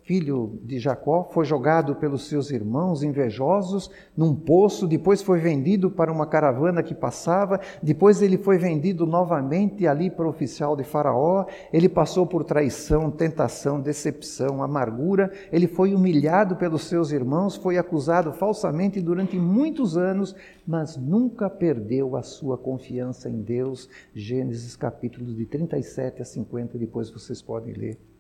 Filho 0.05 0.59
de 0.63 0.79
Jacó, 0.79 1.31
foi 1.33 1.47
jogado 1.47 1.95
pelos 1.95 2.29
seus 2.29 2.51
irmãos 2.51 3.03
invejosos 3.03 3.91
num 4.15 4.35
poço, 4.35 4.87
depois 4.87 5.23
foi 5.23 5.41
vendido 5.41 5.91
para 5.91 6.13
uma 6.13 6.27
caravana 6.27 6.83
que 6.83 6.95
passava, 6.95 7.59
depois 7.83 8.21
ele 8.21 8.37
foi 8.37 8.59
vendido 8.59 9.07
novamente 9.07 9.87
ali 9.87 10.11
para 10.11 10.27
o 10.27 10.29
oficial 10.29 10.77
de 10.77 10.85
Faraó. 10.85 11.47
Ele 11.73 11.89
passou 11.89 12.27
por 12.27 12.45
traição, 12.45 13.11
tentação, 13.11 13.81
decepção, 13.81 14.63
amargura. 14.63 15.33
Ele 15.51 15.67
foi 15.67 15.95
humilhado 15.95 16.55
pelos 16.57 16.85
seus 16.85 17.11
irmãos, 17.11 17.57
foi 17.57 17.79
acusado 17.79 18.31
falsamente 18.31 19.01
durante 19.01 19.39
muitos 19.39 19.97
anos, 19.97 20.37
mas 20.67 20.99
nunca 20.99 21.49
perdeu 21.49 22.15
a 22.15 22.23
sua 22.23 22.59
confiança 22.59 23.31
em 23.31 23.41
Deus. 23.41 23.89
Gênesis 24.15 24.77
capítulos 24.77 25.35
de 25.35 25.47
37 25.47 26.21
a 26.21 26.25
50, 26.27 26.77
depois 26.77 27.09
vocês 27.09 27.41
podem 27.41 27.73
ler. 27.73 28.14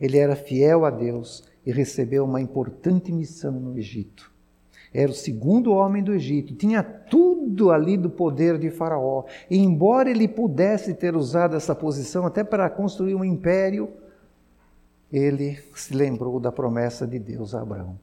Ele 0.00 0.16
era 0.16 0.34
fiel 0.34 0.84
a 0.84 0.90
Deus 0.90 1.44
e 1.64 1.70
recebeu 1.70 2.24
uma 2.24 2.40
importante 2.40 3.12
missão 3.12 3.52
no 3.52 3.76
Egito. 3.76 4.32
Era 4.92 5.10
o 5.10 5.14
segundo 5.14 5.72
homem 5.72 6.02
do 6.02 6.12
Egito, 6.12 6.54
tinha 6.54 6.82
tudo 6.82 7.70
ali 7.70 7.96
do 7.96 8.10
poder 8.10 8.58
de 8.58 8.70
Faraó. 8.70 9.24
E 9.48 9.56
embora 9.56 10.10
ele 10.10 10.26
pudesse 10.26 10.94
ter 10.94 11.14
usado 11.14 11.54
essa 11.54 11.74
posição 11.74 12.26
até 12.26 12.42
para 12.42 12.68
construir 12.70 13.14
um 13.14 13.24
império, 13.24 13.92
ele 15.12 15.58
se 15.74 15.94
lembrou 15.94 16.40
da 16.40 16.50
promessa 16.50 17.06
de 17.06 17.18
Deus 17.18 17.54
a 17.54 17.60
Abraão. 17.60 17.98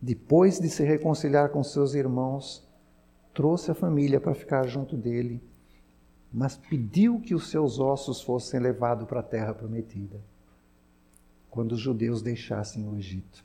Depois 0.00 0.58
de 0.58 0.68
se 0.70 0.82
reconciliar 0.82 1.50
com 1.50 1.62
seus 1.62 1.94
irmãos, 1.94 2.66
trouxe 3.34 3.70
a 3.70 3.74
família 3.74 4.18
para 4.18 4.34
ficar 4.34 4.66
junto 4.66 4.96
dele, 4.96 5.42
mas 6.32 6.56
pediu 6.56 7.20
que 7.20 7.34
os 7.34 7.50
seus 7.50 7.78
ossos 7.78 8.22
fossem 8.22 8.60
levados 8.60 9.06
para 9.06 9.20
a 9.20 9.22
terra 9.22 9.52
prometida 9.52 10.29
quando 11.50 11.72
os 11.72 11.80
judeus 11.80 12.22
deixassem 12.22 12.86
o 12.88 12.96
Egito. 12.96 13.44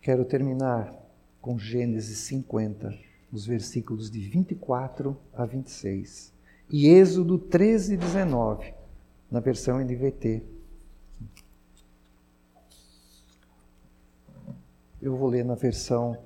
Quero 0.00 0.24
terminar 0.24 0.94
com 1.40 1.58
Gênesis 1.58 2.18
50, 2.18 2.92
os 3.32 3.46
versículos 3.46 4.10
de 4.10 4.20
24 4.20 5.16
a 5.32 5.46
26, 5.46 6.32
e 6.70 6.88
Êxodo 6.88 7.38
13, 7.38 7.96
19, 7.96 8.74
na 9.30 9.40
versão 9.40 9.78
NVT. 9.78 10.42
Eu 15.00 15.16
vou 15.16 15.28
ler 15.28 15.44
na 15.44 15.54
versão 15.54 16.16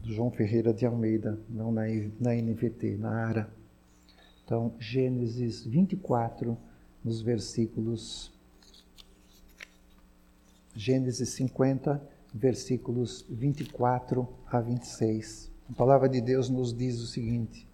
do 0.00 0.12
João 0.12 0.30
Ferreira 0.30 0.72
de 0.72 0.86
Almeida, 0.86 1.38
não 1.48 1.72
na, 1.72 1.82
na 2.20 2.34
NVT, 2.34 2.96
na 2.96 3.10
ARA. 3.10 3.50
Então, 4.44 4.74
Gênesis 4.78 5.64
24, 5.64 6.56
nos 7.02 7.20
versículos 7.20 8.35
Gênesis 10.76 11.30
50, 11.30 12.02
versículos 12.34 13.24
24 13.30 14.28
a 14.46 14.60
26. 14.60 15.50
A 15.70 15.72
palavra 15.72 16.06
de 16.06 16.20
Deus 16.20 16.50
nos 16.50 16.76
diz 16.76 17.00
o 17.00 17.06
seguinte: 17.06 17.66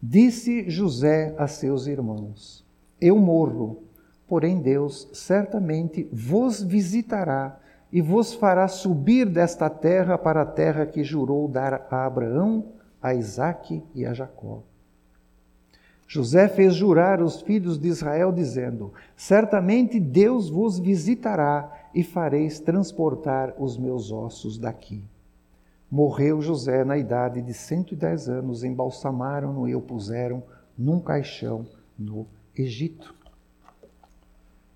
Disse 0.00 0.70
José 0.70 1.34
a 1.36 1.48
seus 1.48 1.88
irmãos: 1.88 2.64
Eu 3.00 3.18
morro, 3.18 3.82
porém 4.28 4.60
Deus 4.60 5.08
certamente 5.12 6.08
vos 6.12 6.62
visitará 6.62 7.58
e 7.90 8.00
vos 8.00 8.32
fará 8.32 8.68
subir 8.68 9.28
desta 9.28 9.68
terra 9.68 10.16
para 10.16 10.42
a 10.42 10.46
terra 10.46 10.86
que 10.86 11.02
jurou 11.02 11.48
dar 11.48 11.88
a 11.90 12.06
Abraão, 12.06 12.66
a 13.02 13.12
Isaque 13.12 13.82
e 13.96 14.06
a 14.06 14.14
Jacó. 14.14 14.62
José 16.06 16.46
fez 16.46 16.74
jurar 16.74 17.20
os 17.20 17.40
filhos 17.42 17.78
de 17.78 17.88
Israel, 17.88 18.30
dizendo: 18.30 18.92
Certamente 19.16 19.98
Deus 19.98 20.48
vos 20.48 20.78
visitará 20.78 21.81
e 21.94 22.02
fareis 22.02 22.60
transportar 22.60 23.54
os 23.58 23.76
meus 23.76 24.10
ossos 24.10 24.58
daqui. 24.58 25.04
Morreu 25.90 26.40
José 26.40 26.84
na 26.84 26.96
idade 26.96 27.42
de 27.42 27.52
110 27.52 28.28
anos, 28.28 28.64
embalsamaram-no 28.64 29.68
e 29.68 29.74
o 29.74 29.80
puseram 29.80 30.42
num 30.76 30.98
caixão 30.98 31.66
no 31.98 32.26
Egito. 32.56 33.14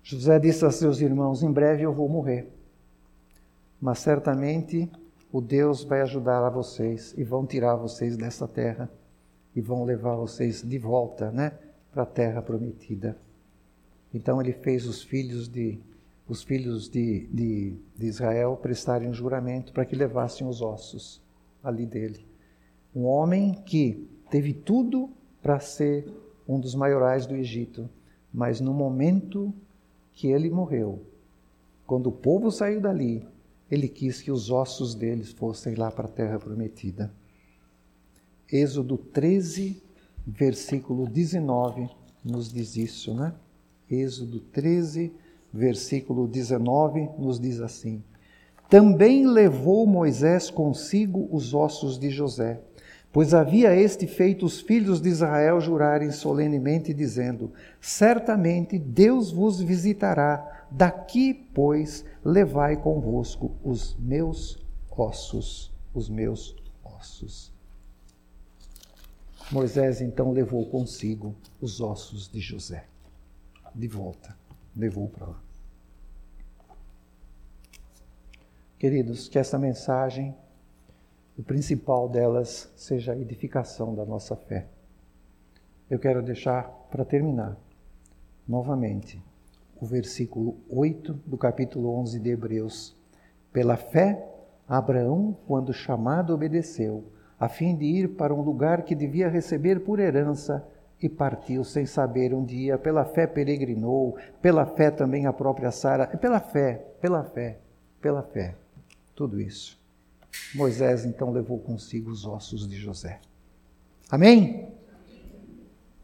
José 0.03 0.39
disse 0.39 0.65
a 0.65 0.71
seus 0.71 1.01
irmãos: 1.01 1.43
Em 1.43 1.51
breve 1.51 1.83
eu 1.83 1.91
vou 1.91 2.07
morrer, 2.07 2.47
mas 3.81 3.99
certamente 3.99 4.89
o 5.31 5.41
Deus 5.41 5.83
vai 5.83 6.01
ajudar 6.01 6.45
a 6.45 6.49
vocês 6.49 7.13
e 7.17 7.23
vão 7.23 7.45
tirar 7.45 7.75
vocês 7.75 8.15
dessa 8.15 8.47
terra 8.47 8.89
e 9.55 9.61
vão 9.61 9.83
levar 9.83 10.15
vocês 10.15 10.61
de 10.61 10.77
volta, 10.77 11.31
né, 11.31 11.51
para 11.91 12.03
a 12.03 12.05
terra 12.05 12.41
prometida. 12.41 13.17
Então 14.13 14.41
ele 14.41 14.53
fez 14.53 14.85
os 14.85 15.03
filhos 15.03 15.49
de 15.49 15.79
os 16.27 16.43
filhos 16.43 16.89
de, 16.89 17.27
de, 17.27 17.77
de 17.95 18.05
Israel 18.05 18.57
prestarem 18.61 19.09
um 19.09 19.13
juramento 19.13 19.71
para 19.71 19.85
que 19.85 19.95
levassem 19.95 20.45
os 20.45 20.61
ossos 20.61 21.21
ali 21.63 21.85
dele. 21.85 22.25
Um 22.93 23.05
homem 23.05 23.53
que 23.65 24.07
teve 24.29 24.53
tudo 24.53 25.09
para 25.41 25.59
ser 25.59 26.11
um 26.47 26.59
dos 26.59 26.75
maiorais 26.75 27.25
do 27.25 27.35
Egito, 27.35 27.89
mas 28.33 28.59
no 28.59 28.73
momento 28.73 29.53
que 30.11 30.27
ele 30.27 30.49
morreu, 30.49 31.05
quando 31.85 32.07
o 32.07 32.11
povo 32.11 32.51
saiu 32.51 32.81
dali, 32.81 33.25
ele 33.69 33.87
quis 33.87 34.21
que 34.21 34.31
os 34.31 34.49
ossos 34.49 34.95
deles 34.95 35.31
fossem 35.31 35.75
lá 35.75 35.91
para 35.91 36.05
a 36.05 36.11
terra 36.11 36.39
prometida. 36.39 37.13
Êxodo 38.51 38.97
13, 38.97 39.81
versículo 40.25 41.07
19, 41.07 41.89
nos 42.23 42.51
diz 42.51 42.75
isso, 42.75 43.13
né? 43.13 43.33
Êxodo 43.89 44.39
13, 44.39 45.03
versículo 45.03 45.26
19, 45.53 47.09
nos 47.17 47.39
diz 47.39 47.61
assim: 47.61 48.03
Também 48.69 49.25
levou 49.25 49.87
Moisés 49.87 50.49
consigo 50.49 51.27
os 51.31 51.53
ossos 51.53 51.97
de 51.97 52.09
José, 52.09 52.61
pois 53.11 53.33
havia 53.33 53.75
este 53.75 54.05
feito 54.05 54.45
os 54.45 54.59
filhos 54.59 55.01
de 55.01 55.09
Israel 55.09 55.59
jurarem 55.61 56.11
solenemente, 56.11 56.93
dizendo: 56.93 57.51
Certamente 57.79 58.77
Deus 58.77 59.31
vos 59.31 59.61
visitará, 59.61 60.65
daqui, 60.69 61.33
pois, 61.33 62.03
levai 62.23 62.77
convosco 62.77 63.51
os 63.63 63.95
meus 63.99 64.59
ossos, 64.89 65.73
os 65.93 66.09
meus 66.09 66.55
ossos. 66.83 67.51
Moisés 69.49 70.01
então 70.01 70.33
levou 70.33 70.65
consigo 70.69 71.33
os 71.61 71.79
ossos 71.79 72.29
de 72.29 72.41
José 72.41 72.83
de 73.73 73.87
volta 73.87 74.35
levou 74.77 75.09
para 75.09 75.25
lá. 75.27 75.41
Queridos, 78.77 79.27
que 79.27 79.39
essa 79.39 79.57
mensagem, 79.57 80.35
o 81.35 81.41
principal 81.41 82.07
delas, 82.07 82.71
seja 82.75 83.13
a 83.13 83.17
edificação 83.17 83.95
da 83.95 84.05
nossa 84.05 84.35
fé. 84.35 84.67
Eu 85.89 85.97
quero 85.97 86.21
deixar 86.21 86.63
para 86.91 87.03
terminar, 87.03 87.57
novamente, 88.47 89.19
o 89.81 89.85
versículo 89.85 90.59
8 90.69 91.13
do 91.25 91.37
capítulo 91.37 91.89
11 91.99 92.19
de 92.19 92.29
Hebreus. 92.29 92.95
Pela 93.51 93.77
fé, 93.77 94.23
Abraão, 94.67 95.35
quando 95.47 95.73
chamado, 95.73 96.33
obedeceu, 96.33 97.11
a 97.39 97.49
fim 97.49 97.75
de 97.75 97.85
ir 97.85 98.09
para 98.09 98.33
um 98.33 98.41
lugar 98.41 98.83
que 98.83 98.93
devia 98.93 99.27
receber 99.27 99.79
por 99.79 99.99
herança, 99.99 100.67
e 101.01 101.07
partiu 101.07 101.63
sem 101.63 101.85
saber 101.85 102.33
um 102.33 102.43
dia, 102.43 102.77
pela 102.77 103.05
fé 103.05 103.27
peregrinou, 103.27 104.17
pela 104.41 104.65
fé 104.65 104.89
também 104.89 105.27
a 105.27 105.33
própria 105.33 105.71
Sara, 105.71 106.07
pela 106.17 106.39
fé, 106.39 106.85
pela 106.99 107.23
fé, 107.23 107.59
pela 108.01 108.23
fé, 108.23 108.55
tudo 109.15 109.39
isso. 109.39 109.79
Moisés 110.55 111.05
então 111.05 111.31
levou 111.31 111.59
consigo 111.59 112.09
os 112.09 112.25
ossos 112.25 112.67
de 112.67 112.77
José. 112.77 113.19
Amém? 114.09 114.71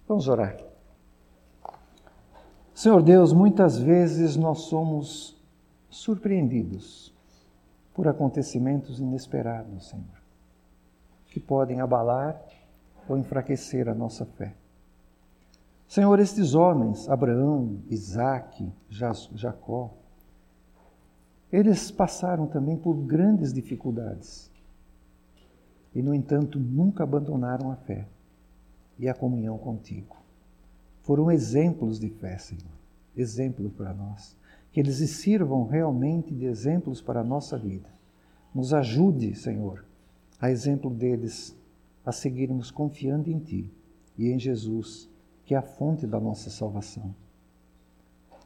Vamos 0.08 0.28
orar. 0.28 0.58
Senhor 2.74 3.02
Deus, 3.02 3.34
muitas 3.34 3.78
vezes 3.78 4.36
nós 4.36 4.62
somos 4.62 5.38
surpreendidos 5.90 7.14
por 7.94 8.08
acontecimentos 8.08 9.00
inesperados, 9.00 9.90
Senhor, 9.90 10.22
que 11.28 11.40
podem 11.40 11.82
abalar 11.82 12.42
ou 13.08 13.18
enfraquecer 13.18 13.88
a 13.88 13.94
nossa 13.94 14.26
fé. 14.26 14.54
Senhor, 15.94 16.20
estes 16.20 16.56
homens, 16.56 17.08
Abraão, 17.08 17.78
Isaac, 17.88 18.68
Jacó, 18.90 19.94
eles 21.52 21.92
passaram 21.92 22.48
também 22.48 22.76
por 22.76 22.96
grandes 22.96 23.54
dificuldades. 23.54 24.50
E, 25.94 26.02
no 26.02 26.12
entanto, 26.12 26.58
nunca 26.58 27.04
abandonaram 27.04 27.70
a 27.70 27.76
fé 27.76 28.08
e 28.98 29.08
a 29.08 29.14
comunhão 29.14 29.56
contigo. 29.60 30.16
Foram 31.04 31.30
exemplos 31.30 32.00
de 32.00 32.10
fé, 32.10 32.40
Senhor. 32.40 32.74
Exemplos 33.16 33.72
para 33.74 33.94
nós. 33.94 34.36
Que 34.72 34.80
eles 34.80 34.98
sirvam 35.12 35.68
realmente 35.68 36.34
de 36.34 36.46
exemplos 36.46 37.04
para 37.04 37.20
a 37.20 37.24
nossa 37.24 37.56
vida. 37.56 37.90
Nos 38.52 38.74
ajude, 38.74 39.36
Senhor, 39.36 39.86
a 40.42 40.50
exemplo 40.50 40.90
deles, 40.90 41.56
a 42.04 42.12
seguirmos 42.12 42.72
confiando 42.72 43.30
em 43.30 43.38
Ti 43.38 43.72
e 44.18 44.32
em 44.32 44.40
Jesus, 44.40 45.13
que 45.46 45.54
é 45.56 45.58
a 45.58 45.62
fonte 45.62 46.08
da 46.08 46.20
nossa 46.20 46.50
salvação. 46.50 47.14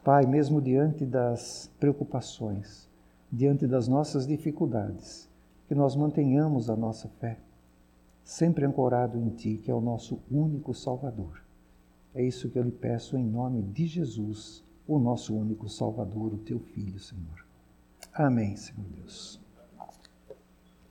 Pai, 0.04 0.26
mesmo 0.26 0.62
diante 0.62 1.06
das 1.06 1.70
preocupações, 1.80 2.89
diante 3.32 3.68
das 3.68 3.88
nossas 3.88 4.26
dificuldades, 4.26 5.30
que 5.68 5.76
nós 5.76 5.95
mantenhamos 5.95 6.70
a 6.70 6.76
nossa 6.76 7.10
fé, 7.20 7.38
sempre 8.24 8.66
ancorado 8.66 9.20
em 9.20 9.30
Ti, 9.30 9.58
que 9.58 9.70
é 9.70 9.76
o 9.76 9.82
nosso 9.82 10.20
único 10.32 10.74
Salvador. 10.74 11.43
É 12.16 12.24
isso 12.24 12.50
que 12.50 12.58
eu 12.58 12.64
lhe 12.64 12.72
peço 12.72 13.18
em 13.18 13.24
nome 13.24 13.62
de 13.62 13.86
Jesus, 13.86 14.64
o 14.88 14.98
nosso 14.98 15.36
único 15.36 15.68
Salvador, 15.68 16.34
o 16.34 16.38
Teu 16.38 16.60
Filho, 16.60 17.00
Senhor. 17.00 17.45
Amém, 18.14 18.56
Senhor 18.56 18.86
Deus. 18.95 19.47